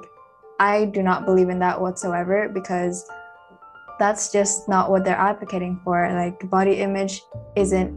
i 0.60 0.84
do 0.86 1.02
not 1.02 1.24
believe 1.24 1.48
in 1.48 1.58
that 1.58 1.80
whatsoever 1.80 2.48
because 2.48 3.08
that's 3.98 4.32
just 4.32 4.68
not 4.68 4.90
what 4.90 5.04
they're 5.04 5.18
advocating 5.18 5.80
for 5.84 6.10
like 6.12 6.38
body 6.50 6.80
image 6.82 7.22
isn't 7.56 7.92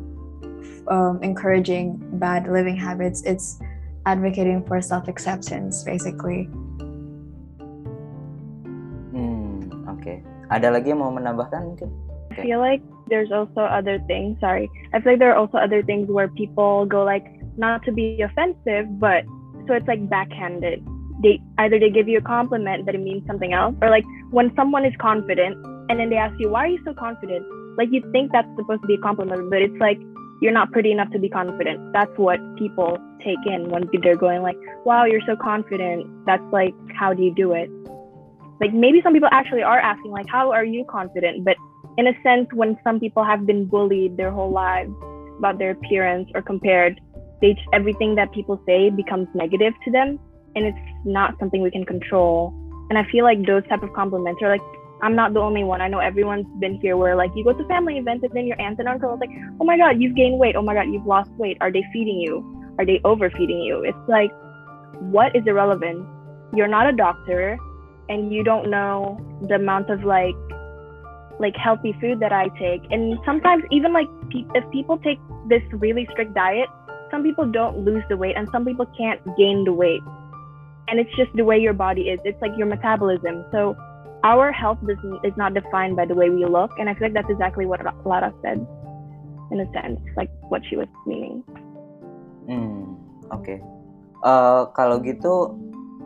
um, 0.88 1.20
encouraging 1.22 2.00
bad 2.20 2.48
living 2.48 2.76
habits. 2.78 3.24
It's 3.24 3.60
advocating 4.06 4.64
for 4.66 4.82
self 4.82 5.08
acceptance, 5.08 5.84
basically. 5.84 6.44
Hmm. 9.12 9.68
Okay. 10.00 10.24
Ada 10.50 10.72
lagi 10.72 10.96
yang 10.96 11.04
mau 11.04 11.12
menambahkan 11.12 11.62
mungkin? 11.76 11.90
Okay. 12.32 12.42
I 12.42 12.46
feel 12.48 12.60
like 12.64 12.82
there's 13.12 13.32
also 13.32 13.68
other 13.68 14.00
things. 14.08 14.40
Sorry, 14.40 14.72
I 14.94 15.00
feel 15.04 15.14
like 15.16 15.20
there 15.20 15.32
are 15.32 15.40
also 15.40 15.58
other 15.58 15.84
things 15.84 16.08
where 16.08 16.28
people 16.32 16.86
go 16.88 17.04
like 17.04 17.28
not 17.58 17.84
to 17.84 17.92
be 17.92 18.22
offensive, 18.24 18.88
but 19.00 19.28
so 19.68 19.76
it's 19.76 19.88
like 19.88 20.08
backhanded. 20.08 20.86
They 21.20 21.42
either 21.58 21.82
they 21.82 21.90
give 21.90 22.08
you 22.08 22.22
a 22.22 22.26
compliment 22.26 22.86
but 22.86 22.94
it 22.94 23.02
means 23.02 23.26
something 23.26 23.52
else, 23.52 23.76
or 23.82 23.90
like 23.90 24.06
when 24.30 24.54
someone 24.56 24.86
is 24.86 24.94
confident 25.02 25.58
and 25.90 26.00
then 26.00 26.10
they 26.10 26.18
ask 26.18 26.38
you 26.40 26.50
why 26.50 26.66
are 26.66 26.68
you 26.68 26.80
so 26.84 26.94
confident, 26.94 27.46
like 27.78 27.90
you 27.92 28.02
think 28.12 28.32
that's 28.32 28.48
supposed 28.58 28.82
to 28.82 28.88
be 28.88 28.96
a 28.96 29.00
compliment, 29.00 29.50
but 29.50 29.62
it's 29.62 29.78
like 29.80 30.00
you're 30.42 30.52
not 30.54 30.72
pretty 30.72 30.92
enough 30.92 31.12
to 31.12 31.20
be 31.20 31.30
confident. 31.30 31.94
That's 31.94 32.12
what 32.18 32.40
people 32.58 32.98
take 33.24 33.40
in 33.46 33.70
when 33.70 33.90
they're 34.04 34.16
going 34.16 34.42
like, 34.42 34.58
"Wow, 34.86 35.06
you're 35.06 35.26
so 35.26 35.36
confident." 35.36 36.06
That's 36.26 36.44
like, 36.52 36.76
how 36.94 37.14
do 37.14 37.24
you 37.24 37.34
do 37.34 37.54
it? 37.54 37.70
Like 38.62 38.74
maybe 38.74 39.02
some 39.02 39.14
people 39.14 39.30
actually 39.32 39.64
are 39.64 39.80
asking 39.80 40.12
like, 40.12 40.28
"How 40.28 40.52
are 40.52 40.66
you 40.66 40.86
confident?" 40.86 41.44
But 41.44 41.58
in 41.98 42.08
a 42.08 42.14
sense, 42.22 42.48
when 42.54 42.78
some 42.84 43.00
people 43.00 43.24
have 43.24 43.46
been 43.46 43.66
bullied 43.66 44.18
their 44.18 44.32
whole 44.32 44.52
lives 44.52 44.94
about 45.40 45.58
their 45.58 45.72
appearance 45.72 46.30
or 46.36 46.42
compared, 46.42 47.00
they 47.42 47.58
everything 47.74 48.16
that 48.16 48.32
people 48.32 48.62
say 48.66 48.90
becomes 48.90 49.28
negative 49.34 49.74
to 49.86 49.92
them, 49.92 50.20
and 50.56 50.66
it's 50.66 50.88
not 51.06 51.38
something 51.40 51.62
we 51.62 51.72
can 51.72 51.86
control. 51.86 52.54
And 52.90 52.98
I 52.98 53.04
feel 53.12 53.24
like 53.26 53.46
those 53.46 53.64
type 53.68 53.84
of 53.84 53.92
compliments 53.94 54.42
are 54.42 54.50
like 54.50 54.62
I'm 55.02 55.16
not 55.16 55.34
the 55.34 55.40
only 55.40 55.64
one. 55.64 55.82
I 55.82 55.88
know 55.88 56.00
everyone's 56.00 56.48
been 56.60 56.80
here 56.82 56.98
where 56.98 57.16
like 57.16 57.32
you 57.36 57.44
go 57.44 57.54
to 57.54 57.68
family 57.68 57.98
events 57.98 58.24
and 58.24 58.34
then 58.34 58.48
your 58.48 58.60
aunt 58.60 58.80
and 58.80 58.88
uncle 58.88 59.14
is 59.14 59.20
like, 59.20 59.30
oh 59.60 59.66
my 59.66 59.78
god, 59.78 60.02
you've 60.02 60.16
gained 60.16 60.40
weight. 60.40 60.56
Oh 60.56 60.64
my 60.64 60.74
god, 60.74 60.88
you've 60.92 61.06
lost 61.06 61.30
weight. 61.32 61.58
Are 61.62 61.72
they 61.72 61.84
feeding 61.94 62.20
you? 62.20 62.42
Are 62.80 62.86
they 62.86 63.00
overfeeding 63.06 63.62
you? 63.62 63.84
It's 63.84 64.10
like, 64.10 64.32
what 65.00 65.36
is 65.36 65.44
irrelevant? 65.46 66.06
You're 66.54 66.68
not 66.68 66.88
a 66.88 66.94
doctor, 66.94 67.58
and 68.10 68.32
you 68.32 68.44
don't 68.44 68.70
know 68.72 69.20
the 69.48 69.56
amount 69.56 69.90
of 69.90 70.04
like, 70.04 70.36
like 71.40 71.56
healthy 71.56 71.96
food 72.02 72.20
that 72.20 72.32
I 72.32 72.48
take. 72.60 72.82
And 72.90 73.20
sometimes 73.26 73.64
even 73.72 73.94
like 73.94 74.08
pe- 74.32 74.46
if 74.56 74.64
people 74.72 74.98
take 74.98 75.20
this 75.48 75.62
really 75.74 76.08
strict 76.12 76.34
diet, 76.34 76.70
some 77.12 77.24
people 77.24 77.46
don't 77.46 77.86
lose 77.86 78.04
the 78.10 78.18
weight, 78.18 78.36
and 78.36 78.48
some 78.52 78.66
people 78.66 78.86
can't 78.98 79.22
gain 79.38 79.64
the 79.64 79.74
weight. 79.74 80.02
And 80.88 81.00
it's 81.00 81.14
just 81.18 81.32
the 81.36 81.44
way 81.44 81.60
your 81.60 81.74
body 81.74 82.04
is. 82.10 82.20
It's 82.24 82.42
like 82.42 82.52
your 82.58 82.68
metabolism. 82.68 83.46
So 83.52 83.76
our 84.24 84.52
health 84.52 84.80
is 85.24 85.36
not 85.38 85.54
defined 85.54 85.96
by 85.96 86.06
the 86.06 86.16
way 86.16 86.30
we 86.30 86.46
look 86.46 86.72
and 86.80 86.90
i 86.90 86.94
feel 86.94 87.08
like 87.08 87.14
that's 87.14 87.30
exactly 87.30 87.66
what 87.66 87.80
Lara 88.06 88.34
said 88.42 88.60
in 89.52 89.60
a 89.62 89.68
sense 89.72 90.00
like 90.16 90.32
what 90.50 90.62
she 90.68 90.76
was 90.76 90.90
meaning. 91.06 91.44
Hmm 92.48 92.96
oke. 93.32 93.44
Okay. 93.44 93.60
uh, 94.24 94.70
kalau 94.74 95.04
gitu 95.04 95.54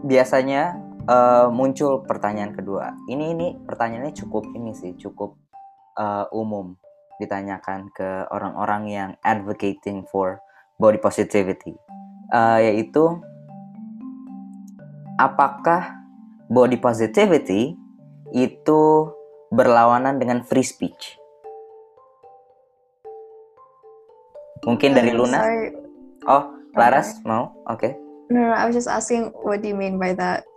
biasanya 0.04 0.76
uh, 1.06 1.48
muncul 1.54 2.04
pertanyaan 2.04 2.56
kedua. 2.56 2.98
Ini 3.08 3.38
ini 3.38 3.48
pertanyaannya 3.62 4.14
cukup 4.16 4.50
ini 4.58 4.74
sih 4.76 4.98
cukup 4.98 5.38
uh, 5.96 6.26
umum 6.34 6.76
ditanyakan 7.22 7.94
ke 7.94 8.26
orang-orang 8.34 8.84
yang 8.90 9.10
advocating 9.22 10.04
for 10.10 10.42
body 10.82 10.98
positivity. 10.98 11.78
Uh, 12.32 12.64
yaitu 12.64 13.20
apakah 15.20 16.02
body 16.48 16.80
positivity 16.80 17.76
itu 18.32 19.12
berlawanan 19.52 20.20
dengan 20.20 20.44
free 20.48 20.66
speech. 20.66 21.20
Mungkin 24.64 24.94
dari 24.94 25.12
Luna. 25.12 25.42
Sorry. 25.42 25.74
Oh, 26.30 26.44
Laras 26.78 27.18
okay. 27.18 27.26
mau? 27.28 27.44
Oke. 27.68 27.80
Okay. 27.80 27.92
No, 28.32 28.48
no, 28.48 28.56
I 28.56 28.64
was 28.64 28.78
just 28.78 28.88
asking 28.88 29.36
what 29.44 29.60
do 29.60 29.68
you 29.68 29.76
mean 29.76 30.00
by 30.00 30.16
that? 30.16 30.48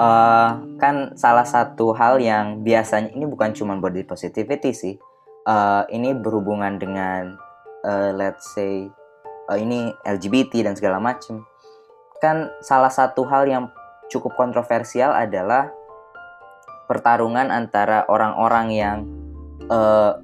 uh, 0.00 0.50
kan 0.78 1.14
salah 1.14 1.46
satu 1.46 1.94
hal 1.94 2.18
yang 2.18 2.62
biasanya 2.66 3.14
ini 3.14 3.26
bukan 3.26 3.54
cuma 3.54 3.78
body 3.78 4.04
positivity 4.06 4.74
sih. 4.74 4.94
Uh, 5.48 5.88
ini 5.88 6.12
berhubungan 6.12 6.76
dengan 6.76 7.34
uh, 7.86 8.12
let's 8.12 8.52
say 8.52 8.86
uh, 9.48 9.58
ini 9.58 9.94
LGBT 10.04 10.70
dan 10.70 10.74
segala 10.76 11.00
macam. 11.00 11.44
Kan 12.20 12.52
salah 12.60 12.92
satu 12.92 13.24
hal 13.24 13.48
yang 13.48 13.64
cukup 14.12 14.36
kontroversial 14.36 15.14
adalah 15.14 15.72
pertarungan 16.90 17.54
antara 17.54 18.02
orang-orang 18.10 18.66
yang 18.74 18.98
uh, 19.70 20.18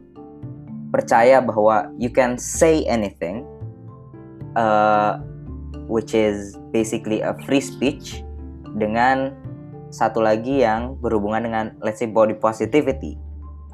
percaya 0.90 1.38
bahwa 1.38 1.87
you 1.94 2.11
can 2.11 2.35
say 2.35 2.83
anything, 2.90 3.46
uh, 4.59 5.22
which 5.87 6.11
is 6.11 6.59
basically 6.74 7.22
a 7.22 7.38
free 7.46 7.62
speech, 7.62 8.26
dengan 8.74 9.31
satu 9.94 10.18
lagi 10.18 10.66
yang 10.66 10.98
berhubungan 10.98 11.46
dengan 11.46 11.64
let's 11.79 12.02
say 12.02 12.11
body 12.11 12.35
positivity 12.35 13.14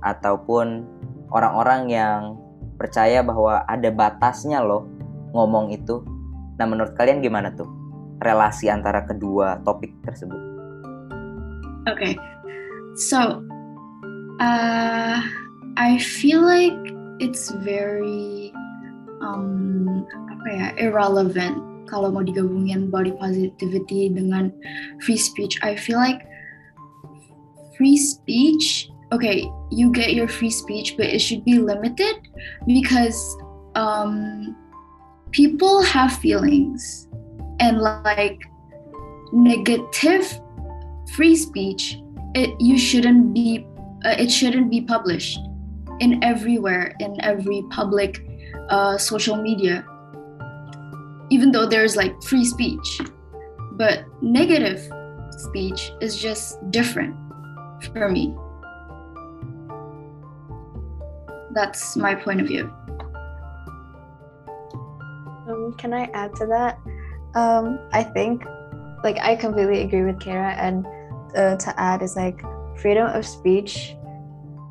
ataupun 0.05 0.85
orang-orang 1.33 1.89
yang 1.89 2.21
percaya 2.77 3.25
bahwa 3.25 3.65
ada 3.65 3.89
batasnya 3.89 4.61
loh 4.61 4.85
ngomong 5.33 5.73
itu. 5.73 6.05
Nah, 6.61 6.69
menurut 6.69 6.93
kalian 6.93 7.25
gimana 7.25 7.49
tuh 7.57 7.67
relasi 8.21 8.69
antara 8.69 9.09
kedua 9.09 9.65
topik 9.65 9.97
tersebut? 10.05 10.39
Okay, 11.91 12.15
so 12.97 13.45
uh, 14.41 15.23
I 15.77 15.99
feel 15.99 16.43
like 16.43 16.77
it's 17.21 17.51
very 17.63 18.53
um, 19.23 20.07
apa 20.11 20.49
ya 20.51 20.69
irrelevant 20.77 21.73
kalau 21.87 22.09
mau 22.11 22.25
digabungin 22.25 22.91
body 22.91 23.13
positivity 23.21 24.09
dengan 24.09 24.49
free 25.05 25.21
speech, 25.21 25.61
I 25.61 25.77
feel 25.77 26.01
like 26.01 26.25
free 27.77 28.01
speech, 28.01 28.89
okay, 29.13 29.45
you 29.71 29.93
get 29.93 30.17
your 30.17 30.27
free 30.27 30.51
speech, 30.51 30.97
but 30.97 31.07
it 31.07 31.21
should 31.21 31.45
be 31.45 31.61
limited 31.61 32.17
because 32.65 33.21
um, 33.77 34.57
people 35.37 35.85
have 35.85 36.17
feelings 36.17 37.13
and 37.61 37.79
like 37.79 38.41
negative 39.37 40.25
free 41.13 41.37
speech 41.37 42.02
it 42.35 42.51
you 42.61 42.79
shouldn't 42.79 43.35
be 43.35 43.67
uh, 44.05 44.15
it 44.19 44.31
shouldn't 44.31 44.71
be 44.71 44.81
published 44.81 45.39
in 46.01 46.23
everywhere 46.25 46.95
in 47.01 47.21
every 47.23 47.63
public 47.71 48.27
uh, 48.71 48.97
social 48.99 49.37
media 49.37 49.85
even 51.33 51.51
though 51.51 51.65
there's 51.65 51.97
like 51.97 52.23
free 52.23 52.45
speech. 52.45 53.01
But 53.73 54.05
negative 54.21 54.81
speech 55.31 55.91
is 56.03 56.21
just 56.21 56.59
different 56.71 57.17
for 57.95 58.11
me. 58.11 58.37
That's 61.55 61.97
my 61.97 62.15
point 62.15 62.43
of 62.43 62.47
view. 62.49 62.71
Um, 65.49 65.75
can 65.79 65.95
I 65.95 66.05
add 66.13 66.37
to 66.37 66.47
that? 66.47 66.79
Um, 67.35 67.79
I 67.93 68.03
think, 68.03 68.45
like, 69.03 69.19
I 69.19 69.35
completely 69.35 69.81
agree 69.81 70.05
with 70.05 70.21
Kara, 70.21 70.53
and 70.53 70.87
uh, 71.37 71.57
to 71.57 71.81
add 71.81 72.03
is 72.03 72.17
like 72.17 72.43
freedom 72.77 73.07
of 73.07 73.27
speech 73.27 73.97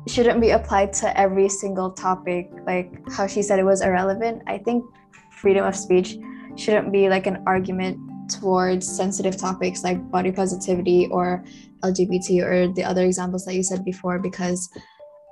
shouldn't 0.08 0.40
be 0.40 0.50
applied 0.50 0.92
to 0.92 1.18
every 1.18 1.48
single 1.48 1.90
topic. 1.92 2.50
Like 2.66 2.92
how 3.12 3.26
she 3.26 3.42
said 3.42 3.58
it 3.58 3.64
was 3.64 3.82
irrelevant. 3.82 4.42
I 4.46 4.58
think 4.58 4.84
freedom 5.30 5.64
of 5.64 5.76
speech 5.76 6.18
shouldn't 6.56 6.92
be 6.92 7.08
like 7.08 7.26
an 7.26 7.42
argument 7.46 7.98
towards 8.30 8.88
sensitive 8.88 9.36
topics 9.36 9.82
like 9.82 10.10
body 10.10 10.32
positivity 10.32 11.08
or 11.10 11.44
LGBT 11.82 12.42
or 12.42 12.72
the 12.72 12.84
other 12.84 13.04
examples 13.04 13.44
that 13.44 13.54
you 13.54 13.62
said 13.62 13.84
before 13.84 14.18
because 14.18 14.70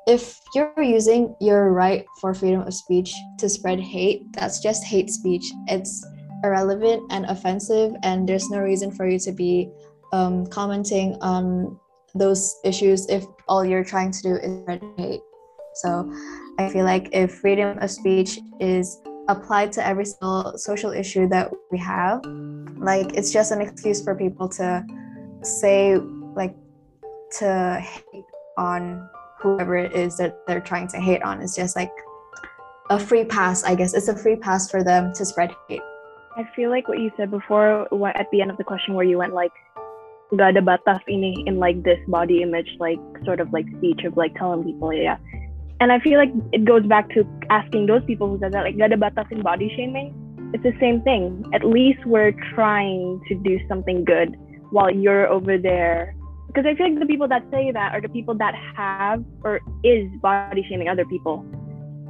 if 0.06 0.40
you're 0.54 0.82
using 0.82 1.34
your 1.40 1.72
right 1.72 2.04
for 2.20 2.34
freedom 2.34 2.62
of 2.62 2.74
speech 2.74 3.14
to 3.38 3.48
spread 3.48 3.78
hate, 3.78 4.32
that's 4.32 4.60
just 4.60 4.82
hate 4.84 5.10
speech. 5.10 5.44
It's 5.68 6.04
irrelevant 6.42 7.02
and 7.10 7.26
offensive, 7.26 7.94
and 8.02 8.28
there's 8.28 8.48
no 8.50 8.58
reason 8.58 8.90
for 8.90 9.08
you 9.08 9.18
to 9.20 9.32
be 9.32 9.70
um, 10.12 10.46
commenting 10.46 11.16
on 11.20 11.78
those 12.14 12.58
issues 12.64 13.08
if 13.08 13.24
all 13.48 13.64
you're 13.64 13.84
trying 13.84 14.10
to 14.10 14.22
do 14.22 14.34
is 14.36 14.80
hate. 14.96 15.20
So 15.74 16.12
I 16.58 16.68
feel 16.68 16.84
like 16.84 17.08
if 17.12 17.34
freedom 17.36 17.78
of 17.78 17.90
speech 17.90 18.38
is 18.58 19.00
applied 19.30 19.72
to 19.72 19.86
every 19.86 20.04
single 20.04 20.58
social 20.58 20.90
issue 20.90 21.28
that 21.28 21.50
we 21.70 21.78
have. 21.78 22.24
Like 22.76 23.14
it's 23.14 23.32
just 23.32 23.52
an 23.52 23.60
excuse 23.60 24.02
for 24.02 24.14
people 24.14 24.48
to 24.50 24.84
say 25.42 25.96
like 26.34 26.54
to 27.38 27.80
hate 27.80 28.24
on 28.58 29.08
whoever 29.38 29.76
it 29.76 29.92
is 29.94 30.16
that 30.18 30.36
they're 30.46 30.60
trying 30.60 30.88
to 30.88 30.98
hate 30.98 31.22
on. 31.22 31.40
It's 31.40 31.56
just 31.56 31.76
like 31.76 31.92
a 32.90 32.98
free 32.98 33.24
pass, 33.24 33.62
I 33.64 33.74
guess. 33.74 33.94
It's 33.94 34.08
a 34.08 34.16
free 34.16 34.36
pass 34.36 34.70
for 34.70 34.82
them 34.82 35.14
to 35.14 35.24
spread 35.24 35.54
hate. 35.68 35.80
I 36.36 36.48
feel 36.54 36.70
like 36.70 36.88
what 36.88 36.98
you 36.98 37.10
said 37.16 37.30
before 37.30 37.86
what 37.90 38.16
at 38.16 38.26
the 38.30 38.40
end 38.40 38.50
of 38.50 38.56
the 38.56 38.64
question 38.64 38.94
where 38.94 39.04
you 39.04 39.18
went 39.18 39.34
like 39.34 39.52
gak 40.36 40.54
ada 40.54 40.62
batas 40.62 41.02
ini 41.10 41.42
in 41.50 41.58
like 41.58 41.82
this 41.82 41.98
body 42.06 42.42
image 42.42 42.70
like 42.78 43.02
sort 43.26 43.42
of 43.42 43.50
like 43.50 43.66
speech 43.78 44.06
of 44.06 44.14
like 44.14 44.30
telling 44.38 44.62
people 44.62 44.94
yeah 44.94 45.18
and 45.80 45.90
I 45.90 45.98
feel 45.98 46.18
like 46.18 46.30
it 46.52 46.66
goes 46.66 46.84
back 46.86 47.08
to 47.10 47.24
asking 47.48 47.86
those 47.86 48.04
people 48.04 48.28
who 48.28 48.38
said 48.38 48.52
that, 48.52 48.64
like, 48.64 48.76
gada 48.76 48.96
batas 48.96 49.32
in 49.32 49.40
body 49.42 49.72
shaming. 49.74 50.12
It's 50.52 50.62
the 50.62 50.76
same 50.78 51.00
thing. 51.02 51.42
At 51.54 51.64
least 51.64 52.04
we're 52.04 52.32
trying 52.54 53.20
to 53.28 53.34
do 53.34 53.58
something 53.66 54.04
good 54.04 54.36
while 54.70 54.90
you're 54.90 55.26
over 55.26 55.56
there. 55.56 56.14
Because 56.48 56.66
I 56.66 56.74
feel 56.74 56.90
like 56.90 57.00
the 57.00 57.06
people 57.06 57.28
that 57.28 57.44
say 57.50 57.70
that 57.72 57.94
are 57.94 58.00
the 58.00 58.10
people 58.10 58.34
that 58.36 58.54
have 58.76 59.24
or 59.42 59.60
is 59.82 60.10
body 60.20 60.66
shaming 60.68 60.88
other 60.88 61.06
people. 61.06 61.46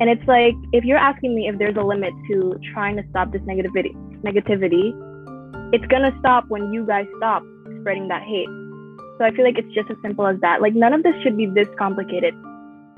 And 0.00 0.10
it's 0.10 0.26
like, 0.26 0.54
if 0.72 0.82
you're 0.82 0.98
asking 0.98 1.36
me 1.36 1.46
if 1.46 1.58
there's 1.58 1.76
a 1.76 1.82
limit 1.84 2.12
to 2.28 2.58
trying 2.74 2.96
to 2.96 3.04
stop 3.10 3.30
this 3.30 3.42
negativity, 3.42 3.94
negativity, 4.24 4.90
it's 5.72 5.84
gonna 5.86 6.16
stop 6.18 6.46
when 6.48 6.72
you 6.72 6.84
guys 6.86 7.06
stop 7.18 7.44
spreading 7.80 8.08
that 8.08 8.22
hate. 8.22 8.48
So 9.18 9.24
I 9.24 9.30
feel 9.36 9.44
like 9.44 9.58
it's 9.58 9.74
just 9.74 9.90
as 9.90 9.96
simple 10.02 10.26
as 10.26 10.40
that. 10.40 10.62
Like 10.62 10.74
none 10.74 10.92
of 10.92 11.02
this 11.02 11.14
should 11.22 11.36
be 11.36 11.46
this 11.46 11.68
complicated. 11.78 12.34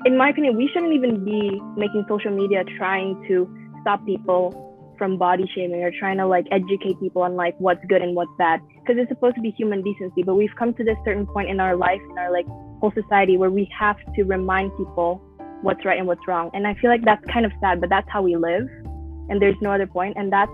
In 0.05 0.17
my 0.17 0.29
opinion, 0.29 0.55
we 0.57 0.69
shouldn't 0.71 0.93
even 0.93 1.23
be 1.23 1.61
making 1.75 2.05
social 2.07 2.31
media 2.31 2.63
trying 2.77 3.21
to 3.27 3.47
stop 3.81 4.05
people 4.05 4.55
from 4.97 5.17
body 5.17 5.49
shaming 5.53 5.83
or 5.83 5.91
trying 5.99 6.17
to 6.17 6.27
like 6.27 6.45
educate 6.51 6.99
people 6.99 7.23
on 7.23 7.35
like 7.35 7.55
what's 7.59 7.83
good 7.89 8.01
and 8.01 8.15
what's 8.15 8.31
bad. 8.37 8.61
Because 8.79 9.01
it's 9.01 9.09
supposed 9.09 9.35
to 9.35 9.41
be 9.41 9.51
human 9.51 9.81
decency 9.81 10.23
but 10.23 10.35
we've 10.35 10.55
come 10.57 10.73
to 10.75 10.83
this 10.83 10.95
certain 11.03 11.27
point 11.27 11.49
in 11.49 11.59
our 11.59 11.75
life 11.75 12.01
in 12.09 12.17
our 12.17 12.31
like 12.31 12.47
whole 12.79 12.93
society 12.93 13.37
where 13.37 13.49
we 13.49 13.69
have 13.77 13.97
to 14.15 14.23
remind 14.23 14.71
people 14.77 15.21
what's 15.61 15.83
right 15.83 15.97
and 15.97 16.07
what's 16.07 16.25
wrong. 16.27 16.51
And 16.53 16.67
i 16.67 16.73
feel 16.75 16.89
like 16.89 17.03
that's 17.03 17.23
kind 17.33 17.45
of 17.45 17.51
sad 17.59 17.81
but 17.81 17.89
that's 17.89 18.07
how 18.09 18.21
we 18.21 18.35
live. 18.35 18.67
And 19.29 19.41
there's 19.41 19.59
no 19.61 19.71
other 19.71 19.87
point. 19.87 20.15
And 20.17 20.31
that's 20.31 20.51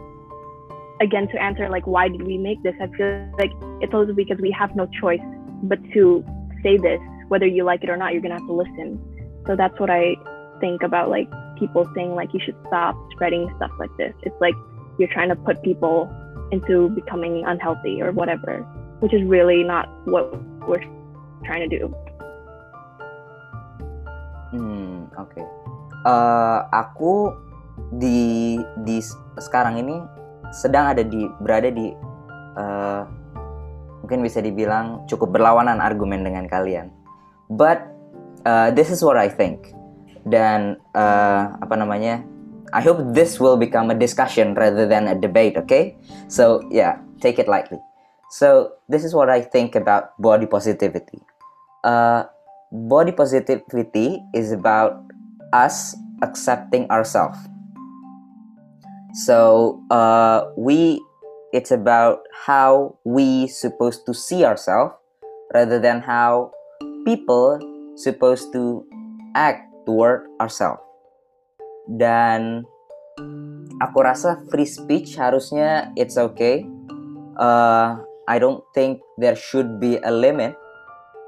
again 1.02 1.28
to 1.28 1.42
answer 1.42 1.70
like 1.70 1.86
why 1.88 2.08
did 2.08 2.24
we 2.26 2.38
make 2.38 2.62
this 2.64 2.76
i 2.82 2.88
feel 2.96 3.30
like 3.38 3.52
it's 3.82 3.94
also 3.94 4.14
because 4.14 4.38
we 4.42 4.52
have 4.52 4.76
no 4.76 4.88
choice 5.00 5.24
but 5.64 5.80
to 5.94 6.24
say 6.64 6.78
this 6.78 7.00
whether 7.30 7.46
you 7.46 7.64
like 7.64 7.84
it 7.84 7.90
or 7.90 7.98
not 7.98 8.14
you're 8.14 8.22
gonna 8.22 8.36
have 8.36 8.48
to 8.48 8.54
listen 8.54 9.00
so 9.50 9.56
that's 9.56 9.74
what 9.80 9.90
I 9.90 10.14
think 10.60 10.84
about 10.84 11.10
like 11.10 11.26
people 11.58 11.90
saying 11.96 12.14
like 12.14 12.30
you 12.34 12.40
should 12.44 12.56
stop 12.68 12.96
spreading 13.12 13.52
stuff 13.58 13.72
like 13.80 13.90
this. 13.98 14.14
It's 14.22 14.36
like 14.40 14.54
you're 14.98 15.10
trying 15.10 15.30
to 15.30 15.36
put 15.36 15.64
people 15.64 16.06
into 16.52 16.90
becoming 16.90 17.44
unhealthy 17.46 18.02
or 18.02 18.12
whatever, 18.12 18.62
which 19.00 19.14
is 19.14 19.24
really 19.24 19.64
not 19.64 19.90
what 20.06 20.38
we're 20.68 20.84
trying 21.46 21.70
to 21.70 21.80
do. 21.80 21.88
Hmm, 24.52 25.10
oke. 25.18 25.34
Okay. 25.34 25.46
Uh, 26.06 26.70
aku 26.70 27.34
di 27.90 28.62
di 28.86 29.02
sekarang 29.42 29.82
ini 29.82 29.98
sedang 30.52 30.92
ada 30.94 31.06
di 31.06 31.30
berada 31.42 31.70
di 31.70 31.94
uh, 32.58 33.04
mungkin 34.02 34.26
bisa 34.26 34.42
dibilang 34.42 35.06
cukup 35.06 35.36
berlawanan 35.36 35.78
argumen 35.78 36.26
dengan 36.26 36.50
kalian. 36.50 36.90
But 37.50 37.86
uh, 38.46 38.74
this 38.74 38.90
is 38.90 39.06
what 39.06 39.18
I 39.18 39.30
think. 39.30 39.74
Dan 40.26 40.78
uh, 40.94 41.58
apa 41.62 41.76
namanya? 41.78 42.22
I 42.70 42.86
hope 42.86 43.02
this 43.18 43.42
will 43.42 43.58
become 43.58 43.90
a 43.90 43.98
discussion 43.98 44.54
rather 44.54 44.86
than 44.86 45.10
a 45.10 45.18
debate. 45.18 45.58
Okay, 45.58 45.98
so 46.30 46.62
yeah, 46.70 47.02
take 47.18 47.42
it 47.42 47.50
lightly. 47.50 47.82
So 48.30 48.78
this 48.86 49.02
is 49.02 49.18
what 49.18 49.30
I 49.30 49.42
think 49.42 49.74
about 49.74 50.14
body 50.22 50.46
positivity. 50.46 51.18
Uh, 51.82 52.30
body 52.70 53.10
positivity 53.10 54.22
is 54.38 54.54
about 54.54 55.02
us 55.50 55.98
accepting 56.22 56.86
ourselves. 56.94 57.42
So 59.14 59.80
uh, 59.90 60.54
we, 60.58 61.02
it's 61.54 61.72
about 61.72 62.22
how 62.46 62.98
we 63.04 63.48
supposed 63.48 64.06
to 64.06 64.14
see 64.14 64.46
ourselves 64.46 64.94
rather 65.54 65.80
than 65.80 66.02
how 66.02 66.52
people 67.06 67.60
supposed 67.96 68.54
to 68.54 68.86
act 69.36 69.66
toward 69.86 70.30
ourselves. 70.38 70.82
Dan 71.90 72.70
aku 73.82 73.98
rasa 74.06 74.38
free 74.54 74.70
speech 74.70 75.18
harusnya 75.18 75.90
it's 75.98 76.16
okay. 76.16 76.62
Uh, 77.40 77.98
I 78.30 78.38
don't 78.38 78.62
think 78.78 79.02
there 79.18 79.34
should 79.34 79.82
be 79.82 79.98
a 80.06 80.14
limit 80.14 80.54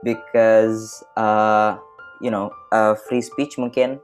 because 0.05 1.01
uh, 1.17 1.81
you 2.21 2.29
know 2.29 2.53
uh, 2.69 2.93
free 3.09 3.25
speech 3.25 3.57
mungkin 3.57 3.97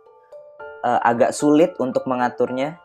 uh, 0.81 0.99
agak 1.05 1.37
sulit 1.37 1.77
untuk 1.77 2.09
mengaturnya. 2.09 2.81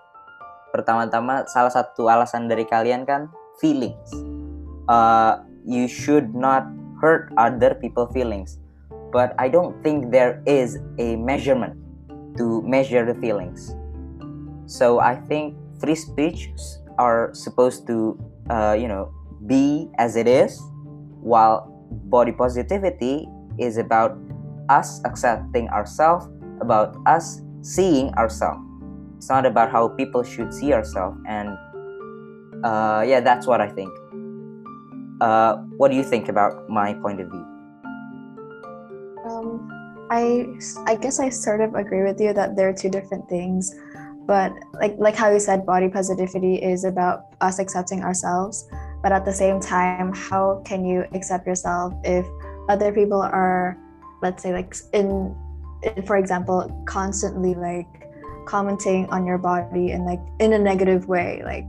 Pertama-tama 0.72 1.44
salah 1.52 1.70
satu 1.70 2.08
alasan 2.08 2.48
dari 2.48 2.64
kalian 2.64 3.04
kan 3.04 3.28
feelings. 3.60 4.08
Uh, 4.88 5.44
you 5.62 5.86
should 5.86 6.32
not 6.34 6.66
hurt 6.98 7.28
other 7.36 7.76
people 7.76 8.08
feelings. 8.10 8.56
But 9.12 9.36
I 9.36 9.52
don't 9.52 9.76
think 9.84 10.08
there 10.08 10.40
is 10.48 10.80
a 10.96 11.20
measurement 11.20 11.76
to 12.40 12.64
measure 12.64 13.04
the 13.04 13.12
feelings. 13.20 13.76
So 14.64 15.04
I 15.04 15.20
think 15.28 15.52
free 15.76 15.94
speech 15.98 16.48
are 16.96 17.28
supposed 17.36 17.84
to, 17.92 18.16
uh, 18.48 18.72
you 18.72 18.88
know, 18.88 19.12
be 19.44 19.92
as 20.00 20.16
it 20.16 20.24
is, 20.24 20.56
while 21.20 21.68
body 22.08 22.32
positivity 22.32 23.28
is 23.60 23.76
about 23.76 24.16
us 24.72 25.04
accepting 25.04 25.68
ourselves, 25.68 26.24
about 26.64 26.96
us 27.04 27.44
seeing 27.60 28.08
ourselves. 28.16 28.64
It's 29.22 29.30
not 29.30 29.46
about 29.46 29.70
how 29.70 29.86
people 29.86 30.24
should 30.24 30.52
see 30.52 30.72
ourselves, 30.72 31.16
and 31.28 31.56
uh, 32.64 33.04
yeah, 33.06 33.20
that's 33.20 33.46
what 33.46 33.60
I 33.60 33.68
think. 33.68 33.94
Uh, 35.20 35.58
what 35.78 35.92
do 35.92 35.96
you 35.96 36.02
think 36.02 36.28
about 36.28 36.68
my 36.68 36.92
point 36.94 37.20
of 37.20 37.30
view? 37.30 37.46
Um, 39.30 39.70
I 40.10 40.48
I 40.90 40.96
guess 40.96 41.20
I 41.20 41.28
sort 41.28 41.60
of 41.60 41.76
agree 41.76 42.02
with 42.02 42.20
you 42.20 42.32
that 42.32 42.56
they're 42.56 42.74
two 42.74 42.90
different 42.90 43.28
things, 43.28 43.72
but 44.26 44.50
like 44.80 44.96
like 44.98 45.14
how 45.14 45.30
you 45.30 45.38
said, 45.38 45.64
body 45.64 45.88
positivity 45.88 46.56
is 46.56 46.82
about 46.82 47.26
us 47.40 47.60
accepting 47.60 48.02
ourselves, 48.02 48.66
but 49.04 49.12
at 49.12 49.24
the 49.24 49.32
same 49.32 49.60
time, 49.60 50.12
how 50.12 50.62
can 50.64 50.84
you 50.84 51.06
accept 51.14 51.46
yourself 51.46 51.94
if 52.02 52.26
other 52.68 52.90
people 52.92 53.22
are, 53.22 53.78
let's 54.20 54.42
say, 54.42 54.52
like 54.52 54.74
in, 54.92 55.32
in 55.84 56.02
for 56.02 56.16
example, 56.16 56.66
constantly 56.86 57.54
like 57.54 58.01
commenting 58.46 59.08
on 59.10 59.26
your 59.26 59.38
body 59.38 59.90
and 59.92 60.04
like 60.04 60.20
in 60.40 60.52
a 60.52 60.58
negative 60.58 61.08
way, 61.08 61.42
like 61.44 61.64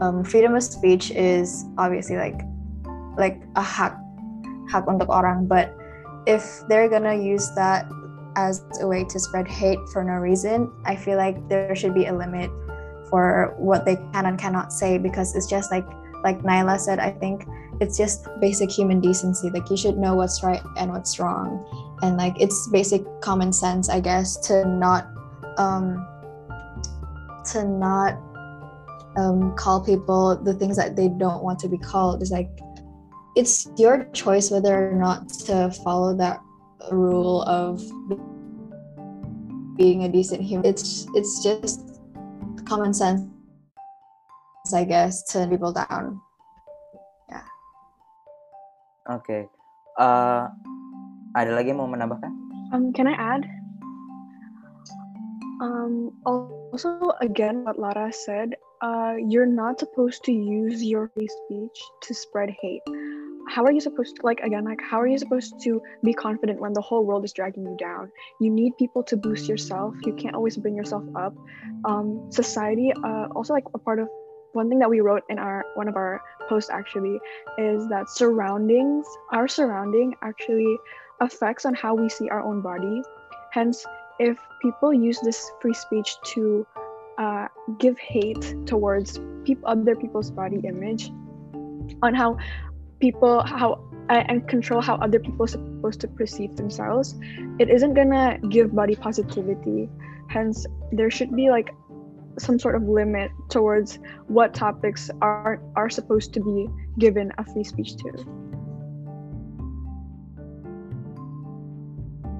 um, 0.00 0.24
freedom 0.24 0.54
of 0.54 0.62
speech 0.62 1.10
is 1.10 1.64
obviously 1.78 2.16
like 2.16 2.40
like 3.16 3.42
a 3.56 3.62
hak 3.62 3.96
hak 4.70 4.86
untuk 4.86 5.08
orang, 5.08 5.46
but 5.46 5.76
if 6.26 6.62
they're 6.68 6.88
gonna 6.88 7.14
use 7.14 7.50
that 7.54 7.90
as 8.36 8.62
a 8.80 8.86
way 8.86 9.04
to 9.04 9.18
spread 9.18 9.48
hate 9.48 9.78
for 9.92 10.04
no 10.04 10.14
reason, 10.14 10.70
I 10.84 10.96
feel 10.96 11.16
like 11.16 11.36
there 11.48 11.74
should 11.74 11.94
be 11.94 12.06
a 12.06 12.14
limit 12.14 12.50
for 13.10 13.54
what 13.58 13.84
they 13.84 13.96
can 14.14 14.26
and 14.26 14.38
cannot 14.38 14.72
say 14.72 14.96
because 14.96 15.34
it's 15.34 15.46
just 15.46 15.70
like 15.70 15.86
like 16.22 16.42
Nyla 16.42 16.78
said, 16.78 16.98
I 16.98 17.10
think 17.10 17.46
it's 17.80 17.96
just 17.96 18.28
basic 18.40 18.70
human 18.70 19.00
decency. 19.00 19.50
Like 19.50 19.70
you 19.70 19.76
should 19.76 19.96
know 19.96 20.14
what's 20.14 20.42
right 20.42 20.62
and 20.76 20.92
what's 20.92 21.18
wrong. 21.18 21.64
And 22.02 22.16
like 22.16 22.40
it's 22.40 22.68
basic 22.68 23.02
common 23.20 23.52
sense, 23.52 23.88
I 23.88 24.00
guess, 24.00 24.36
to 24.48 24.64
not 24.66 25.08
um 25.60 26.00
to 27.52 27.68
not 27.68 28.16
um 29.20 29.52
call 29.56 29.84
people 29.84 30.40
the 30.40 30.54
things 30.54 30.76
that 30.80 30.96
they 30.96 31.08
don't 31.08 31.44
want 31.44 31.60
to 31.60 31.68
be 31.68 31.76
called. 31.76 32.24
It's 32.24 32.32
like 32.32 32.48
it's 33.36 33.68
your 33.76 34.08
choice 34.16 34.50
whether 34.50 34.90
or 34.90 34.96
not 34.96 35.28
to 35.46 35.70
follow 35.84 36.16
that 36.16 36.40
rule 36.90 37.44
of 37.44 37.84
being 39.76 40.04
a 40.04 40.08
decent 40.08 40.40
human. 40.40 40.64
It's 40.64 41.06
it's 41.14 41.44
just 41.44 42.00
common 42.64 42.94
sense, 42.94 43.26
I 44.72 44.84
guess, 44.84 45.22
to 45.32 45.46
people 45.46 45.72
down. 45.72 46.20
Yeah. 47.28 47.46
Oke, 49.10 49.48
uh, 49.98 50.48
ada 51.36 51.50
lagi 51.52 51.74
yang 51.74 51.82
mau 51.84 51.90
menambahkan? 51.90 52.32
Um, 52.70 52.94
can 52.94 53.10
I 53.10 53.16
add? 53.18 53.59
Um, 55.60 56.12
also, 56.24 57.12
again, 57.20 57.64
what 57.64 57.78
Lara 57.78 58.12
said, 58.12 58.54
uh, 58.80 59.14
you're 59.28 59.46
not 59.46 59.78
supposed 59.78 60.24
to 60.24 60.32
use 60.32 60.82
your 60.82 61.10
free 61.14 61.28
speech 61.28 61.78
to 62.02 62.14
spread 62.14 62.50
hate. 62.62 62.80
How 63.48 63.64
are 63.64 63.72
you 63.72 63.80
supposed 63.80 64.16
to, 64.16 64.22
like, 64.22 64.40
again, 64.40 64.64
like, 64.64 64.80
how 64.80 65.00
are 65.00 65.06
you 65.06 65.18
supposed 65.18 65.60
to 65.64 65.82
be 66.02 66.14
confident 66.14 66.60
when 66.60 66.72
the 66.72 66.80
whole 66.80 67.04
world 67.04 67.24
is 67.24 67.32
dragging 67.32 67.64
you 67.64 67.76
down? 67.78 68.10
You 68.40 68.50
need 68.50 68.72
people 68.78 69.02
to 69.04 69.16
boost 69.16 69.48
yourself. 69.48 69.94
You 70.06 70.14
can't 70.14 70.34
always 70.34 70.56
bring 70.56 70.76
yourself 70.76 71.04
up. 71.14 71.34
Um, 71.84 72.30
society, 72.30 72.92
uh, 73.04 73.26
also, 73.34 73.52
like, 73.52 73.64
a 73.74 73.78
part 73.78 73.98
of 73.98 74.08
one 74.52 74.68
thing 74.68 74.78
that 74.78 74.90
we 74.90 75.00
wrote 75.00 75.22
in 75.28 75.38
our 75.38 75.64
one 75.74 75.88
of 75.88 75.96
our 75.96 76.20
posts 76.48 76.70
actually 76.70 77.20
is 77.58 77.86
that 77.88 78.08
surroundings, 78.08 79.06
our 79.30 79.46
surrounding 79.46 80.14
actually 80.22 80.76
affects 81.20 81.64
on 81.66 81.74
how 81.74 81.94
we 81.94 82.08
see 82.08 82.28
our 82.30 82.42
own 82.42 82.60
body. 82.60 83.02
Hence, 83.52 83.84
if 84.20 84.36
people 84.60 84.92
use 84.92 85.18
this 85.24 85.50
free 85.64 85.72
speech 85.72 86.14
to 86.36 86.66
uh, 87.16 87.48
give 87.80 87.98
hate 87.98 88.54
towards 88.68 89.18
peop- 89.44 89.64
other 89.64 89.96
people's 89.96 90.30
body 90.30 90.60
image, 90.62 91.10
on 92.04 92.12
how 92.12 92.36
people 93.00 93.40
how 93.48 93.80
uh, 94.12 94.22
and 94.28 94.46
control 94.46 94.84
how 94.84 95.00
other 95.00 95.18
people 95.18 95.44
are 95.44 95.48
supposed 95.48 96.00
to 96.04 96.08
perceive 96.08 96.54
themselves, 96.56 97.16
it 97.58 97.72
isn't 97.72 97.94
gonna 97.94 98.36
give 98.52 98.76
body 98.76 98.94
positivity. 98.94 99.88
Hence, 100.28 100.68
there 100.92 101.10
should 101.10 101.34
be 101.34 101.48
like 101.48 101.72
some 102.38 102.60
sort 102.60 102.76
of 102.76 102.84
limit 102.84 103.32
towards 103.48 103.98
what 104.28 104.52
topics 104.52 105.10
are 105.24 105.64
are 105.76 105.88
supposed 105.88 106.36
to 106.36 106.40
be 106.44 106.68
given 107.00 107.32
a 107.40 107.44
free 107.44 107.64
speech 107.64 107.96
to. 108.04 108.12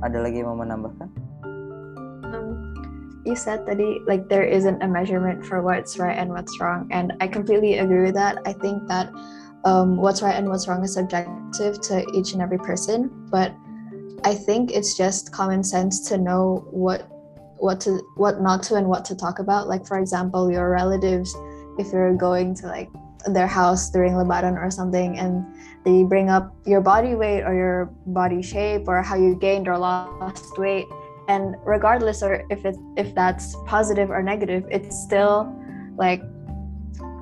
Ada 0.01 0.17
lagi 0.21 0.41
yang 0.41 0.49
mau 0.53 0.61
menambahkan? 0.61 1.30
You 3.25 3.37
said 3.37 3.67
that 3.67 3.79
like 4.07 4.29
there 4.29 4.45
isn't 4.45 4.83
a 4.83 4.89
measurement 4.89 5.45
for 5.45 5.63
what's 5.63 5.99
right 5.99 6.17
and 6.17 6.31
what's 6.31 6.59
wrong, 6.61 6.89
and 6.91 7.13
I 7.21 7.29
completely 7.29 7.79
agree 7.79 8.03
with 8.03 8.15
that. 8.15 8.39
I 8.47 8.53
think 8.53 8.87
that 8.89 9.13
um, 9.65 9.97
what's 9.97 10.23
right 10.23 10.35
and 10.35 10.49
what's 10.49 10.67
wrong 10.67 10.83
is 10.83 10.95
subjective 10.95 11.81
to 11.83 12.07
each 12.15 12.33
and 12.33 12.41
every 12.41 12.59
person, 12.59 13.11
but 13.31 13.55
I 14.25 14.35
think 14.35 14.71
it's 14.71 14.97
just 14.97 15.33
common 15.33 15.63
sense 15.65 16.01
to 16.09 16.19
know 16.19 16.67
what 16.71 17.09
what 17.59 17.81
to 17.83 18.01
what 18.17 18.41
not 18.41 18.63
to 18.65 18.77
and 18.77 18.89
what 18.89 19.05
to 19.07 19.15
talk 19.15 19.39
about. 19.39 19.69
Like 19.69 19.87
for 19.87 19.99
example, 19.99 20.51
your 20.51 20.71
relatives, 20.71 21.35
if 21.79 21.93
you're 21.93 22.17
going 22.17 22.55
to 22.57 22.67
like 22.67 22.89
their 23.27 23.47
house 23.47 23.91
during 23.91 24.15
Lebaran 24.15 24.57
or 24.57 24.71
something, 24.71 25.19
and 25.19 25.45
they 25.85 26.05
bring 26.05 26.31
up 26.31 26.55
your 26.65 26.81
body 26.81 27.15
weight 27.15 27.43
or 27.43 27.55
your 27.55 27.91
body 28.07 28.43
shape 28.43 28.89
or 28.89 29.03
how 29.03 29.17
you 29.17 29.35
gained 29.37 29.69
or 29.69 29.77
lost 29.77 30.59
weight, 30.59 30.87
and 31.31 31.55
regardless 31.63 32.27
or 32.27 32.43
if 32.51 32.67
it 32.67 32.75
if 32.99 33.15
that's 33.15 33.55
positive 33.71 34.11
or 34.11 34.19
negative, 34.19 34.67
it's 34.67 34.99
still 34.99 35.47
like 35.95 36.19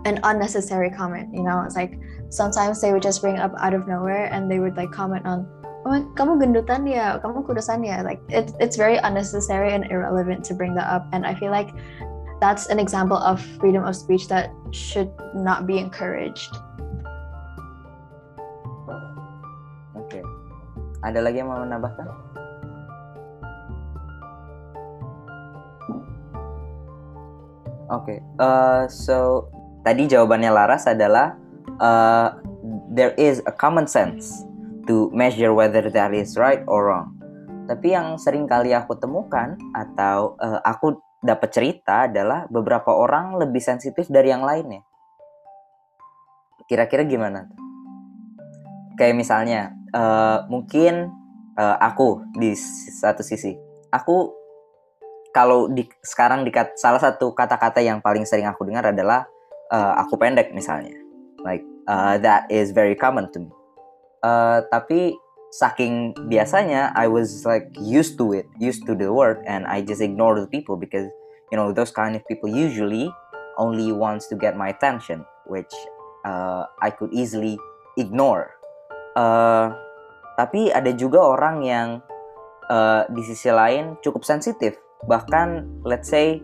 an 0.08 0.16
unnecessary 0.24 0.88
comment. 0.88 1.28
You 1.36 1.44
know, 1.44 1.60
it's 1.68 1.76
like 1.76 2.00
sometimes 2.32 2.80
they 2.80 2.92
would 2.92 3.04
just 3.04 3.20
bring 3.20 3.36
up 3.36 3.52
out 3.60 3.76
of 3.76 3.84
nowhere 3.84 4.32
and 4.32 4.50
they 4.50 4.64
would 4.64 4.76
like 4.80 4.90
comment 4.92 5.28
on 5.28 5.44
oh 5.86 5.96
kamu 6.16 6.36
gendutan 6.40 6.84
ya 6.84 7.16
kamu 7.20 7.40
kurusan 7.44 7.80
ya 7.80 8.04
like 8.04 8.20
it, 8.28 8.52
it's 8.60 8.76
very 8.76 9.00
unnecessary 9.00 9.72
and 9.72 9.88
irrelevant 9.88 10.44
to 10.44 10.52
bring 10.52 10.74
that 10.76 10.84
up 10.90 11.08
and 11.16 11.24
i 11.24 11.32
feel 11.32 11.54
like 11.54 11.72
that's 12.44 12.68
an 12.68 12.76
example 12.76 13.16
of 13.16 13.40
freedom 13.56 13.86
of 13.86 13.96
speech 13.96 14.28
that 14.28 14.52
should 14.74 15.08
not 15.32 15.64
be 15.64 15.80
encouraged 15.80 16.52
Oke. 19.96 20.20
Ada 21.04 21.20
lagi 21.20 21.40
yang 21.40 21.52
mau 21.52 21.60
menambahkan? 21.60 22.27
Oke. 27.88 28.20
Uh, 28.36 28.84
so 28.88 29.48
tadi 29.80 30.04
jawabannya 30.04 30.52
Laras 30.52 30.84
adalah 30.84 31.36
uh, 31.80 32.36
there 32.92 33.16
is 33.16 33.40
a 33.48 33.54
common 33.54 33.88
sense 33.88 34.44
to 34.84 35.08
measure 35.12 35.52
whether 35.56 35.88
that 35.88 36.12
is 36.12 36.36
right 36.36 36.60
or 36.68 36.92
wrong. 36.92 37.16
Tapi 37.68 37.92
yang 37.92 38.16
sering 38.16 38.48
kali 38.48 38.72
aku 38.72 38.96
temukan 38.96 39.56
atau 39.76 40.36
uh, 40.40 40.60
aku 40.64 41.00
dapat 41.20 41.48
cerita 41.52 42.08
adalah 42.08 42.48
beberapa 42.48 42.94
orang 42.94 43.36
lebih 43.36 43.60
sensitif 43.60 44.08
dari 44.08 44.32
yang 44.32 44.44
lainnya. 44.44 44.84
Kira-kira 46.68 47.04
gimana? 47.04 47.48
Kayak 48.96 49.16
misalnya, 49.16 49.72
uh, 49.92 50.44
mungkin 50.48 51.12
uh, 51.56 51.76
aku 51.80 52.24
di 52.36 52.52
satu 52.92 53.24
sisi, 53.24 53.56
aku 53.92 54.32
kalau 55.38 55.70
di 55.70 55.86
sekarang 56.02 56.42
di 56.42 56.50
salah 56.74 56.98
satu 56.98 57.30
kata-kata 57.30 57.78
yang 57.78 58.02
paling 58.02 58.26
sering 58.26 58.50
aku 58.50 58.66
dengar 58.66 58.90
adalah 58.90 59.22
uh, 59.70 59.94
aku 60.02 60.18
pendek 60.18 60.50
misalnya, 60.50 60.98
like 61.46 61.62
uh, 61.86 62.18
that 62.18 62.50
is 62.50 62.74
very 62.74 62.98
common 62.98 63.30
to 63.30 63.46
me. 63.46 63.50
Uh, 64.26 64.66
tapi 64.66 65.14
saking 65.54 66.10
biasanya 66.26 66.90
I 66.98 67.06
was 67.06 67.46
like 67.46 67.70
used 67.78 68.18
to 68.18 68.34
it, 68.34 68.50
used 68.58 68.82
to 68.90 68.98
the 68.98 69.14
word, 69.14 69.46
and 69.46 69.62
I 69.70 69.86
just 69.86 70.02
ignore 70.02 70.34
the 70.42 70.50
people 70.50 70.74
because 70.74 71.06
you 71.54 71.56
know 71.56 71.70
those 71.70 71.94
kind 71.94 72.18
of 72.18 72.26
people 72.26 72.50
usually 72.50 73.06
only 73.62 73.94
wants 73.94 74.26
to 74.28 74.34
get 74.34 74.58
my 74.58 74.74
attention, 74.74 75.22
which 75.46 75.70
uh, 76.26 76.66
I 76.82 76.90
could 76.90 77.14
easily 77.14 77.62
ignore. 77.94 78.58
Uh, 79.14 79.70
tapi 80.34 80.74
ada 80.74 80.90
juga 80.90 81.22
orang 81.22 81.62
yang 81.62 81.88
uh, 82.66 83.06
di 83.06 83.22
sisi 83.22 83.54
lain 83.54 83.98
cukup 84.02 84.26
sensitif, 84.26 84.78
bahkan 85.06 85.68
let's 85.86 86.10
say 86.10 86.42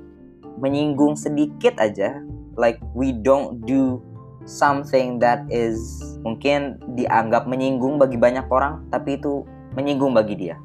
menyinggung 0.63 1.19
sedikit 1.19 1.75
aja, 1.83 2.23
like 2.55 2.79
we 2.95 3.11
don't 3.11 3.65
do 3.67 3.99
something 4.45 5.19
that 5.19 5.43
is 5.51 5.81
mungkin 6.23 6.79
dianggap 6.95 7.49
menyinggung 7.49 7.99
bagi 7.99 8.21
banyak 8.21 8.45
orang, 8.53 8.85
tapi 8.93 9.19
itu 9.19 9.43
menyinggung 9.75 10.15
bagi 10.15 10.37
dia. 10.39 10.57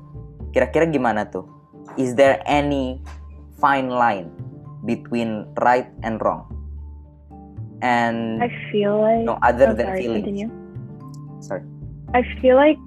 Kira-kira 0.53 0.85
gimana 0.85 1.25
tuh? 1.25 1.45
Is 1.97 2.13
there 2.13 2.43
any 2.45 3.01
fine 3.57 3.89
line 3.89 4.29
between 4.85 5.49
right 5.63 5.89
and 6.05 6.21
wrong? 6.21 6.45
And 7.79 8.43
I 8.43 8.51
feel 8.71 8.99
like 8.99 9.23
no 9.23 9.39
other 9.39 9.71
oh, 9.71 9.75
than 9.75 9.87
sorry, 9.87 10.01
feelings. 10.03 10.25
continue. 10.27 10.49
Sorry. 11.39 11.63
I 12.11 12.21
feel 12.43 12.59
like 12.59 12.77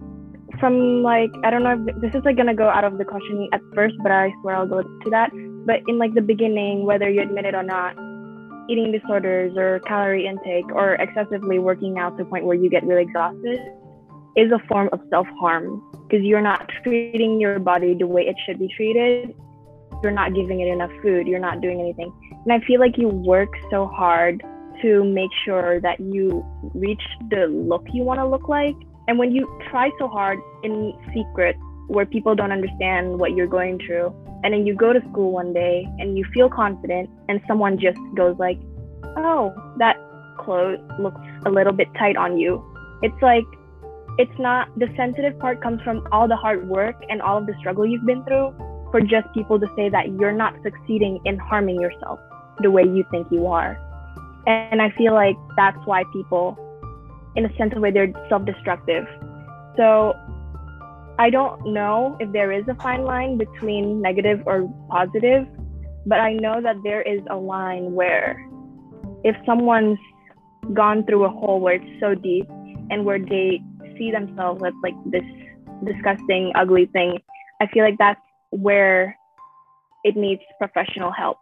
from 0.63 1.03
like 1.03 1.33
I 1.43 1.51
don't 1.51 1.65
know 1.65 1.75
if 1.75 2.01
this 2.01 2.15
is 2.15 2.25
like 2.25 2.37
gonna 2.37 2.55
go 2.55 2.69
out 2.69 2.85
of 2.85 2.97
the 2.97 3.05
question 3.05 3.49
at 3.53 3.61
first, 3.75 3.97
but 4.01 4.13
I 4.13 4.33
swear 4.41 4.55
I'll 4.55 4.69
go 4.69 4.83
to 4.83 5.11
that. 5.11 5.31
But 5.67 5.81
in 5.89 5.99
like 5.99 6.15
the 6.15 6.23
beginning, 6.23 6.87
whether 6.87 7.11
you 7.11 7.21
admit 7.21 7.47
it 7.47 7.57
or 7.57 7.65
not, 7.65 7.99
eating 8.71 8.93
disorders 8.93 9.57
or 9.57 9.81
calorie 9.81 10.25
intake 10.25 10.71
or 10.73 10.95
excessively 10.95 11.59
working 11.59 11.99
out 11.99 12.17
to 12.17 12.23
the 12.23 12.31
point 12.31 12.45
where 12.45 12.55
you 12.55 12.71
get 12.71 12.85
really 12.85 13.03
exhausted 13.03 13.59
is 14.37 14.53
a 14.53 14.61
form 14.69 14.89
of 14.93 15.01
self-harm 15.11 15.83
because 16.09 16.25
you're 16.25 16.41
not 16.41 16.71
treating 16.85 17.41
your 17.41 17.59
body 17.59 17.97
the 17.99 18.07
way 18.07 18.23
it 18.23 18.37
should 18.47 18.61
be 18.61 18.69
treated. 18.77 19.35
You're 20.05 20.13
not 20.13 20.33
giving 20.33 20.61
it 20.61 20.69
enough 20.69 20.93
food. 21.03 21.27
You're 21.27 21.41
not 21.41 21.61
doing 21.61 21.81
anything. 21.81 22.15
And 22.45 22.53
I 22.53 22.65
feel 22.67 22.79
like 22.79 22.97
you 22.97 23.09
work 23.09 23.51
so 23.69 23.87
hard 23.87 24.45
to 24.81 25.03
make 25.03 25.31
sure 25.45 25.81
that 25.81 25.99
you 25.99 26.47
reach 26.73 27.03
the 27.31 27.47
look 27.47 27.85
you 27.93 28.05
want 28.05 28.21
to 28.21 28.27
look 28.27 28.49
like. 28.49 28.77
And 29.09 29.19
when 29.19 29.33
you 29.33 29.49
try 29.71 29.91
so 29.99 30.09
hard 30.09 30.39
in 30.63 30.93
secret, 31.15 31.57
where 31.89 32.07
people 32.07 32.35
don't 32.35 32.53
understand 32.53 33.19
what 33.19 33.33
you're 33.33 33.49
going 33.49 33.79
through, 33.85 34.15
and 34.45 34.55
then 34.55 34.67
you 34.67 34.75
go 34.75 34.93
to 34.93 35.01
school 35.11 35.33
one 35.33 35.53
day 35.53 35.87
and 35.99 36.17
you 36.17 36.25
feel 36.33 36.49
confident, 36.49 37.11
and 37.29 37.41
someone 37.47 37.79
just 37.79 37.99
goes 38.15 38.37
like, 38.39 38.59
"Oh, 39.17 39.53
that 39.79 39.97
clothes 40.39 40.81
looks 40.99 41.21
a 41.45 41.51
little 41.51 41.73
bit 41.73 41.89
tight 41.99 42.17
on 42.17 42.39
you," 42.39 42.63
it's 43.03 43.21
like 43.21 43.45
it's 44.19 44.39
not 44.39 44.69
the 44.79 44.89
sensitive 44.97 45.39
part 45.39 45.63
comes 45.63 45.81
from 45.83 46.07
all 46.13 46.29
the 46.29 46.37
hard 46.37 46.69
work 46.69 46.97
and 47.09 47.23
all 47.23 47.39
of 47.39 47.47
the 47.47 47.55
struggle 47.59 47.87
you've 47.87 48.05
been 48.05 48.23
through 48.25 48.55
for 48.91 49.01
just 49.01 49.27
people 49.33 49.59
to 49.59 49.67
say 49.75 49.89
that 49.89 50.13
you're 50.21 50.33
not 50.33 50.55
succeeding 50.63 51.19
in 51.25 51.39
harming 51.39 51.81
yourself 51.81 52.21
the 52.61 52.71
way 52.71 52.83
you 52.83 53.05
think 53.11 53.27
you 53.31 53.47
are. 53.47 53.79
And 54.47 54.83
I 54.83 54.91
feel 54.99 55.15
like 55.15 55.37
that's 55.57 55.79
why 55.87 56.05
people, 56.13 56.59
in 57.37 57.45
a 57.45 57.57
sense 57.57 57.73
of 57.75 57.83
way, 57.83 57.91
they're 57.91 58.13
self 58.29 58.45
destructive. 58.45 59.07
So 59.77 60.15
I 61.19 61.31
don't 61.31 61.73
know 61.73 62.17
if 62.21 62.33
there 62.33 62.53
is 62.53 62.65
a 62.69 62.75
fine 62.77 63.05
line 63.05 63.39
between 63.39 64.01
negative 64.01 64.43
or 64.47 64.69
positive, 64.91 65.47
but 66.07 66.21
I 66.21 66.33
know 66.33 66.61
that 66.63 66.77
there 66.83 67.03
is 67.03 67.21
a 67.31 67.37
line 67.37 67.93
where 67.93 68.45
if 69.25 69.37
someone's 69.47 69.99
gone 70.75 71.05
through 71.05 71.25
a 71.25 71.29
hole 71.29 71.61
where 71.61 71.75
it's 71.75 72.01
so 72.01 72.15
deep 72.15 72.49
and 72.91 73.05
where 73.05 73.19
they 73.19 73.63
see 73.99 74.11
themselves 74.11 74.63
as 74.65 74.73
like 74.83 74.95
this 75.07 75.25
disgusting, 75.85 76.53
ugly 76.55 76.87
thing, 76.87 77.19
I 77.61 77.67
feel 77.73 77.85
like 77.85 77.99
that's 77.99 78.21
where 78.51 79.17
it 80.05 80.17
needs 80.17 80.43
professional 80.59 81.13
help. 81.13 81.39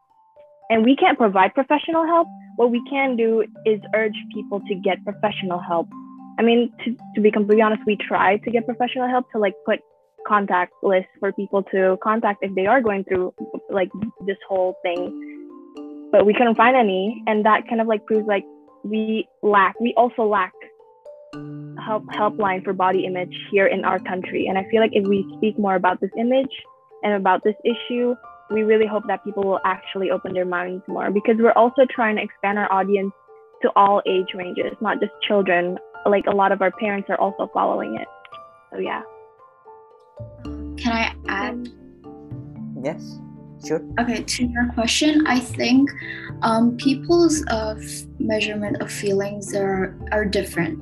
And 0.69 0.85
we 0.85 0.97
can't 0.97 1.19
provide 1.19 1.55
professional 1.55 2.05
help. 2.07 2.29
What 2.61 2.73
we 2.73 2.85
can 2.91 3.17
do 3.17 3.43
is 3.65 3.81
urge 3.95 4.19
people 4.35 4.61
to 4.69 4.75
get 4.75 5.03
professional 5.03 5.59
help. 5.59 5.89
I 6.39 6.43
mean, 6.43 6.71
to, 6.85 6.95
to 7.15 7.21
be 7.23 7.31
completely 7.31 7.63
honest, 7.63 7.81
we 7.87 7.97
try 7.97 8.37
to 8.37 8.51
get 8.51 8.67
professional 8.67 9.09
help 9.09 9.25
to 9.33 9.39
like 9.39 9.55
put 9.65 9.79
contact 10.29 10.75
lists 10.83 11.09
for 11.21 11.33
people 11.33 11.63
to 11.73 11.97
contact 12.03 12.41
if 12.43 12.55
they 12.55 12.67
are 12.67 12.83
going 12.83 13.05
through 13.05 13.33
like 13.71 13.89
this 14.27 14.37
whole 14.47 14.77
thing. 14.83 16.11
But 16.13 16.27
we 16.27 16.35
couldn't 16.35 16.57
find 16.57 16.77
any. 16.77 17.25
And 17.27 17.47
that 17.47 17.67
kind 17.67 17.81
of 17.81 17.87
like 17.87 18.05
proves 18.05 18.27
like 18.29 18.45
we 18.85 19.27
lack, 19.43 19.81
we 19.81 19.95
also 19.97 20.25
lack 20.25 20.53
help 21.83 22.05
helpline 22.09 22.63
for 22.63 22.75
body 22.75 23.07
image 23.07 23.35
here 23.51 23.69
in 23.69 23.87
our 23.87 24.01
country. 24.01 24.49
And 24.49 24.59
I 24.59 24.69
feel 24.71 24.83
like 24.83 24.93
if 24.93 25.07
we 25.09 25.25
speak 25.39 25.59
more 25.59 25.77
about 25.77 26.03
this 26.03 26.11
image 26.19 26.53
and 27.05 27.15
about 27.15 27.43
this 27.43 27.57
issue, 27.65 28.15
we 28.51 28.63
really 28.63 28.87
hope 28.87 29.07
that 29.07 29.25
people 29.25 29.45
will 29.45 29.61
actually 29.65 30.11
open 30.11 30.35
their 30.35 30.45
minds 30.45 30.83
more 30.89 31.11
because 31.11 31.37
we're 31.39 31.53
also 31.53 31.83
trying 31.89 32.17
to 32.17 32.23
expand 32.23 32.59
our 32.59 32.71
audience 32.73 33.13
to 33.63 33.71
all 33.77 34.03
age 34.07 34.35
ranges, 34.35 34.73
not 34.81 35.01
just 35.01 35.13
children. 35.27 35.79
Like 36.07 36.27
a 36.27 36.35
lot 36.35 36.51
of 36.51 36.61
our 36.63 36.71
parents 36.73 37.09
are 37.11 37.21
also 37.21 37.49
following 37.53 37.97
it. 37.97 38.09
So 38.73 38.79
yeah. 38.79 39.03
Can 40.45 40.93
I 40.93 41.15
add? 41.29 41.69
Yes, 42.83 43.19
sure. 43.67 43.83
Okay, 44.01 44.23
to 44.23 44.47
your 44.47 44.73
question, 44.73 45.27
I 45.27 45.39
think 45.39 45.91
um, 46.43 46.77
people's 46.77 47.45
uh, 47.49 47.79
measurement 48.19 48.81
of 48.81 48.91
feelings 48.91 49.55
are, 49.55 49.95
are 50.11 50.25
different. 50.25 50.79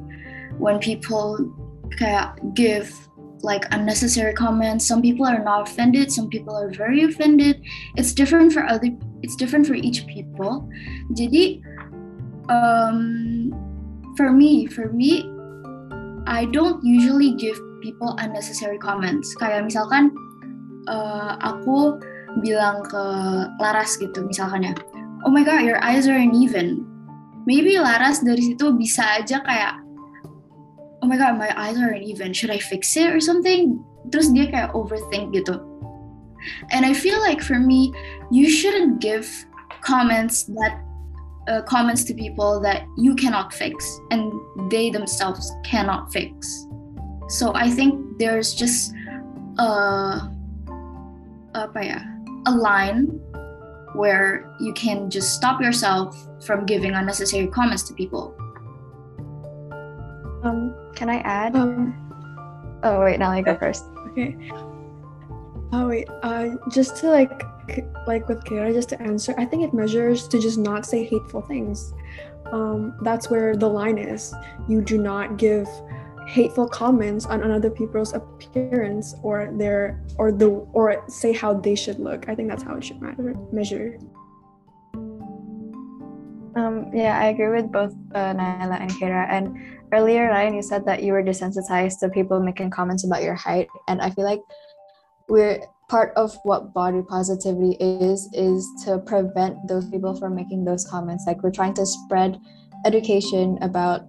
When 0.58 0.78
people 0.78 1.52
kayak 1.98 2.38
give 2.54 3.07
like 3.42 3.64
unnecessary 3.70 4.34
comments, 4.34 4.86
some 4.86 5.02
people 5.02 5.26
are 5.26 5.42
not 5.42 5.68
offended, 5.68 6.10
some 6.10 6.28
people 6.28 6.56
are 6.56 6.70
very 6.70 7.04
offended. 7.04 7.62
It's 7.96 8.12
different 8.12 8.52
for 8.52 8.64
other. 8.66 8.90
It's 9.22 9.36
different 9.36 9.66
for 9.66 9.74
each 9.74 10.06
people. 10.06 10.68
Jadi, 11.14 11.62
um, 12.50 13.54
for 14.16 14.32
me, 14.32 14.66
for 14.66 14.90
me, 14.90 15.26
I 16.26 16.46
don't 16.50 16.82
usually 16.84 17.34
give 17.34 17.56
people 17.80 18.18
unnecessary 18.18 18.78
comments. 18.78 19.34
Kayak 19.38 19.70
misalkan 19.70 20.10
uh, 20.90 21.38
aku 21.40 21.98
bilang 22.44 22.84
ke 22.84 23.04
Laras 23.58 23.96
gitu 23.96 24.22
misalkan 24.26 24.66
ya, 24.66 24.74
oh 25.24 25.32
my 25.32 25.42
god 25.42 25.64
your 25.64 25.80
eyes 25.80 26.06
are 26.06 26.18
uneven. 26.18 26.84
Maybe 27.48 27.80
Laras 27.80 28.20
dari 28.20 28.44
situ 28.44 28.76
bisa 28.76 29.24
aja 29.24 29.40
kayak, 29.40 29.80
oh 31.02 31.06
my 31.06 31.16
god 31.16 31.38
my 31.38 31.52
eyes 31.58 31.78
are 31.78 31.90
uneven, 31.90 32.32
should 32.32 32.50
I 32.50 32.58
fix 32.58 32.96
it 32.96 33.10
or 33.10 33.20
something? 33.20 33.82
Terus 34.10 34.28
dia 34.32 34.48
kayak 34.50 34.72
overthink 34.74 35.34
gitu. 35.34 35.60
And 36.70 36.86
I 36.86 36.94
feel 36.94 37.18
like 37.20 37.42
for 37.42 37.58
me, 37.58 37.92
you 38.30 38.48
shouldn't 38.48 39.02
give 39.02 39.26
comments 39.82 40.44
that 40.54 40.78
uh, 41.48 41.62
comments 41.62 42.04
to 42.04 42.14
people 42.14 42.60
that 42.60 42.86
you 42.96 43.14
cannot 43.16 43.52
fix 43.52 43.84
and 44.10 44.32
they 44.70 44.90
themselves 44.90 45.50
cannot 45.64 46.12
fix. 46.12 46.66
So 47.28 47.52
I 47.54 47.70
think 47.70 48.18
there's 48.18 48.54
just 48.54 48.92
a 49.58 50.30
apa 51.54 51.80
ya, 51.82 51.98
a 52.46 52.52
line 52.52 53.08
where 53.94 54.54
you 54.60 54.72
can 54.74 55.10
just 55.10 55.34
stop 55.34 55.60
yourself 55.60 56.14
from 56.44 56.66
giving 56.66 56.94
unnecessary 56.94 57.48
comments 57.48 57.82
to 57.88 57.94
people. 57.94 58.36
Um, 60.44 60.74
can 60.98 61.08
I 61.08 61.18
add? 61.18 61.54
Um, 61.54 61.94
oh 62.82 63.00
wait, 63.00 63.20
now 63.20 63.30
I 63.30 63.40
go 63.40 63.56
first. 63.56 63.84
okay. 64.08 64.36
Oh 65.70 65.86
wait, 65.86 66.08
uh, 66.22 66.56
just 66.70 66.96
to 66.96 67.10
like, 67.10 67.42
like 68.06 68.28
with 68.28 68.44
Kara, 68.44 68.72
just 68.72 68.88
to 68.88 69.00
answer, 69.00 69.32
I 69.38 69.44
think 69.44 69.62
it 69.62 69.72
measures 69.72 70.26
to 70.28 70.40
just 70.40 70.58
not 70.58 70.84
say 70.84 71.04
hateful 71.04 71.42
things. 71.42 71.94
Um, 72.50 72.96
that's 73.02 73.30
where 73.30 73.54
the 73.54 73.68
line 73.68 73.98
is. 73.98 74.34
You 74.66 74.80
do 74.82 74.98
not 74.98 75.36
give 75.36 75.68
hateful 76.26 76.66
comments 76.66 77.26
on 77.26 77.42
another 77.42 77.70
people's 77.70 78.12
appearance 78.12 79.14
or 79.22 79.52
their 79.56 80.02
or 80.18 80.32
the 80.32 80.48
or 80.72 81.04
say 81.08 81.32
how 81.32 81.54
they 81.54 81.76
should 81.76 82.00
look. 82.00 82.28
I 82.28 82.34
think 82.34 82.48
that's 82.48 82.64
how 82.64 82.74
it 82.74 82.82
should 82.82 83.00
matter 83.00 83.34
measure. 83.52 83.98
Um, 86.56 86.90
yeah, 86.92 87.20
I 87.20 87.26
agree 87.26 87.48
with 87.54 87.70
both 87.70 87.94
uh, 88.14 88.34
Naila 88.34 88.80
and 88.80 88.90
Kira. 88.90 89.28
And 89.30 89.77
earlier, 89.92 90.28
Ryan, 90.28 90.54
you 90.54 90.62
said 90.62 90.84
that 90.86 91.02
you 91.02 91.12
were 91.12 91.22
desensitized 91.22 92.00
to 92.00 92.08
people 92.08 92.40
making 92.40 92.70
comments 92.70 93.04
about 93.04 93.22
your 93.22 93.34
height, 93.34 93.68
and 93.88 94.00
I 94.00 94.10
feel 94.10 94.24
like 94.24 94.40
we're 95.28 95.60
part 95.88 96.12
of 96.16 96.36
what 96.44 96.74
body 96.74 97.00
positivity 97.08 97.76
is 97.80 98.28
is 98.34 98.68
to 98.84 98.98
prevent 98.98 99.56
those 99.66 99.88
people 99.90 100.14
from 100.14 100.34
making 100.34 100.64
those 100.64 100.84
comments. 100.84 101.24
Like 101.26 101.42
we're 101.42 101.50
trying 101.50 101.74
to 101.74 101.86
spread 101.86 102.38
education 102.84 103.58
about 103.62 104.02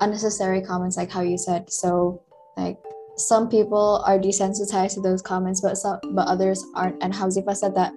unnecessary 0.00 0.62
comments, 0.62 0.96
like 0.96 1.10
how 1.10 1.22
you 1.22 1.38
said. 1.38 1.70
So, 1.70 2.22
like 2.56 2.78
some 3.16 3.48
people 3.48 4.02
are 4.06 4.18
desensitized 4.18 4.94
to 4.94 5.00
those 5.00 5.22
comments, 5.22 5.60
but 5.60 5.76
some 5.76 5.98
but 6.12 6.26
others 6.26 6.64
aren't. 6.74 7.02
And 7.02 7.14
how 7.14 7.28
Zifa 7.28 7.56
said 7.56 7.74
that 7.76 7.92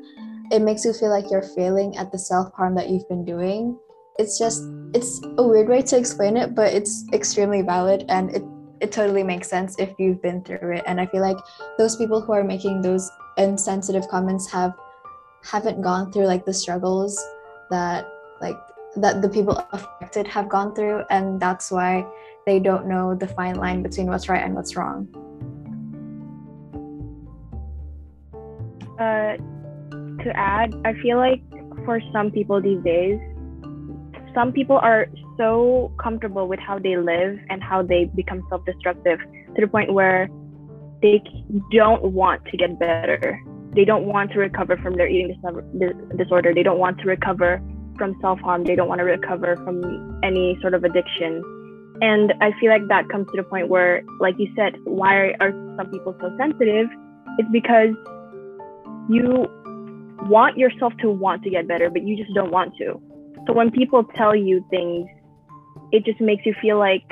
it 0.51 0.61
makes 0.61 0.85
you 0.85 0.93
feel 0.93 1.09
like 1.09 1.31
you're 1.31 1.41
failing 1.41 1.97
at 1.97 2.11
the 2.11 2.19
self 2.19 2.53
harm 2.53 2.75
that 2.75 2.89
you've 2.89 3.07
been 3.09 3.25
doing. 3.25 3.77
It's 4.17 4.39
just 4.39 4.63
it's 4.93 5.21
a 5.37 5.43
weird 5.43 5.67
way 5.67 5.81
to 5.81 5.97
explain 5.97 6.37
it, 6.37 6.55
but 6.55 6.73
it's 6.73 7.05
extremely 7.11 7.61
valid 7.61 8.05
and 8.09 8.33
it 8.33 8.43
it 8.81 8.91
totally 8.91 9.23
makes 9.23 9.49
sense 9.49 9.77
if 9.79 9.93
you've 9.97 10.21
been 10.21 10.43
through 10.43 10.73
it. 10.77 10.83
And 10.85 10.99
I 10.99 11.05
feel 11.07 11.21
like 11.21 11.37
those 11.77 11.95
people 11.95 12.21
who 12.21 12.33
are 12.33 12.43
making 12.43 12.81
those 12.81 13.09
insensitive 13.37 14.07
comments 14.07 14.49
have 14.51 14.73
haven't 15.43 15.81
gone 15.81 16.11
through 16.11 16.25
like 16.25 16.45
the 16.45 16.53
struggles 16.53 17.21
that 17.69 18.07
like 18.41 18.57
that 18.95 19.21
the 19.21 19.29
people 19.29 19.61
affected 19.71 20.25
have 20.27 20.49
gone 20.49 20.73
through 20.73 21.03
and 21.09 21.39
that's 21.39 21.69
why 21.69 22.05
they 22.45 22.59
don't 22.59 22.87
know 22.87 23.13
the 23.13 23.27
fine 23.27 23.55
line 23.55 23.83
between 23.83 24.07
what's 24.07 24.29
right 24.29 24.43
and 24.43 24.55
what's 24.55 24.75
wrong 24.75 25.07
uh, 28.99 29.35
to 30.23 30.31
add 30.35 30.73
i 30.85 30.93
feel 31.01 31.17
like 31.17 31.41
for 31.83 32.01
some 32.11 32.31
people 32.31 32.61
these 32.61 32.81
days 32.83 33.19
some 34.35 34.51
people 34.51 34.77
are 34.77 35.07
so 35.37 35.91
comfortable 35.97 36.47
with 36.47 36.59
how 36.59 36.77
they 36.77 36.97
live 36.97 37.39
and 37.49 37.63
how 37.63 37.81
they 37.81 38.05
become 38.15 38.43
self-destructive 38.49 39.19
to 39.55 39.61
the 39.61 39.67
point 39.67 39.93
where 39.93 40.29
they 41.01 41.23
don't 41.71 42.11
want 42.11 42.43
to 42.45 42.57
get 42.57 42.77
better. 42.77 43.41
They 43.73 43.85
don't 43.85 44.05
want 44.05 44.31
to 44.33 44.39
recover 44.39 44.77
from 44.77 44.95
their 44.95 45.07
eating 45.07 45.39
disorder. 46.17 46.53
They 46.53 46.63
don't 46.63 46.79
want 46.79 46.99
to 46.99 47.05
recover 47.05 47.61
from 47.97 48.15
self-harm. 48.21 48.65
They 48.65 48.75
don't 48.75 48.89
want 48.89 48.99
to 48.99 49.05
recover 49.05 49.55
from 49.57 50.19
any 50.23 50.57
sort 50.61 50.73
of 50.73 50.83
addiction. 50.83 51.41
And 52.01 52.33
i 52.41 52.51
feel 52.59 52.69
like 52.69 52.85
that 52.89 53.07
comes 53.07 53.25
to 53.31 53.37
the 53.37 53.43
point 53.43 53.69
where 53.69 54.03
like 54.19 54.35
you 54.37 54.51
said 54.53 54.75
why 54.83 55.33
are 55.39 55.51
some 55.77 55.89
people 55.91 56.13
so 56.19 56.35
sensitive? 56.37 56.87
It's 57.37 57.49
because 57.53 57.95
you 59.09 59.47
want 60.27 60.57
yourself 60.57 60.91
to 60.99 61.09
want 61.09 61.43
to 61.43 61.49
get 61.49 61.67
better 61.69 61.89
but 61.89 62.03
you 62.03 62.17
just 62.17 62.33
don't 62.33 62.51
want 62.51 62.73
to 62.79 62.99
so 63.47 63.53
when 63.53 63.71
people 63.71 64.03
tell 64.15 64.35
you 64.35 64.65
things 64.69 65.07
it 65.91 66.03
just 66.05 66.19
makes 66.19 66.45
you 66.45 66.53
feel 66.61 66.77
like 66.77 67.05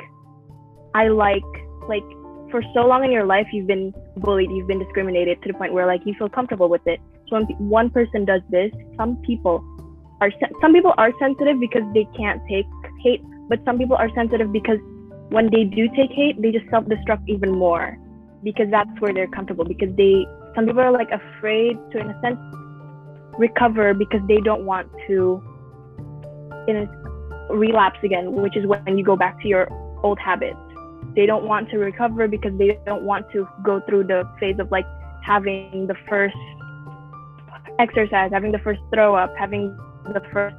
i 0.95 1.07
like 1.07 1.43
like 1.87 2.03
for 2.53 2.61
so 2.75 2.81
long 2.81 3.03
in 3.03 3.11
your 3.11 3.25
life 3.25 3.47
you've 3.51 3.65
been 3.65 3.91
bullied, 4.17 4.51
you've 4.51 4.67
been 4.67 4.77
discriminated 4.77 5.41
to 5.41 5.51
the 5.51 5.57
point 5.57 5.73
where 5.73 5.87
like 5.87 6.01
you 6.05 6.13
feel 6.13 6.29
comfortable 6.29 6.69
with 6.69 6.85
it. 6.85 6.99
So 7.27 7.35
when 7.35 7.45
one 7.57 7.89
person 7.89 8.25
does 8.25 8.41
this, 8.51 8.71
some 8.95 9.17
people 9.25 9.65
are 10.21 10.29
some 10.61 10.71
people 10.71 10.93
are 10.99 11.11
sensitive 11.19 11.59
because 11.59 11.81
they 11.95 12.07
can't 12.15 12.39
take 12.47 12.67
hate, 13.01 13.23
but 13.49 13.59
some 13.65 13.79
people 13.79 13.95
are 13.95 14.09
sensitive 14.13 14.51
because 14.53 14.77
when 15.29 15.49
they 15.49 15.63
do 15.63 15.87
take 15.95 16.11
hate, 16.11 16.39
they 16.43 16.51
just 16.51 16.69
self-destruct 16.69 17.23
even 17.27 17.57
more 17.57 17.97
because 18.43 18.67
that's 18.69 18.91
where 18.99 19.13
they're 19.15 19.33
comfortable 19.33 19.65
because 19.65 19.89
they 19.95 20.23
some 20.53 20.67
people 20.67 20.81
are 20.81 20.91
like 20.91 21.09
afraid 21.09 21.75
to 21.91 21.97
in 21.97 22.11
a 22.11 22.21
sense 22.21 22.37
recover 23.39 23.95
because 23.95 24.21
they 24.27 24.37
don't 24.41 24.63
want 24.63 24.87
to 25.07 25.41
in 26.67 26.75
a, 26.77 27.53
relapse 27.53 27.99
again, 28.03 28.33
which 28.33 28.55
is 28.55 28.65
when 28.65 28.97
you 28.97 29.03
go 29.03 29.15
back 29.15 29.39
to 29.41 29.47
your 29.47 29.67
old 30.03 30.17
habits 30.19 30.57
they 31.15 31.25
don't 31.25 31.45
want 31.45 31.69
to 31.69 31.77
recover 31.77 32.27
because 32.27 32.57
they 32.57 32.79
don't 32.85 33.03
want 33.03 33.29
to 33.31 33.47
go 33.63 33.81
through 33.87 34.05
the 34.05 34.23
phase 34.39 34.57
of 34.59 34.71
like 34.71 34.85
having 35.23 35.87
the 35.87 35.95
first 36.09 36.35
exercise, 37.79 38.31
having 38.31 38.51
the 38.51 38.59
first 38.59 38.81
throw 38.93 39.15
up, 39.15 39.33
having 39.37 39.75
the 40.05 40.21
first 40.31 40.55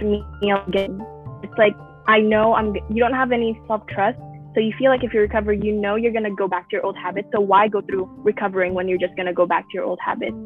meal 0.00 0.62
again. 0.66 1.04
It's 1.42 1.58
like 1.58 1.76
I 2.06 2.20
know 2.20 2.54
I'm. 2.54 2.74
You 2.88 3.02
don't 3.02 3.14
have 3.14 3.32
any 3.32 3.60
self 3.66 3.86
trust, 3.88 4.18
so 4.54 4.60
you 4.60 4.72
feel 4.78 4.90
like 4.90 5.04
if 5.04 5.12
you 5.12 5.20
recover, 5.20 5.52
you 5.52 5.72
know 5.72 5.96
you're 5.96 6.12
gonna 6.12 6.34
go 6.34 6.48
back 6.48 6.70
to 6.70 6.76
your 6.76 6.86
old 6.86 6.96
habits. 6.96 7.28
So 7.34 7.40
why 7.40 7.68
go 7.68 7.82
through 7.82 8.10
recovering 8.24 8.74
when 8.74 8.88
you're 8.88 8.98
just 8.98 9.16
gonna 9.16 9.34
go 9.34 9.46
back 9.46 9.64
to 9.64 9.74
your 9.74 9.84
old 9.84 9.98
habits? 10.02 10.36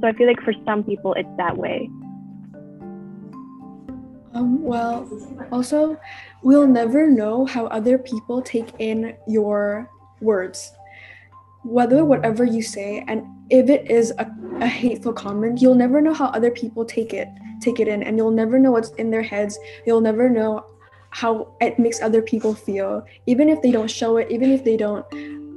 So 0.00 0.08
I 0.08 0.12
feel 0.12 0.26
like 0.26 0.40
for 0.42 0.52
some 0.66 0.84
people 0.84 1.14
it's 1.14 1.28
that 1.38 1.56
way. 1.56 1.88
Um, 4.36 4.62
well, 4.62 5.08
also, 5.50 5.98
we'll 6.42 6.66
never 6.66 7.08
know 7.08 7.46
how 7.46 7.66
other 7.68 7.96
people 7.96 8.42
take 8.42 8.68
in 8.78 9.16
your 9.26 9.90
words. 10.20 10.72
Whether 11.64 12.04
whatever 12.04 12.44
you 12.44 12.60
say, 12.60 13.02
and 13.08 13.24
if 13.48 13.70
it 13.70 13.90
is 13.90 14.12
a, 14.18 14.30
a 14.60 14.66
hateful 14.66 15.14
comment, 15.14 15.62
you'll 15.62 15.74
never 15.74 16.02
know 16.02 16.12
how 16.12 16.26
other 16.26 16.50
people 16.50 16.84
take 16.84 17.14
it, 17.14 17.28
take 17.62 17.80
it 17.80 17.88
in, 17.88 18.02
and 18.02 18.18
you'll 18.18 18.30
never 18.30 18.58
know 18.58 18.72
what's 18.72 18.90
in 18.90 19.10
their 19.10 19.22
heads. 19.22 19.58
You'll 19.86 20.02
never 20.02 20.28
know 20.28 20.66
how 21.10 21.48
it 21.62 21.78
makes 21.78 22.02
other 22.02 22.20
people 22.20 22.54
feel, 22.54 23.06
even 23.24 23.48
if 23.48 23.62
they 23.62 23.70
don't 23.72 23.90
show 23.90 24.18
it, 24.18 24.30
even 24.30 24.52
if 24.52 24.64
they 24.64 24.76
don't, 24.76 25.06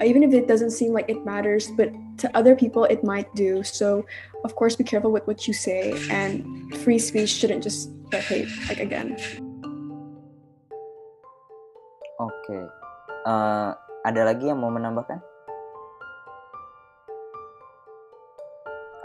even 0.02 0.24
if 0.24 0.34
it 0.34 0.48
doesn't 0.48 0.72
seem 0.72 0.94
like 0.94 1.10
it 1.10 1.26
matters, 1.26 1.70
but 1.76 1.92
to 2.20 2.30
other 2.38 2.56
people 2.56 2.84
it 2.86 3.04
might 3.04 3.28
do. 3.36 3.64
So, 3.64 4.06
of 4.44 4.56
course, 4.56 4.76
be 4.76 4.84
careful 4.84 5.12
with 5.12 5.26
what 5.28 5.48
you 5.48 5.54
say, 5.54 5.96
and 6.12 6.44
free 6.84 7.00
speech 7.00 7.30
shouldn't 7.30 7.64
just 7.64 7.92
get 8.12 8.24
hate 8.24 8.48
like 8.68 8.80
again. 8.80 9.18
Okay. 12.20 12.68
uh, 13.26 13.72
eh, 13.74 14.08
ada 14.08 14.22
lagi 14.32 14.48
yang 14.48 14.60
mau 14.60 14.72
menambahkan? 14.72 15.20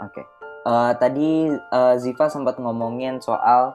Oke, 0.03 0.11
okay. 0.11 0.25
uh, 0.67 0.91
eh, 0.91 0.93
tadi 0.99 1.29
uh, 1.71 1.95
Ziva 1.97 2.27
sempat 2.27 2.59
ngomongin 2.59 3.23
soal 3.23 3.73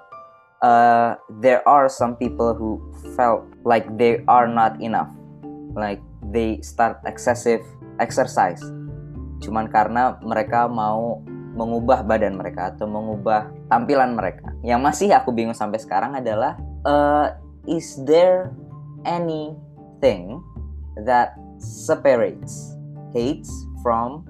uh, 0.61 1.16
there 1.41 1.64
are 1.64 1.88
some 1.88 2.14
people 2.14 2.53
who 2.53 2.78
felt 3.16 3.45
like 3.64 3.88
they 3.97 4.20
are 4.28 4.47
not 4.47 4.76
enough, 4.84 5.09
like 5.72 6.01
they 6.30 6.61
start 6.61 7.01
excessive 7.09 7.64
exercise, 7.99 8.61
cuman 9.41 9.66
karena 9.72 10.20
mereka 10.22 10.68
mau 10.68 11.24
mengubah 11.57 12.07
badan 12.07 12.38
mereka 12.38 12.72
atau 12.72 12.86
mengubah 12.86 13.51
tampilan 13.66 14.14
mereka. 14.14 14.55
Yang 14.62 14.80
masih 14.80 15.09
aku 15.16 15.34
bingung 15.34 15.57
sampai 15.57 15.82
sekarang 15.82 16.14
adalah 16.14 16.57
uh, 16.86 17.34
is 17.66 17.99
there 18.07 18.55
anything 19.05 20.38
that 21.05 21.34
separates 21.59 22.76
hates 23.12 23.51
from 23.82 24.22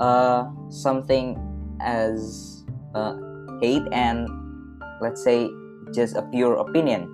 uh, 0.00 0.48
something 0.72 1.36
as 1.82 2.18
uh, 2.96 3.14
hate 3.60 3.84
and 3.92 4.26
let's 5.04 5.20
say 5.20 5.46
just 5.92 6.16
a 6.16 6.24
pure 6.32 6.56
opinion. 6.56 7.06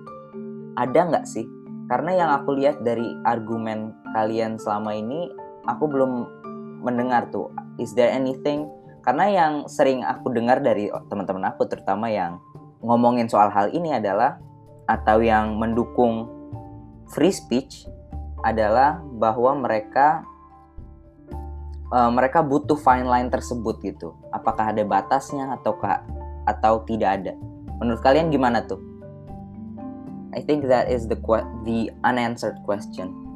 Ada 0.79 1.11
nggak 1.11 1.25
sih? 1.27 1.43
Karena 1.89 2.15
yang 2.15 2.29
aku 2.31 2.55
lihat 2.55 2.85
dari 2.85 3.17
argumen 3.25 3.91
kalian 4.13 4.61
selama 4.61 4.93
ini, 4.93 5.27
aku 5.65 5.89
belum 5.89 6.38
mendengar 6.79 7.29
tuh. 7.29 7.51
Is 7.79 7.95
there 7.95 8.11
anything 8.11 8.67
karena 9.03 9.25
yang 9.31 9.53
sering 9.71 10.03
aku 10.03 10.31
dengar 10.35 10.59
dari 10.59 10.91
teman-teman 11.07 11.47
aku 11.49 11.65
terutama 11.65 12.11
yang 12.11 12.37
ngomongin 12.83 13.31
soal 13.31 13.47
hal 13.51 13.71
ini 13.71 13.95
adalah 13.95 14.39
atau 14.89 15.23
yang 15.23 15.55
mendukung 15.55 16.27
free 17.09 17.33
speech 17.33 17.87
adalah 18.43 18.99
bahwa 19.19 19.55
mereka 19.55 20.23
uh, 21.91 22.11
mereka 22.11 22.39
butuh 22.39 22.77
fine 22.79 23.07
line 23.07 23.29
tersebut 23.29 23.81
gitu. 23.83 24.15
Apakah 24.31 24.71
ada 24.71 24.83
batasnya 24.85 25.53
ataukah 25.59 26.01
atau 26.47 26.81
tidak 26.87 27.21
ada? 27.21 27.33
Menurut 27.79 28.01
kalian 28.01 28.31
gimana 28.31 28.63
tuh? 28.65 28.79
I 30.33 30.45
think 30.45 30.69
that 30.69 30.93
is 30.93 31.09
the 31.09 31.17
the 31.65 31.89
unanswered 32.05 32.61
question. 32.63 33.28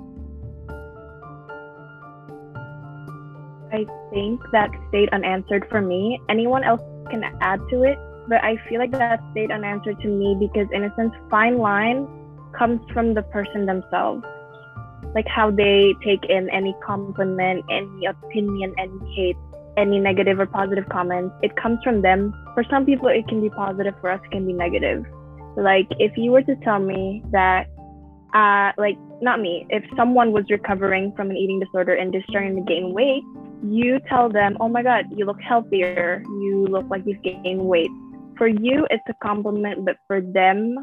I 3.74 3.86
think 4.12 4.40
that 4.52 4.70
stayed 4.90 5.10
unanswered 5.10 5.66
for 5.70 5.82
me. 5.82 6.22
Anyone 6.30 6.64
else 6.64 6.82
can 7.10 7.24
add 7.42 7.60
to 7.72 7.82
it, 7.82 7.98
but 8.30 8.44
I 8.44 8.58
feel 8.70 8.80
like 8.80 8.92
that 8.92 9.20
stayed 9.32 9.52
unanswered 9.52 10.00
to 10.02 10.08
me 10.08 10.38
because, 10.40 10.68
in 10.72 10.84
a 10.84 10.96
sense, 10.96 11.12
fine 11.32 11.58
line 11.58 12.08
comes 12.58 12.82
from 12.94 13.16
the 13.16 13.24
person 13.24 13.66
themselves. 13.66 14.24
Like 15.16 15.28
how 15.28 15.50
they 15.50 15.96
take 16.06 16.24
in 16.30 16.50
any 16.52 16.76
compliment, 16.86 17.66
any 17.72 18.06
opinion, 18.06 18.76
any 18.78 19.16
hate, 19.16 19.38
any 19.76 20.00
negative 20.00 20.40
or 20.40 20.46
positive 20.46 20.88
comments. 20.90 21.34
It 21.42 21.56
comes 21.56 21.80
from 21.84 22.04
them. 22.04 22.32
For 22.54 22.64
some 22.70 22.86
people, 22.86 23.08
it 23.08 23.28
can 23.28 23.42
be 23.42 23.50
positive. 23.50 23.96
For 24.02 24.12
us, 24.12 24.22
it 24.24 24.32
can 24.32 24.46
be 24.46 24.54
negative. 24.54 25.04
Like 25.58 25.88
if 25.98 26.16
you 26.16 26.32
were 26.32 26.44
to 26.44 26.56
tell 26.58 26.80
me 26.80 27.24
that, 27.32 27.68
uh, 28.36 28.72
like 28.78 28.98
not 29.22 29.40
me, 29.40 29.66
if 29.70 29.84
someone 29.96 30.32
was 30.32 30.46
recovering 30.50 31.12
from 31.16 31.32
an 31.32 31.38
eating 31.38 31.60
disorder 31.60 31.96
and 31.96 32.14
just 32.14 32.28
starting 32.30 32.56
to 32.56 32.62
gain 32.62 32.94
weight, 32.94 33.24
you 33.64 34.00
tell 34.10 34.30
them, 34.30 34.58
oh 34.60 34.68
my 34.68 34.84
God, 34.84 35.06
you 35.16 35.26
look 35.26 35.42
healthier. 35.42 36.24
You 36.28 36.68
look 36.70 36.90
like 36.90 37.04
you've 37.06 37.24
gained 37.24 37.62
weight. 37.62 37.90
For 38.38 38.48
you, 38.48 38.86
it's 38.90 39.04
a 39.08 39.14
compliment, 39.24 39.86
but 39.86 39.98
for 40.08 40.20
them, 40.22 40.76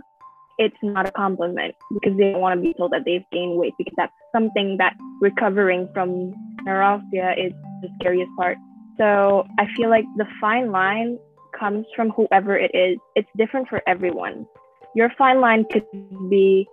it's 0.58 0.76
not 0.82 1.08
a 1.08 1.12
compliment 1.12 1.74
because 1.92 2.16
they 2.18 2.32
don't 2.32 2.40
want 2.40 2.58
to 2.58 2.62
be 2.62 2.74
told 2.74 2.92
that 2.92 3.04
they've 3.04 3.24
gained 3.32 3.58
weight 3.58 3.72
because 3.78 3.94
that's 3.96 4.12
something 4.32 4.76
that 4.78 4.94
recovering 5.20 5.88
from 5.94 6.32
anorexia 6.66 7.32
is 7.46 7.52
the 7.82 7.88
scariest 7.98 8.30
part. 8.36 8.58
So 8.98 9.46
I 9.58 9.66
feel 9.76 9.88
like 9.88 10.04
the 10.16 10.26
fine 10.40 10.70
line 10.70 11.18
comes 11.58 11.86
from 11.96 12.10
whoever 12.10 12.56
it 12.56 12.70
is. 12.74 12.98
It's 13.16 13.28
different 13.36 13.68
for 13.68 13.82
everyone. 13.86 14.46
Your 14.94 15.10
fine 15.16 15.40
line 15.40 15.64
could 15.70 15.84
be 16.28 16.68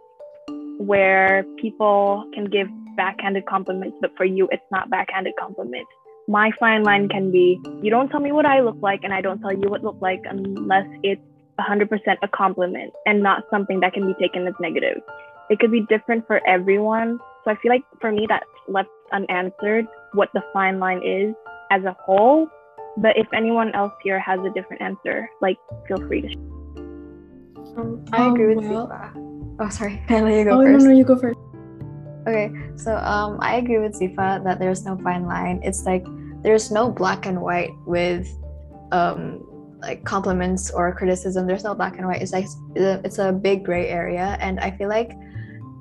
where 0.79 1.45
people 1.57 2.29
can 2.33 2.45
give 2.45 2.67
backhanded 2.97 3.45
compliments, 3.45 3.95
but 4.01 4.11
for 4.17 4.25
you, 4.25 4.49
it's 4.51 4.63
not 4.71 4.89
backhanded 4.89 5.33
compliments. 5.39 5.89
My 6.27 6.51
fine 6.59 6.83
line 6.83 7.07
can 7.07 7.31
be 7.31 7.59
you 7.81 7.89
don't 7.89 8.09
tell 8.09 8.19
me 8.19 8.31
what 8.33 8.45
I 8.45 8.59
look 8.59 8.77
like, 8.81 9.01
and 9.03 9.13
I 9.13 9.21
don't 9.21 9.39
tell 9.39 9.53
you 9.53 9.69
what 9.69 9.83
look 9.83 9.97
like 10.01 10.21
unless 10.25 10.85
it's 11.03 11.21
100% 11.59 11.89
a 12.21 12.27
compliment 12.27 12.93
and 13.05 13.23
not 13.23 13.43
something 13.49 13.79
that 13.79 13.93
can 13.93 14.05
be 14.05 14.13
taken 14.19 14.45
as 14.47 14.53
negative. 14.59 15.01
It 15.49 15.59
could 15.59 15.71
be 15.71 15.81
different 15.87 16.27
for 16.27 16.45
everyone. 16.47 17.19
So 17.43 17.51
I 17.51 17.55
feel 17.61 17.71
like 17.71 17.83
for 18.01 18.11
me, 18.11 18.25
that's 18.27 18.45
left 18.67 18.89
unanswered 19.13 19.87
what 20.13 20.29
the 20.33 20.43
fine 20.53 20.79
line 20.79 21.01
is 21.03 21.33
as 21.71 21.83
a 21.85 21.95
whole. 21.99 22.49
But 22.97 23.15
if 23.15 23.27
anyone 23.33 23.73
else 23.73 23.93
here 24.03 24.19
has 24.19 24.39
a 24.41 24.49
different 24.49 24.81
answer, 24.81 25.29
like 25.41 25.57
feel 25.87 25.97
free 26.07 26.21
to. 26.21 26.27
Um, 27.77 28.03
I 28.11 28.27
agree 28.27 28.53
um, 28.53 28.55
with 28.55 28.65
well, 28.65 28.87
Zifa. 28.87 29.55
Oh, 29.59 29.69
sorry. 29.69 30.01
I'll 30.09 30.23
let 30.23 30.33
you 30.33 30.43
go 30.43 30.59
Oh 30.59 30.63
first. 30.63 30.83
no, 30.83 30.91
no, 30.91 30.97
you 30.97 31.03
go 31.05 31.17
first. 31.17 31.39
Okay, 32.27 32.51
so 32.75 32.97
um, 32.97 33.37
I 33.39 33.55
agree 33.55 33.79
with 33.79 33.97
Zifa 33.97 34.43
that 34.43 34.59
there's 34.59 34.83
no 34.83 34.97
fine 34.97 35.25
line. 35.25 35.61
It's 35.63 35.85
like 35.85 36.05
there's 36.43 36.71
no 36.71 36.91
black 36.91 37.25
and 37.25 37.41
white 37.41 37.71
with 37.85 38.27
um, 38.91 39.47
like 39.81 40.03
compliments 40.03 40.69
or 40.69 40.93
criticism. 40.93 41.47
There's 41.47 41.63
no 41.63 41.73
black 41.73 41.97
and 41.97 42.05
white. 42.05 42.21
It's 42.21 42.33
like 42.33 42.47
it's 42.75 43.17
a 43.19 43.31
big 43.31 43.63
gray 43.63 43.87
area, 43.87 44.37
and 44.41 44.59
I 44.59 44.71
feel 44.71 44.89
like 44.89 45.13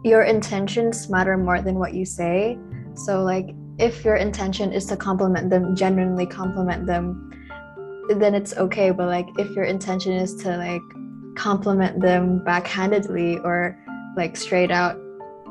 your 0.04 0.22
intentions 0.22 1.10
matter 1.10 1.36
more 1.36 1.60
than 1.60 1.80
what 1.80 1.94
you 1.94 2.04
say. 2.04 2.56
So 2.94 3.24
like 3.24 3.48
if 3.78 4.04
your 4.04 4.14
intention 4.14 4.72
is 4.72 4.86
to 4.86 4.96
compliment 4.96 5.50
them, 5.50 5.74
genuinely 5.74 6.26
compliment 6.26 6.86
them, 6.86 7.28
then 8.08 8.36
it's 8.36 8.56
okay. 8.56 8.92
But 8.92 9.08
like 9.08 9.26
if 9.36 9.50
your 9.56 9.64
intention 9.64 10.12
is 10.12 10.36
to 10.44 10.56
like 10.56 10.82
compliment 11.36 12.00
them 12.00 12.38
backhandedly 12.46 13.42
or 13.42 13.76
like 14.16 14.36
straight 14.36 14.70
out 14.70 14.96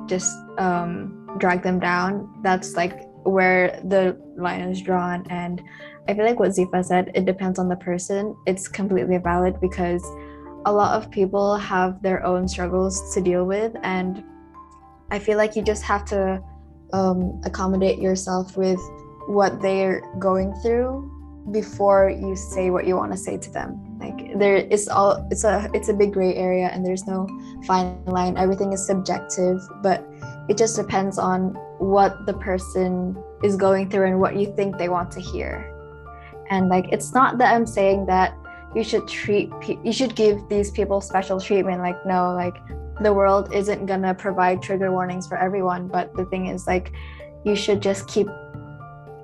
just 0.08 0.38
um, 0.58 1.30
drag 1.38 1.64
them 1.64 1.80
down, 1.80 2.34
that's 2.44 2.76
like 2.76 3.08
where 3.24 3.80
the 3.86 4.20
line 4.38 4.62
is 4.62 4.82
drawn. 4.82 5.26
And 5.30 5.62
I 6.08 6.14
feel 6.14 6.26
like 6.26 6.40
what 6.40 6.52
Zifa 6.52 6.84
said, 6.86 7.12
it 7.16 7.26
depends 7.26 7.60
on 7.60 7.70
the 7.70 7.76
person. 7.76 8.36
It's 8.46 8.68
completely 8.68 9.18
valid 9.18 9.60
because 9.60 10.04
a 10.66 10.72
lot 10.72 10.96
of 10.96 11.12
people 11.12 11.58
have 11.58 12.02
their 12.02 12.26
own 12.26 12.48
struggles 12.48 13.14
to 13.14 13.22
deal 13.22 13.46
with. 13.46 13.76
And 13.84 14.24
I 15.12 15.20
feel 15.20 15.38
like 15.38 15.56
you 15.56 15.62
just 15.62 15.84
have 15.84 16.06
to 16.06 16.42
um, 16.94 17.42
accommodate 17.46 18.00
yourself 18.00 18.58
with 18.58 18.80
what 19.28 19.62
they're 19.62 20.02
going 20.20 20.54
through 20.62 21.12
before 21.52 22.10
you 22.10 22.36
say 22.36 22.70
what 22.70 22.88
you 22.88 22.96
want 22.96 23.12
to 23.12 23.18
say 23.18 23.38
to 23.38 23.52
them 23.52 23.85
like 24.00 24.38
there 24.38 24.58
is 24.58 24.88
all 24.88 25.28
it's 25.32 25.44
a 25.44 25.70
it's 25.74 25.90
a 25.90 25.94
big 25.94 26.14
gray 26.14 26.36
area 26.36 26.68
and 26.68 26.86
there's 26.86 27.06
no 27.08 27.28
fine 27.66 28.04
line. 28.06 28.38
Everything 28.38 28.74
is 28.74 28.86
subjective 28.86 29.60
but 29.82 30.06
it 30.50 30.58
just 30.58 30.76
depends 30.76 31.18
on 31.18 31.54
what 31.80 32.26
the 32.26 32.34
person 32.34 33.16
is 33.44 33.56
going 33.56 33.90
through 33.90 34.08
and 34.08 34.20
what 34.20 34.36
you 34.36 34.54
think 34.56 34.78
they 34.78 34.90
want 34.90 35.12
to 35.12 35.22
hear. 35.22 35.72
And 36.50 36.70
like 36.70 36.86
it's 36.92 37.14
not 37.14 37.38
that 37.40 37.54
i'm 37.56 37.66
saying 37.66 38.06
that 38.06 38.38
you 38.76 38.84
should 38.84 39.08
treat 39.08 39.50
pe- 39.62 39.80
you 39.84 39.94
should 39.94 40.16
give 40.16 40.48
these 40.50 40.70
people 40.72 41.02
special 41.02 41.40
treatment. 41.40 41.82
Like 41.82 42.06
no 42.06 42.34
like 42.34 42.56
the 43.02 43.14
world 43.14 43.54
isn't 43.54 43.86
gonna 43.86 44.14
provide 44.14 44.62
trigger 44.62 44.92
warnings 44.92 45.28
for 45.28 45.38
everyone 45.38 45.88
but 45.88 46.16
the 46.16 46.26
thing 46.26 46.48
is 46.48 46.66
like 46.66 46.92
you 47.44 47.56
should 47.56 47.82
just 47.82 48.08
keep 48.08 48.28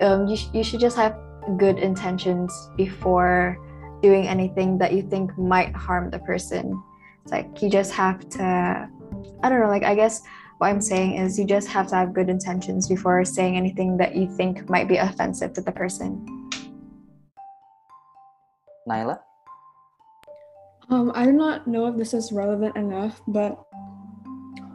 um, 0.02 0.28
you, 0.28 0.36
sh- 0.36 0.50
you 0.54 0.64
should 0.64 0.80
just 0.80 0.98
have 0.98 1.16
good 1.58 1.80
intentions 1.80 2.70
before 2.76 3.58
doing 4.02 4.28
anything 4.28 4.78
that 4.78 4.94
you 4.94 5.02
think 5.02 5.38
might 5.38 5.76
harm 5.76 6.10
the 6.10 6.20
person 6.20 6.82
it's 7.24 7.32
like 7.32 7.62
you 7.62 7.70
just 7.70 7.92
have 7.92 8.28
to 8.30 8.90
i 9.44 9.50
don't 9.50 9.60
know 9.60 9.68
like 9.68 9.84
i 9.84 9.96
guess 9.96 10.22
what 10.58 10.68
i'm 10.68 10.82
saying 10.82 11.16
is 11.16 11.38
you 11.38 11.46
just 11.46 11.68
have 11.68 11.88
to 11.88 11.96
have 11.96 12.14
good 12.14 12.30
intentions 12.30 12.88
before 12.88 13.24
saying 13.26 13.58
anything 13.58 13.98
that 13.98 14.16
you 14.16 14.28
think 14.38 14.70
might 14.70 14.88
be 14.88 14.98
offensive 14.98 15.54
to 15.54 15.62
the 15.62 15.72
person 15.72 16.42
Nyla? 18.88 19.20
Um, 20.90 21.12
I 21.16 21.26
do 21.26 21.32
not 21.32 21.68
know 21.68 21.88
if 21.88 21.98
this 21.98 22.14
is 22.14 22.32
relevant 22.32 22.76
enough, 22.76 23.22
but 23.28 23.64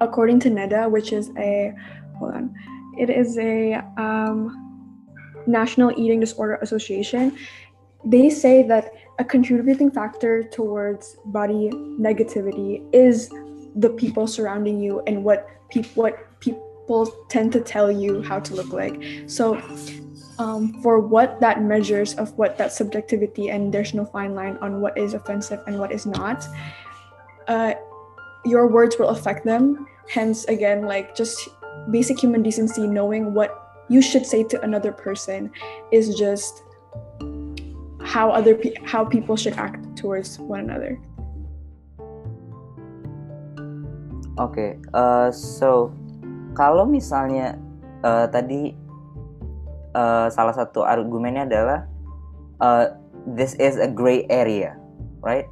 according 0.00 0.40
to 0.40 0.50
NEDA, 0.50 0.90
which 0.90 1.12
is 1.12 1.30
a 1.36 1.74
hold 2.16 2.32
on, 2.32 2.54
it 2.98 3.10
is 3.10 3.36
a 3.36 3.74
um, 3.98 4.94
National 5.46 5.92
Eating 5.98 6.20
Disorder 6.20 6.54
Association. 6.62 7.36
They 8.04 8.30
say 8.30 8.62
that 8.62 8.92
a 9.18 9.24
contributing 9.24 9.90
factor 9.90 10.42
towards 10.42 11.16
body 11.26 11.70
negativity 11.72 12.82
is 12.92 13.30
the 13.74 13.90
people 13.90 14.26
surrounding 14.26 14.80
you 14.80 15.00
and 15.06 15.24
what 15.24 15.48
people 15.70 16.02
what 16.02 16.40
people 16.40 17.06
tend 17.28 17.52
to 17.52 17.60
tell 17.60 17.90
you 17.90 18.22
how 18.22 18.38
to 18.38 18.54
look 18.54 18.72
like. 18.72 19.02
So 19.26 19.60
um, 20.38 20.80
for 20.82 21.00
what 21.00 21.40
that 21.40 21.62
measures 21.62 22.14
of 22.14 22.36
what 22.36 22.58
that 22.58 22.72
subjectivity 22.72 23.48
and 23.48 23.72
there's 23.72 23.94
no 23.94 24.04
fine 24.04 24.34
line 24.34 24.58
on 24.58 24.80
what 24.80 24.96
is 24.98 25.14
offensive 25.14 25.60
and 25.66 25.78
what 25.78 25.92
is 25.92 26.06
not 26.06 26.46
uh, 27.48 27.74
your 28.44 28.66
words 28.66 28.96
will 28.98 29.08
affect 29.08 29.44
them 29.44 29.86
hence 30.08 30.44
again 30.44 30.82
like 30.82 31.16
just 31.16 31.48
basic 31.90 32.20
human 32.20 32.42
decency 32.42 32.86
knowing 32.86 33.34
what 33.34 33.84
you 33.88 34.02
should 34.02 34.26
say 34.26 34.42
to 34.44 34.60
another 34.62 34.92
person 34.92 35.50
is 35.90 36.14
just 36.16 36.62
how 38.07 38.30
other 38.30 38.54
pe- 38.54 38.78
how 38.86 39.02
people 39.02 39.34
should 39.34 39.59
act 39.59 39.82
towards 39.98 40.38
one 40.38 40.70
another 40.70 40.94
Oke, 44.36 44.76
uh, 44.92 45.32
so 45.32 45.96
kalau 46.52 46.84
misalnya 46.84 47.57
uh, 48.04 48.28
tadi 48.28 48.76
uh, 49.96 50.28
salah 50.28 50.52
satu 50.52 50.84
argumennya 50.84 51.48
adalah 51.48 51.88
uh, 52.61 52.84
this 53.24 53.57
is 53.57 53.80
a 53.80 53.88
gray 53.88 54.28
area, 54.28 54.76
right? 55.24 55.48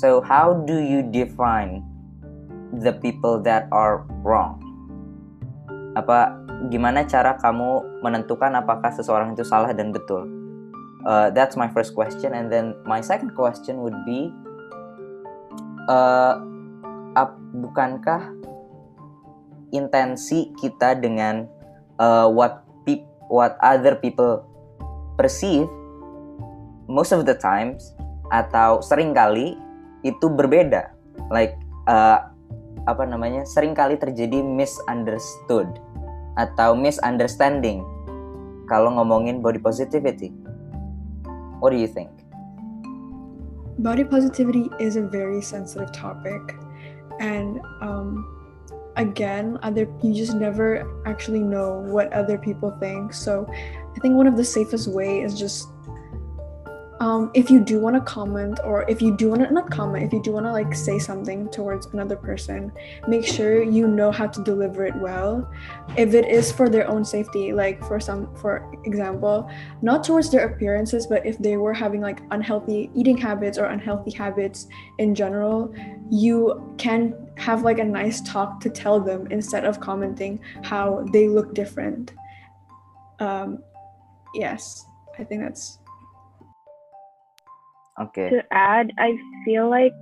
So 0.00 0.24
how 0.24 0.64
do 0.64 0.80
you 0.80 1.04
define 1.04 1.84
the 2.72 2.96
people 2.96 3.44
that 3.44 3.68
are 3.68 4.08
wrong? 4.24 4.56
Apa 5.92 6.40
gimana 6.72 7.04
cara 7.04 7.36
kamu 7.36 8.00
menentukan 8.00 8.56
apakah 8.56 8.96
seseorang 8.96 9.36
itu 9.36 9.44
salah 9.44 9.76
dan 9.76 9.92
betul? 9.92 10.35
Uh, 11.06 11.30
that's 11.30 11.54
my 11.54 11.70
first 11.70 11.94
question, 11.94 12.34
and 12.34 12.50
then 12.50 12.74
my 12.82 12.98
second 12.98 13.30
question 13.38 13.78
would 13.78 13.94
be, 14.02 14.26
uh, 15.86 16.42
ap- 17.14 17.38
bukankah 17.62 18.34
intensi 19.70 20.50
kita 20.58 20.98
dengan 20.98 21.46
uh, 22.02 22.26
what 22.26 22.66
peop- 22.82 23.06
what 23.30 23.54
other 23.62 23.94
people 23.94 24.42
perceive 25.14 25.70
most 26.90 27.14
of 27.14 27.22
the 27.22 27.38
times 27.38 27.94
atau 28.34 28.82
sering 28.82 29.14
kali 29.14 29.54
itu 30.02 30.26
berbeda? 30.26 30.90
Like 31.30 31.54
uh, 31.86 32.34
apa 32.90 33.06
namanya 33.06 33.46
sering 33.46 33.78
kali 33.78 33.94
terjadi 33.94 34.42
misunderstood 34.42 35.70
atau 36.34 36.74
misunderstanding. 36.74 37.86
Kalau 38.66 38.90
ngomongin 38.98 39.38
body 39.38 39.62
positivity 39.62 40.34
what 41.60 41.70
do 41.70 41.76
you 41.76 41.86
think? 41.86 42.10
Body 43.78 44.04
positivity 44.04 44.70
is 44.80 44.96
a 44.96 45.02
very 45.02 45.42
sensitive 45.42 45.92
topic 45.92 46.56
and 47.20 47.60
um, 47.80 48.36
again 48.96 49.58
other 49.62 49.88
you 50.02 50.14
just 50.14 50.34
never 50.34 51.02
actually 51.06 51.40
know 51.40 51.80
what 51.80 52.12
other 52.12 52.38
people 52.38 52.70
think 52.80 53.12
so 53.12 53.46
i 53.52 54.00
think 54.00 54.14
one 54.14 54.26
of 54.26 54.36
the 54.36 54.44
safest 54.44 54.88
way 54.88 55.20
is 55.20 55.38
just 55.38 55.68
um, 57.00 57.30
if 57.34 57.50
you 57.50 57.60
do 57.60 57.78
want 57.78 57.94
to 57.94 58.00
comment 58.00 58.58
or 58.64 58.88
if 58.88 59.02
you 59.02 59.14
do 59.14 59.28
want 59.28 59.42
to 59.42 59.52
not 59.52 59.70
comment 59.70 60.04
if 60.04 60.12
you 60.12 60.22
do 60.22 60.32
want 60.32 60.46
to 60.46 60.52
like 60.52 60.74
say 60.74 60.98
something 60.98 61.48
towards 61.50 61.86
another 61.86 62.16
person 62.16 62.72
make 63.06 63.24
sure 63.24 63.62
you 63.62 63.86
know 63.86 64.10
how 64.10 64.26
to 64.26 64.42
deliver 64.42 64.84
it 64.84 64.94
well. 64.96 65.50
If 65.96 66.14
it 66.14 66.26
is 66.28 66.50
for 66.50 66.68
their 66.68 66.88
own 66.88 67.04
safety 67.04 67.52
like 67.52 67.84
for 67.86 68.00
some 68.00 68.34
for 68.36 68.70
example 68.84 69.50
not 69.82 70.04
towards 70.04 70.30
their 70.30 70.46
appearances 70.46 71.06
but 71.06 71.24
if 71.26 71.38
they 71.38 71.56
were 71.56 71.74
having 71.74 72.00
like 72.00 72.20
unhealthy 72.30 72.90
eating 72.94 73.16
habits 73.16 73.58
or 73.58 73.66
unhealthy 73.66 74.10
habits 74.10 74.68
in 74.98 75.14
general 75.14 75.74
you 76.10 76.74
can 76.78 77.14
have 77.36 77.62
like 77.62 77.78
a 77.78 77.84
nice 77.84 78.20
talk 78.22 78.60
to 78.60 78.70
tell 78.70 79.00
them 79.00 79.26
instead 79.30 79.64
of 79.64 79.80
commenting 79.80 80.40
how 80.62 81.06
they 81.12 81.28
look 81.28 81.52
different. 81.54 82.12
Um 83.18 83.62
yes 84.36 84.84
i 85.18 85.24
think 85.24 85.40
that's 85.42 85.78
oke 87.98 88.14
to 88.14 88.42
add, 88.50 88.92
I 88.98 89.16
feel 89.44 89.68
like 89.70 89.92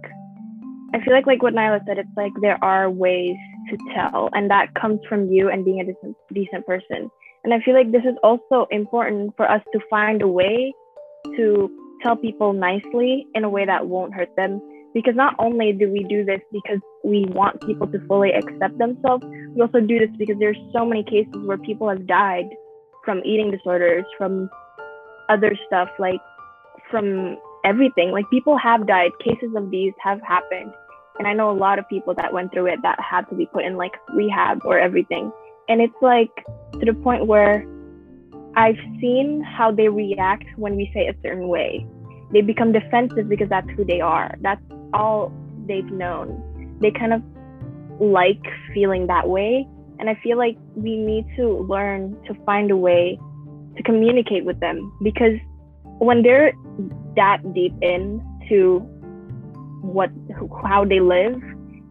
I 0.95 1.01
feel 1.05 1.12
like 1.12 1.26
like 1.26 1.42
what 1.42 1.55
Nyla 1.55 1.84
said, 1.86 1.99
it's 1.99 2.09
like 2.16 2.32
there 2.40 2.62
are 2.62 2.88
ways 2.88 3.36
to 3.70 3.76
tell, 3.95 4.30
and 4.32 4.49
that 4.51 4.74
comes 4.74 5.01
from 5.09 5.28
you 5.28 5.49
and 5.49 5.64
being 5.64 5.80
a 5.80 5.84
decent, 5.84 6.16
decent 6.32 6.66
person. 6.66 7.11
And 7.42 7.53
I 7.53 7.61
feel 7.61 7.74
like 7.74 7.90
this 7.90 8.05
is 8.05 8.16
also 8.22 8.66
important 8.70 9.34
for 9.36 9.51
us 9.51 9.61
to 9.72 9.80
find 9.90 10.22
a 10.22 10.28
way 10.28 10.72
to 11.36 11.70
tell 12.03 12.16
people 12.16 12.53
nicely 12.53 13.26
in 13.34 13.45
a 13.45 13.49
way 13.49 13.66
that 13.66 13.86
won't 13.86 14.14
hurt 14.14 14.30
them. 14.36 14.61
Because 14.95 15.16
not 15.16 15.34
only 15.40 15.72
do 15.72 15.90
we 15.90 16.05
do 16.05 16.24
this 16.24 16.40
because 16.53 16.78
we 17.03 17.26
want 17.30 17.61
people 17.66 17.88
to 17.88 17.99
fully 18.07 18.30
accept 18.30 18.78
themselves, 18.78 19.24
we 19.55 19.61
also 19.61 19.80
do 19.80 19.99
this 19.99 20.11
because 20.16 20.36
there's 20.38 20.59
so 20.72 20.86
many 20.86 21.03
cases 21.03 21.34
where 21.45 21.59
people 21.59 21.88
have 21.88 22.07
died 22.07 22.47
from 23.05 23.20
eating 23.24 23.51
disorders, 23.51 24.05
from 24.16 24.49
other 25.28 25.59
stuff, 25.66 25.88
like 25.99 26.20
from 26.90 27.36
everything. 27.64 28.12
Like 28.12 28.28
people 28.30 28.56
have 28.58 28.86
died. 28.86 29.10
Cases 29.18 29.54
of 29.56 29.70
these 29.70 29.92
have 30.02 30.20
happened. 30.22 30.72
And 31.18 31.28
I 31.28 31.32
know 31.32 31.50
a 31.50 31.56
lot 31.56 31.78
of 31.78 31.88
people 31.88 32.14
that 32.14 32.32
went 32.32 32.52
through 32.52 32.66
it 32.66 32.80
that 32.82 32.98
had 33.00 33.22
to 33.30 33.34
be 33.34 33.46
put 33.46 33.64
in 33.64 33.76
like 33.76 33.92
rehab 34.14 34.60
or 34.64 34.78
everything. 34.78 35.32
And 35.68 35.80
it's 35.80 35.94
like 36.02 36.30
to 36.72 36.84
the 36.84 36.92
point 36.92 37.26
where 37.26 37.64
I've 38.56 38.78
seen 39.00 39.42
how 39.42 39.72
they 39.72 39.88
react 39.88 40.44
when 40.56 40.76
we 40.76 40.90
say 40.94 41.06
a 41.06 41.14
certain 41.22 41.48
way. 41.48 41.86
They 42.32 42.40
become 42.40 42.72
defensive 42.72 43.28
because 43.28 43.48
that's 43.48 43.68
who 43.70 43.84
they 43.84 44.00
are. 44.00 44.34
That's 44.40 44.60
all 44.92 45.32
they've 45.66 45.90
known. 45.90 46.78
They 46.80 46.90
kind 46.90 47.12
of 47.12 47.22
like 48.00 48.42
feeling 48.72 49.06
that 49.06 49.28
way. 49.28 49.66
And 49.98 50.10
I 50.10 50.18
feel 50.22 50.36
like 50.36 50.56
we 50.74 50.96
need 50.96 51.26
to 51.36 51.58
learn 51.68 52.20
to 52.26 52.34
find 52.44 52.70
a 52.70 52.76
way 52.76 53.18
to 53.76 53.82
communicate 53.82 54.44
with 54.44 54.58
them 54.60 54.92
because 55.02 55.38
when 55.99 56.22
they're 56.22 56.53
that 57.16 57.38
deep 57.55 57.74
into 57.82 58.78
what 59.82 60.11
how 60.62 60.84
they 60.84 61.01
live, 61.01 61.40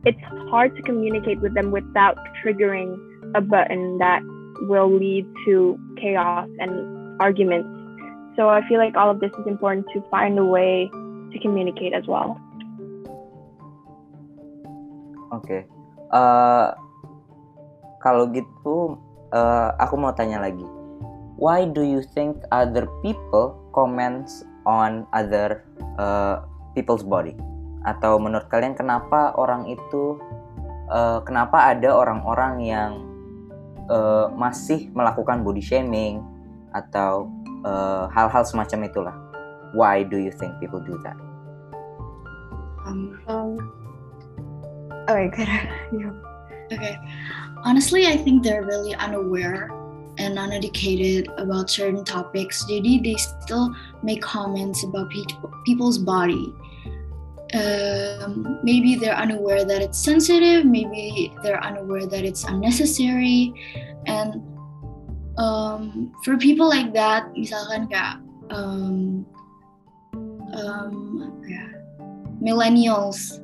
it's 0.05 0.19
hard 0.49 0.75
to 0.75 0.81
communicate 0.81 1.39
with 1.39 1.53
them 1.53 1.71
without 1.71 2.17
triggering 2.43 2.97
a 3.35 3.41
button 3.41 3.97
that 3.99 4.21
will 4.67 4.91
lead 4.91 5.25
to 5.45 5.77
chaos 5.99 6.49
and 6.59 7.21
arguments. 7.21 7.69
So 8.35 8.49
I 8.49 8.67
feel 8.67 8.77
like 8.77 8.95
all 8.95 9.09
of 9.09 9.19
this 9.19 9.31
is 9.39 9.47
important 9.47 9.85
to 9.93 10.01
find 10.09 10.37
a 10.39 10.45
way 10.45 10.89
to 11.31 11.39
communicate 11.39 11.93
as 11.93 12.05
well. 12.07 12.39
Okay. 15.33 15.65
uh, 16.13 16.77
kalau 17.97 18.29
gitu 18.29 19.01
uh, 19.33 19.73
aku 19.81 19.97
mau 19.97 20.13
tanya 20.13 20.37
lagi. 20.39 20.63
Why 21.41 21.65
do 21.65 21.81
you 21.81 22.05
think 22.13 22.37
other 22.53 22.85
people 23.01 23.57
comments 23.73 24.45
on 24.63 25.09
other 25.11 25.65
uh, 25.99 26.45
people's 26.77 27.03
body? 27.03 27.35
Atau 27.83 28.21
menurut 28.21 28.47
kalian 28.47 28.77
kenapa 28.77 29.35
orang 29.35 29.67
itu, 29.67 30.21
uh, 30.87 31.19
kenapa 31.27 31.75
ada 31.75 31.91
orang-orang 31.91 32.63
yang 32.63 32.91
uh, 33.91 34.31
masih 34.31 34.87
melakukan 34.95 35.43
body 35.43 35.59
shaming 35.59 36.23
atau 36.71 37.27
hal-hal 38.13 38.43
uh, 38.43 38.47
semacam 38.47 38.79
itulah? 38.87 39.15
Why 39.73 40.05
do 40.05 40.21
you 40.21 40.31
think 40.31 40.55
people 40.61 40.79
do 40.79 40.95
that? 41.03 41.17
Um, 42.83 43.19
Um, 43.27 43.57
oh, 45.07 45.17
you. 45.91 46.13
Okay. 46.71 46.97
Honestly, 47.67 48.07
I 48.07 48.17
think 48.17 48.41
they're 48.41 48.63
really 48.63 48.95
unaware 48.95 49.69
and 50.17 50.37
uneducated 50.37 51.27
about 51.37 51.69
certain 51.69 52.03
topics. 52.03 52.65
Jadi 52.65 53.03
they 53.03 53.15
still 53.15 53.73
make 54.03 54.21
comments 54.21 54.83
about 54.83 55.09
pe- 55.09 55.25
people's 55.65 55.97
body. 55.97 56.53
Um, 57.53 58.59
maybe 58.63 58.95
they're 58.95 59.15
unaware 59.15 59.65
that 59.65 59.81
it's 59.81 59.97
sensitive. 59.97 60.65
Maybe 60.65 61.31
they're 61.43 61.63
unaware 61.63 62.05
that 62.07 62.25
it's 62.25 62.43
unnecessary. 62.43 63.53
And 64.05 64.41
um, 65.37 66.13
for 66.23 66.37
people 66.37 66.67
like 66.69 66.93
that, 66.93 67.29
misalkan 67.37 67.89
kayak 67.89 68.21
um, 68.49 69.25
um, 70.53 71.41
yeah, 71.45 71.69
millennials 72.41 73.43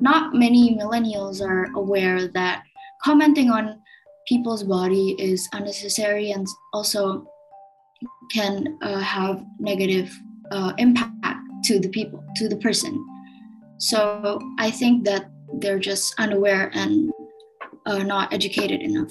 not 0.00 0.34
many 0.34 0.76
millennials 0.76 1.40
are 1.44 1.68
aware 1.76 2.28
that 2.28 2.64
commenting 3.04 3.50
on 3.50 3.79
people's 4.30 4.62
body 4.62 5.18
is 5.18 5.48
unnecessary 5.52 6.30
and 6.30 6.46
also 6.72 7.26
can 8.30 8.78
uh, 8.80 9.02
have 9.02 9.42
negative 9.58 10.08
uh, 10.54 10.72
impact 10.78 11.42
to 11.64 11.80
the 11.80 11.88
people 11.88 12.22
to 12.36 12.48
the 12.48 12.56
person. 12.62 12.94
So 13.78 14.38
i 14.58 14.70
think 14.70 15.04
that 15.04 15.26
they're 15.58 15.82
just 15.82 16.14
unaware 16.18 16.70
and 16.74 17.10
uh, 17.86 18.02
not 18.04 18.32
educated 18.32 18.80
enough. 18.82 19.10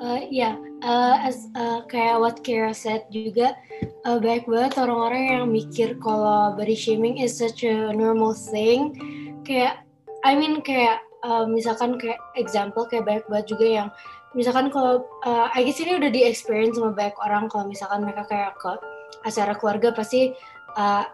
Uh, 0.00 0.20
ya, 0.30 0.56
uh, 0.86 1.18
as 1.20 1.50
uh, 1.58 1.82
kayak 1.90 2.16
what 2.22 2.36
Kira 2.46 2.70
said 2.70 3.10
juga 3.10 3.58
uh, 4.06 4.22
banyak 4.22 4.46
banget 4.46 4.72
orang-orang 4.78 5.22
yang 5.26 5.44
mikir 5.50 5.88
kalau 5.98 6.54
body 6.54 6.78
shaming 6.78 7.18
is 7.18 7.34
such 7.34 7.66
a 7.66 7.90
normal 7.90 8.32
thing. 8.32 8.94
Kayak, 9.42 9.82
I 10.22 10.38
mean 10.38 10.62
kayak 10.62 11.02
uh, 11.26 11.44
misalkan 11.50 11.98
kayak 11.98 12.22
example 12.38 12.86
kayak 12.86 13.04
banyak 13.04 13.24
banget 13.26 13.46
juga 13.50 13.66
yang 13.66 13.88
misalkan 14.38 14.70
kalau 14.70 15.02
uh, 15.26 15.50
I 15.50 15.66
ini 15.66 15.98
udah 15.98 16.10
di 16.14 16.22
experience 16.22 16.78
sama 16.78 16.94
banyak 16.94 17.18
orang 17.18 17.50
kalau 17.50 17.66
misalkan 17.66 18.06
mereka 18.06 18.22
kayak 18.30 18.54
ke 18.62 18.72
acara 19.26 19.52
keluarga 19.58 19.90
pasti 19.90 20.30
uh, 20.78 21.04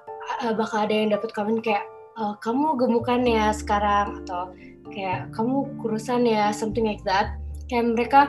bakal 0.54 0.84
ada 0.84 0.94
yang 0.94 1.10
dapat 1.16 1.32
komen 1.32 1.64
kayak 1.64 1.88
uh, 2.20 2.36
kamu 2.44 2.76
gemukan 2.76 3.24
ya 3.24 3.50
sekarang 3.54 4.22
atau 4.24 4.52
kayak 4.92 5.32
kamu 5.32 5.64
kurusan 5.80 6.28
ya 6.28 6.52
something 6.52 6.84
like 6.84 7.02
that. 7.08 7.40
Kayak 7.72 7.96
mereka 7.96 8.20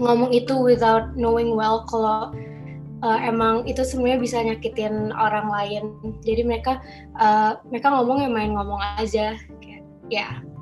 ngomong 0.00 0.32
itu 0.32 0.56
without 0.56 1.12
knowing 1.14 1.52
well 1.52 1.84
kalau 1.86 2.32
uh, 3.04 3.18
emang 3.20 3.68
itu 3.68 3.84
sebenarnya 3.84 4.18
bisa 4.18 4.36
nyakitin 4.40 5.12
orang 5.12 5.46
lain. 5.52 5.84
Jadi 6.24 6.42
mereka 6.42 6.80
uh, 7.20 7.60
mereka 7.68 7.92
ngomong 7.92 8.24
ya 8.24 8.30
main 8.32 8.56
ngomong 8.56 8.80
aja, 8.98 9.36
ya. 9.36 9.78
Yeah. 10.08 10.55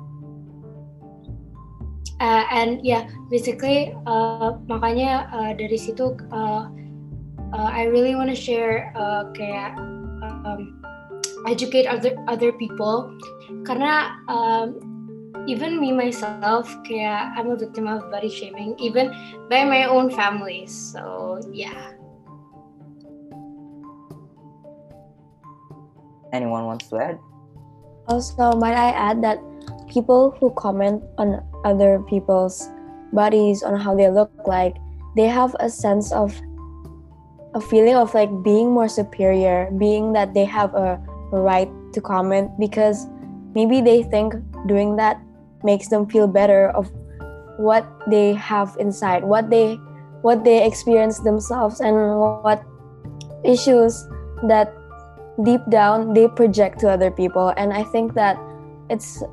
Uh, 2.19 2.47
and 2.51 2.79
yeah, 2.79 3.07
basically 3.27 3.91
uh, 4.07 4.55
makanya 4.71 5.27
uh, 5.35 5.51
dari 5.51 5.75
situ 5.75 6.15
uh, 6.31 6.71
uh, 7.51 7.69
I 7.69 7.91
really 7.91 8.15
want 8.15 8.31
to 8.31 8.39
share 8.39 8.95
uh, 8.95 9.27
kayak 9.35 9.75
um, 10.47 10.79
educate 11.47 11.85
other 11.85 12.15
other 12.31 12.55
people. 12.55 13.11
Karena 13.67 14.15
um, 14.31 14.79
even 15.45 15.77
me 15.77 15.91
myself 15.91 16.71
kayak 16.87 17.35
I'm 17.35 17.51
a 17.51 17.59
victim 17.59 17.85
of 17.91 18.07
body 18.07 18.31
shaming 18.31 18.79
even 18.79 19.11
by 19.51 19.67
my 19.67 19.91
own 19.91 20.07
family. 20.07 20.65
So 20.71 21.43
yeah 21.51 21.95
anyone 26.35 26.67
wants 26.67 26.91
to 26.91 26.99
add? 26.99 27.17
Also, 28.07 28.51
might 28.59 28.75
I 28.75 28.91
add 28.91 29.23
that 29.23 29.39
people 29.87 30.35
who 30.39 30.51
comment 30.51 31.03
on 31.17 31.43
other 31.63 31.99
people's 32.07 32.69
bodies, 33.13 33.63
on 33.63 33.79
how 33.79 33.95
they 33.95 34.09
look 34.09 34.31
like, 34.45 34.75
they 35.15 35.27
have 35.27 35.55
a 35.59 35.69
sense 35.69 36.11
of 36.11 36.35
a 37.53 37.61
feeling 37.61 37.95
of 37.95 38.13
like 38.13 38.29
being 38.43 38.71
more 38.71 38.89
superior, 38.89 39.71
being 39.77 40.13
that 40.13 40.33
they 40.33 40.43
have 40.45 40.73
a 40.75 41.01
right 41.31 41.69
to 41.93 42.01
comment 42.01 42.51
because 42.59 43.07
maybe 43.53 43.81
they 43.81 44.03
think 44.03 44.35
doing 44.67 44.95
that 44.97 45.19
makes 45.63 45.87
them 45.87 46.07
feel 46.07 46.27
better 46.27 46.69
of 46.71 46.91
what 47.57 47.85
they 48.09 48.33
have 48.33 48.75
inside, 48.79 49.23
what 49.23 49.49
they 49.49 49.79
what 50.21 50.43
they 50.43 50.65
experience 50.65 51.19
themselves 51.19 51.79
and 51.79 51.95
what 52.19 52.63
issues 53.43 54.07
that 54.47 54.73
deep 55.43 55.61
down 55.69 56.13
they 56.13 56.27
project 56.27 56.79
to 56.79 56.89
other 56.89 57.11
people. 57.11 57.53
And 57.57 57.71
i 57.71 57.83
think 57.83 58.13
that 58.15 58.37
it's 58.89 59.23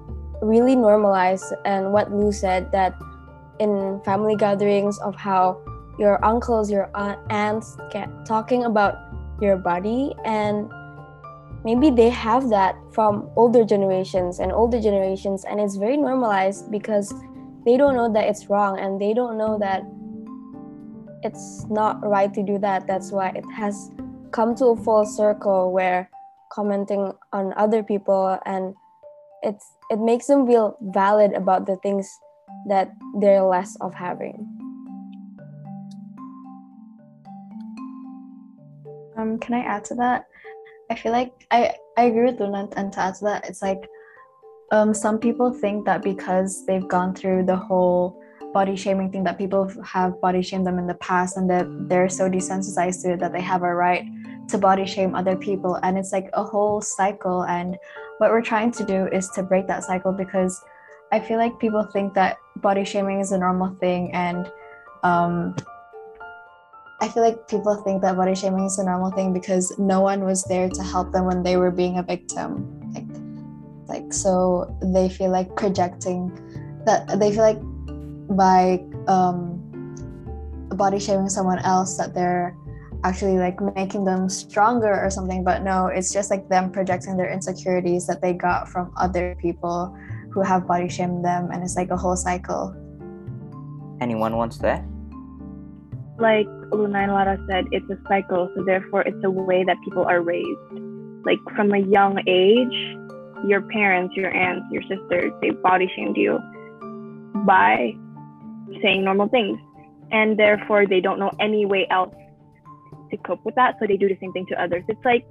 really 0.43 0.77
normalized 0.77 1.55
and 1.65 1.93
what 1.93 2.11
lou 2.11 2.33
said 2.33 2.71
that 2.73 2.95
in 3.59 4.01
family 4.05 4.37
gatherings 4.37 4.99
of 4.99 5.15
how 5.15 5.61
your 5.99 6.23
uncles 6.25 6.71
your 6.71 6.91
aunts 7.31 7.77
get 7.91 8.09
talking 8.27 8.65
about 8.65 8.99
your 9.41 9.57
body 9.57 10.13
and 10.25 10.69
maybe 11.65 11.91
they 11.91 12.09
have 12.09 12.49
that 12.51 12.75
from 12.93 13.31
older 13.37 13.65
generations 13.65 14.41
and 14.41 14.53
older 14.53 14.81
generations 14.81 15.45
and 15.45 15.61
it's 15.61 15.77
very 15.77 15.97
normalized 15.97 16.71
because 16.71 17.15
they 17.65 17.77
don't 17.77 17.95
know 17.95 18.13
that 18.13 18.25
it's 18.25 18.51
wrong 18.51 18.79
and 18.79 19.01
they 19.01 19.15
don't 19.15 19.39
know 19.39 19.59
that 19.59 19.83
it's 21.23 21.67
not 21.71 22.05
right 22.05 22.33
to 22.35 22.43
do 22.43 22.59
that. 22.59 22.87
That's 22.87 23.13
why 23.13 23.29
it 23.31 23.45
has 23.55 23.91
come 24.33 24.55
to 24.57 24.67
a 24.67 24.77
full 24.77 25.05
circle 25.05 25.73
where 25.73 26.11
commenting 26.51 27.13
on 27.33 27.55
other 27.57 27.83
people 27.83 28.39
and 28.45 28.75
it's 29.43 29.73
it 29.93 30.01
makes 30.01 30.27
them 30.27 30.47
feel 30.47 30.77
valid 30.81 31.35
about 31.35 31.67
the 31.67 31.77
things 31.77 32.19
that 32.67 32.91
they're 33.21 33.43
less 33.43 33.77
of 33.83 33.93
having. 33.93 34.49
Um 39.17 39.39
can 39.39 39.55
i 39.55 39.61
add 39.61 39.85
to 39.87 39.95
that? 39.97 40.25
I 40.91 40.95
feel 40.95 41.13
like 41.13 41.33
i 41.51 41.75
i 41.97 42.05
agree 42.05 42.25
with 42.25 42.41
luna 42.41 42.69
and 42.77 42.93
to 42.93 43.01
add 43.01 43.15
to 43.17 43.25
that 43.25 43.49
it's 43.49 43.63
like 43.63 43.89
um 44.73 44.93
some 44.95 45.19
people 45.19 45.53
think 45.53 45.85
that 45.87 46.03
because 46.03 46.67
they've 46.67 46.89
gone 46.89 47.15
through 47.15 47.45
the 47.45 47.57
whole 47.57 48.21
body 48.53 48.77
shaming 48.77 49.11
thing 49.11 49.25
that 49.25 49.39
people 49.39 49.71
have 49.85 50.21
body 50.21 50.43
shamed 50.43 50.67
them 50.67 50.79
in 50.79 50.87
the 50.87 51.01
past 51.09 51.37
and 51.37 51.49
that 51.49 51.67
they're 51.89 52.09
so 52.09 52.29
desensitized 52.29 53.03
to 53.03 53.13
it 53.13 53.21
that 53.21 53.33
they 53.33 53.41
have 53.41 53.63
a 53.63 53.75
right 53.75 54.05
to 54.49 54.59
body 54.59 54.87
shame 54.87 55.15
other 55.15 55.37
people 55.37 55.77
and 55.83 55.97
it's 55.99 56.13
like 56.13 56.29
a 56.35 56.45
whole 56.45 56.81
cycle 56.81 57.45
and 57.45 57.77
what 58.19 58.31
we're 58.31 58.43
trying 58.43 58.71
to 58.71 58.85
do 58.85 59.07
is 59.09 59.29
to 59.31 59.43
break 59.43 59.67
that 59.67 59.83
cycle 59.85 60.13
because 60.13 60.63
i 61.13 61.21
feel 61.21 61.39
like 61.39 61.59
people 61.59 61.83
think 61.93 62.13
that 62.15 62.37
body 62.57 62.85
shaming 62.85 63.21
is 63.21 63.33
a 63.33 63.39
normal 63.39 63.75
thing 63.81 64.13
and 64.13 64.51
um, 65.03 65.55
i 67.01 67.09
feel 67.09 67.23
like 67.23 67.49
people 67.49 67.75
think 67.83 68.03
that 68.03 68.17
body 68.17 68.35
shaming 68.35 68.65
is 68.65 68.79
a 68.79 68.85
normal 68.85 69.11
thing 69.11 69.33
because 69.33 69.77
no 69.79 70.01
one 70.01 70.25
was 70.25 70.45
there 70.45 70.69
to 70.69 70.83
help 70.83 71.13
them 71.13 71.25
when 71.25 71.43
they 71.43 71.57
were 71.57 71.71
being 71.71 71.99
a 71.99 72.03
victim 72.03 72.81
like 72.93 73.07
like 73.89 74.13
so 74.13 74.77
they 74.83 75.09
feel 75.09 75.31
like 75.31 75.55
projecting 75.57 76.31
that 76.85 77.19
they 77.19 77.31
feel 77.31 77.43
like 77.43 77.61
by 78.37 78.83
um, 79.09 79.59
body 80.71 80.99
shaming 80.99 81.29
someone 81.29 81.59
else 81.61 81.97
that 81.97 82.15
they're 82.15 82.57
actually 83.05 83.39
like 83.39 83.61
making 83.75 84.05
them 84.05 84.29
stronger 84.29 85.03
or 85.03 85.11
something 85.11 85.43
but 85.43 85.63
no 85.63 85.87
it's 85.87 86.13
just 86.13 86.31
like 86.31 86.49
them 86.49 86.71
projecting 86.71 87.17
their 87.17 87.33
insecurities 87.33 88.07
that 88.07 88.23
they 88.23 88.33
got 88.33 88.69
from 88.69 88.93
other 88.97 89.37
people 89.41 89.97
who 90.33 90.41
have 90.41 90.67
body 90.67 90.89
shamed 90.89 91.25
them 91.25 91.51
and 91.53 91.63
it's 91.63 91.77
like 91.77 91.91
a 91.91 91.97
whole 91.97 92.17
cycle. 92.17 92.75
Anyone 94.01 94.37
wants 94.37 94.59
that? 94.59 94.85
Like 96.19 96.47
luna 96.73 97.01
and 97.01 97.13
lara 97.13 97.39
said 97.49 97.67
it's 97.71 97.89
a 97.91 97.99
cycle 98.09 98.51
so 98.57 98.65
therefore 98.65 99.03
it's 99.03 99.23
a 99.25 99.31
way 99.31 99.65
that 99.65 99.77
people 99.85 100.05
are 100.05 100.23
raised. 100.23 100.73
Like 101.25 101.39
from 101.55 101.73
a 101.73 101.79
young 101.79 102.19
age 102.27 102.97
your 103.47 103.61
parents 103.61 104.15
your 104.17 104.33
aunts 104.33 104.67
your 104.71 104.83
sisters 104.83 105.33
they 105.41 105.51
body 105.51 105.91
shamed 105.97 106.17
you 106.17 106.39
by 107.45 107.93
saying 108.83 109.05
normal 109.05 109.29
things 109.29 109.59
and 110.13 110.39
therefore 110.39 110.87
they 110.87 111.01
don't 111.01 111.19
know 111.19 111.31
any 111.41 111.67
way 111.67 111.87
else 111.91 112.15
to 113.13 113.17
cope 113.19 113.45
with 113.45 113.55
that 113.55 113.77
so 113.79 113.87
they 113.87 113.97
do 113.97 114.09
the 114.09 114.19
same 114.21 114.33
thing 114.33 114.47
to 114.47 114.61
others. 114.61 114.83
It's 114.89 115.05
like 115.05 115.29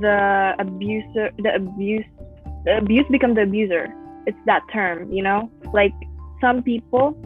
the 0.00 0.54
abuser 0.58 1.30
the 1.38 1.54
abuse 1.54 2.04
the 2.64 2.78
abuse 2.78 3.06
becomes 3.10 3.36
the 3.36 3.42
abuser. 3.42 3.88
It's 4.26 4.38
that 4.46 4.62
term 4.72 5.12
you 5.12 5.22
know? 5.22 5.50
Like 5.72 5.94
some 6.40 6.62
people 6.62 7.16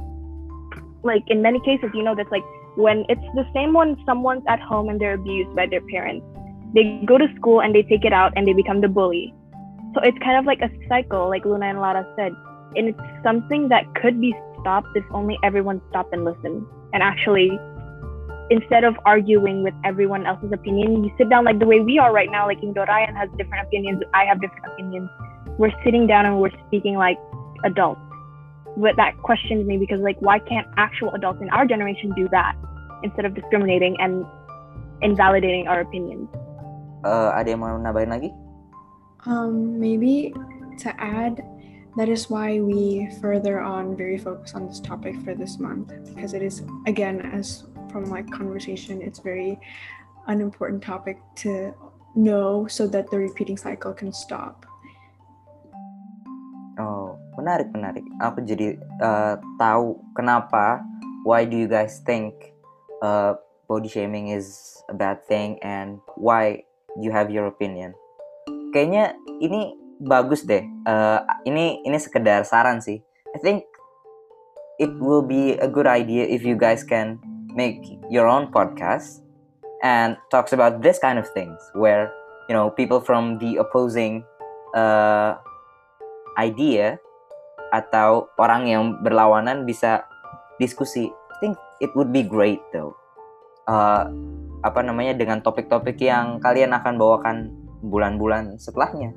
like 1.02 1.22
in 1.28 1.42
many 1.42 1.60
cases 1.60 1.90
you 1.94 2.02
know 2.02 2.14
that's 2.14 2.30
like 2.30 2.44
when 2.76 3.04
it's 3.08 3.28
the 3.34 3.44
same 3.52 3.74
when 3.74 3.96
someone's 4.06 4.44
at 4.48 4.60
home 4.60 4.88
and 4.88 4.98
they're 5.00 5.14
abused 5.14 5.54
by 5.54 5.66
their 5.66 5.82
parents 5.92 6.24
they 6.74 7.02
go 7.04 7.18
to 7.18 7.26
school 7.36 7.60
and 7.60 7.74
they 7.74 7.82
take 7.82 8.04
it 8.04 8.14
out 8.14 8.32
and 8.34 8.48
they 8.48 8.54
become 8.54 8.80
the 8.80 8.88
bully. 8.88 9.34
So 9.94 10.00
it's 10.02 10.16
kind 10.24 10.38
of 10.38 10.46
like 10.46 10.62
a 10.62 10.70
cycle 10.88 11.28
like 11.28 11.44
luna 11.44 11.66
and 11.66 11.80
lara 11.80 12.06
said 12.16 12.32
and 12.76 12.88
it's 12.88 13.22
something 13.22 13.68
that 13.68 13.84
could 13.94 14.20
be 14.20 14.34
stopped 14.60 14.88
if 14.94 15.04
only 15.12 15.38
everyone 15.42 15.82
stopped 15.90 16.14
and 16.14 16.24
listened 16.24 16.64
and 16.94 17.02
actually 17.02 17.50
instead 18.52 18.84
of 18.84 18.94
arguing 19.08 19.62
with 19.64 19.72
everyone 19.82 20.26
else's 20.26 20.52
opinion, 20.52 21.02
you 21.04 21.10
sit 21.16 21.32
down 21.32 21.44
like 21.44 21.58
the 21.58 21.64
way 21.64 21.80
we 21.80 21.98
are 21.98 22.12
right 22.12 22.30
now. 22.30 22.46
Like 22.46 22.62
Indo 22.62 22.84
Ryan 22.84 23.16
has 23.16 23.28
different 23.40 23.66
opinions, 23.66 24.02
I 24.12 24.24
have 24.28 24.40
different 24.40 24.66
opinions. 24.66 25.08
We're 25.56 25.72
sitting 25.82 26.06
down 26.06 26.26
and 26.26 26.38
we're 26.38 26.52
speaking 26.68 26.96
like 26.96 27.16
adults. 27.64 28.00
But 28.76 28.96
that 28.96 29.16
questions 29.24 29.66
me 29.66 29.78
because 29.78 30.00
like 30.00 30.20
why 30.20 30.38
can't 30.38 30.68
actual 30.76 31.12
adults 31.14 31.40
in 31.40 31.48
our 31.50 31.64
generation 31.66 32.12
do 32.14 32.28
that 32.28 32.54
instead 33.02 33.24
of 33.24 33.34
discriminating 33.34 33.96
and 33.98 34.24
invalidating 35.00 35.66
our 35.66 35.80
opinions? 35.80 36.28
Uh, 37.04 37.32
ada 37.34 37.56
yang 37.56 37.60
mau 37.64 37.74
nambahin 37.74 38.12
lagi? 38.12 38.30
Um, 39.26 39.80
maybe 39.80 40.34
to 40.82 40.88
add, 41.00 41.42
that 41.96 42.08
is 42.08 42.30
why 42.30 42.60
we 42.60 43.10
further 43.20 43.60
on 43.60 43.96
very 43.96 44.16
focus 44.16 44.54
on 44.54 44.66
this 44.68 44.80
topic 44.80 45.18
for 45.24 45.34
this 45.34 45.58
month 45.58 45.92
because 46.14 46.32
it 46.32 46.42
is 46.42 46.62
again 46.86 47.20
as 47.34 47.66
from 47.92 48.08
like 48.08 48.26
conversation 48.32 49.04
it's 49.04 49.20
very 49.20 49.60
an 50.26 50.40
important 50.40 50.82
topic 50.82 51.20
to 51.36 51.74
know 52.16 52.66
so 52.66 52.86
that 52.88 53.10
the 53.10 53.18
repeating 53.18 53.56
cycle 53.56 53.92
can 53.92 54.12
stop 54.12 54.64
oh 56.80 57.20
menarik 57.36 57.68
menarik 57.76 58.04
aku 58.24 58.40
jadi 58.42 58.80
uh, 59.04 59.36
tahu 59.60 60.00
kenapa 60.16 60.80
why 61.28 61.44
do 61.44 61.54
you 61.54 61.68
guys 61.68 62.00
think 62.08 62.56
uh, 63.04 63.36
body 63.68 63.86
shaming 63.86 64.32
is 64.32 64.80
a 64.88 64.96
bad 64.96 65.20
thing 65.28 65.60
and 65.60 66.00
why 66.16 66.64
you 66.96 67.12
have 67.12 67.28
your 67.28 67.44
opinion 67.46 67.92
kayaknya 68.72 69.12
ini 69.38 69.76
bagus 70.02 70.42
deh. 70.42 70.66
Uh, 70.82 71.22
ini 71.46 71.78
ini 71.86 71.96
sekedar 71.96 72.42
saran 72.42 72.82
sih. 72.82 72.98
I 73.32 73.38
think 73.38 73.64
it 74.82 74.90
will 74.98 75.22
be 75.22 75.54
a 75.62 75.70
good 75.70 75.86
idea 75.86 76.26
if 76.26 76.42
you 76.42 76.58
guys 76.58 76.82
can 76.82 77.22
make 77.54 78.00
your 78.10 78.26
own 78.26 78.50
podcast 78.50 79.22
and 79.82 80.16
talks 80.30 80.52
about 80.52 80.80
this 80.80 80.98
kind 80.98 81.18
of 81.18 81.26
things 81.34 81.58
where 81.74 82.12
you 82.48 82.54
know 82.54 82.70
people 82.70 83.00
from 83.00 83.38
the 83.38 83.58
opposing 83.58 84.24
uh, 84.74 85.36
idea 86.38 86.96
atau 87.72 88.28
orang 88.36 88.68
yang 88.68 88.82
berlawanan 89.00 89.64
bisa 89.64 90.04
diskusi. 90.60 91.08
I 91.08 91.36
think 91.40 91.54
it 91.80 91.90
would 91.96 92.12
be 92.12 92.22
great 92.22 92.60
though. 92.70 92.94
Uh, 93.66 94.06
apa 94.62 94.80
namanya 94.82 95.18
dengan 95.18 95.42
topik-topik 95.42 95.98
yang 95.98 96.38
kalian 96.38 96.70
akan 96.70 96.94
bawakan 96.94 97.36
bulan-bulan 97.82 98.62
setelahnya. 98.62 99.10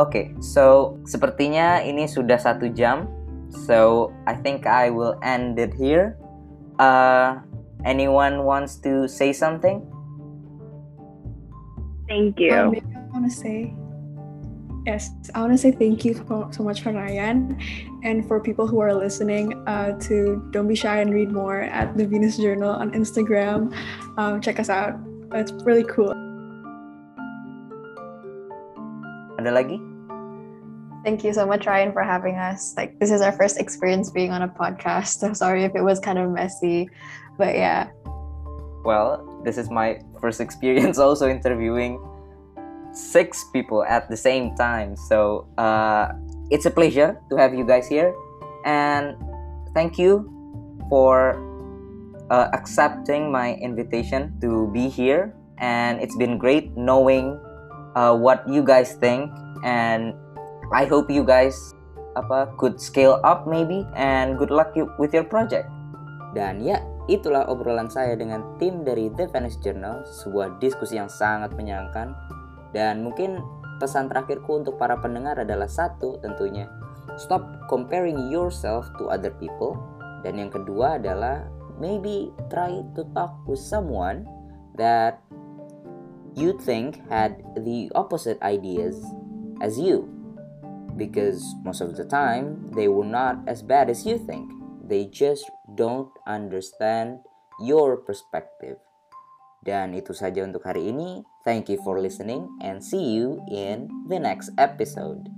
Oke, 0.00 0.08
okay, 0.08 0.26
so 0.40 0.96
sepertinya 1.04 1.80
ini 1.84 2.08
sudah 2.08 2.36
satu 2.36 2.68
jam. 2.72 3.08
So 3.52 4.08
I 4.24 4.32
think 4.36 4.64
I 4.64 4.88
will 4.88 5.20
end 5.20 5.60
it 5.60 5.76
here. 5.76 6.16
Uh, 6.82 7.38
anyone 7.86 8.42
wants 8.42 8.74
to 8.82 9.06
say 9.06 9.30
something? 9.30 9.86
Thank 12.10 12.42
you. 12.42 12.50
Um, 12.50 12.74
I 12.74 13.06
want 13.14 13.30
to 13.30 13.30
say 13.30 13.70
yes. 14.82 15.14
I 15.30 15.46
want 15.46 15.54
to 15.54 15.58
say 15.62 15.70
thank 15.70 16.02
you 16.02 16.18
so, 16.18 16.50
so 16.50 16.66
much 16.66 16.82
for 16.82 16.90
Ryan, 16.90 17.54
and 18.02 18.26
for 18.26 18.42
people 18.42 18.66
who 18.66 18.82
are 18.82 18.90
listening. 18.90 19.54
Uh, 19.70 19.94
to 20.10 20.42
don't 20.50 20.66
be 20.66 20.74
shy 20.74 20.98
and 20.98 21.14
read 21.14 21.30
more 21.30 21.62
at 21.70 21.94
the 21.94 22.02
Venus 22.02 22.34
Journal 22.36 22.74
on 22.74 22.90
Instagram. 22.90 23.70
Um, 24.18 24.42
check 24.42 24.58
us 24.58 24.68
out. 24.68 24.98
It's 25.30 25.54
really 25.62 25.86
cool. 25.86 26.10
Ada 29.38 29.54
lagi? 29.54 29.91
Thank 31.02 31.24
you 31.24 31.34
so 31.34 31.44
much, 31.44 31.66
Ryan, 31.66 31.92
for 31.92 32.02
having 32.02 32.36
us. 32.36 32.74
Like, 32.76 32.98
this 33.00 33.10
is 33.10 33.20
our 33.20 33.32
first 33.32 33.58
experience 33.58 34.10
being 34.10 34.30
on 34.30 34.42
a 34.42 34.48
podcast. 34.48 35.18
So 35.18 35.32
sorry 35.42 35.64
if 35.64 35.74
it 35.74 35.82
was 35.82 35.98
kind 35.98 36.18
of 36.18 36.30
messy, 36.30 36.88
but 37.36 37.54
yeah. 37.54 37.90
Well, 38.84 39.26
this 39.44 39.58
is 39.58 39.70
my 39.70 39.98
first 40.20 40.40
experience 40.40 40.98
also 41.02 41.28
interviewing 41.28 41.98
six 42.92 43.44
people 43.52 43.82
at 43.84 44.08
the 44.08 44.16
same 44.16 44.54
time. 44.54 44.94
So 44.94 45.48
uh, 45.58 46.12
it's 46.50 46.66
a 46.66 46.70
pleasure 46.70 47.18
to 47.30 47.36
have 47.36 47.52
you 47.52 47.66
guys 47.66 47.88
here. 47.88 48.14
And 48.64 49.16
thank 49.74 49.98
you 49.98 50.30
for 50.88 51.34
uh, 52.30 52.48
accepting 52.52 53.32
my 53.32 53.54
invitation 53.54 54.38
to 54.40 54.70
be 54.70 54.88
here. 54.88 55.34
And 55.58 56.00
it's 56.00 56.16
been 56.16 56.38
great 56.38 56.76
knowing 56.76 57.40
uh, 57.96 58.14
what 58.14 58.46
you 58.48 58.62
guys 58.62 58.94
think 58.94 59.30
and 59.64 60.14
I 60.72 60.88
hope 60.88 61.12
you 61.12 61.20
guys 61.20 61.76
apa 62.16 62.48
could 62.56 62.80
scale 62.80 63.20
up 63.20 63.44
maybe 63.44 63.84
and 63.92 64.40
good 64.40 64.48
luck 64.48 64.72
you 64.72 64.88
with 64.96 65.12
your 65.12 65.28
project. 65.28 65.68
Dan 66.32 66.64
ya, 66.64 66.80
itulah 67.12 67.44
obrolan 67.44 67.92
saya 67.92 68.16
dengan 68.16 68.56
tim 68.56 68.80
dari 68.80 69.12
The 69.12 69.28
Venice 69.28 69.60
Journal, 69.60 70.00
sebuah 70.24 70.56
diskusi 70.64 70.96
yang 70.96 71.12
sangat 71.12 71.52
menyenangkan. 71.52 72.16
Dan 72.72 73.04
mungkin 73.04 73.36
pesan 73.84 74.08
terakhirku 74.08 74.64
untuk 74.64 74.80
para 74.80 74.96
pendengar 74.96 75.36
adalah 75.36 75.68
satu 75.68 76.16
tentunya, 76.24 76.64
stop 77.20 77.44
comparing 77.68 78.32
yourself 78.32 78.88
to 78.96 79.12
other 79.12 79.36
people. 79.36 79.76
Dan 80.24 80.40
yang 80.40 80.48
kedua 80.48 80.96
adalah 80.96 81.44
maybe 81.76 82.32
try 82.48 82.80
to 82.96 83.04
talk 83.12 83.36
with 83.44 83.60
someone 83.60 84.24
that 84.80 85.20
you 86.32 86.56
think 86.64 86.96
had 87.12 87.44
the 87.60 87.92
opposite 87.92 88.40
ideas 88.40 88.96
as 89.60 89.76
you 89.76 90.08
because 90.96 91.42
most 91.64 91.80
of 91.80 91.96
the 91.96 92.04
time 92.04 92.70
they 92.74 92.88
were 92.88 93.06
not 93.06 93.40
as 93.46 93.62
bad 93.62 93.90
as 93.90 94.06
you 94.06 94.18
think. 94.18 94.50
They 94.82 95.06
just 95.06 95.48
don't 95.74 96.10
understand 96.26 97.24
your 97.60 97.96
perspective. 98.02 98.76
Dan 99.62 99.94
itu 99.94 100.10
saja 100.10 100.42
untuk 100.42 100.66
hari 100.66 100.90
ini. 100.90 101.22
Thank 101.46 101.70
you 101.70 101.78
for 101.86 102.02
listening 102.02 102.50
and 102.60 102.82
see 102.82 103.14
you 103.14 103.38
in 103.46 103.86
the 104.10 104.18
next 104.18 104.50
episode 104.58 105.30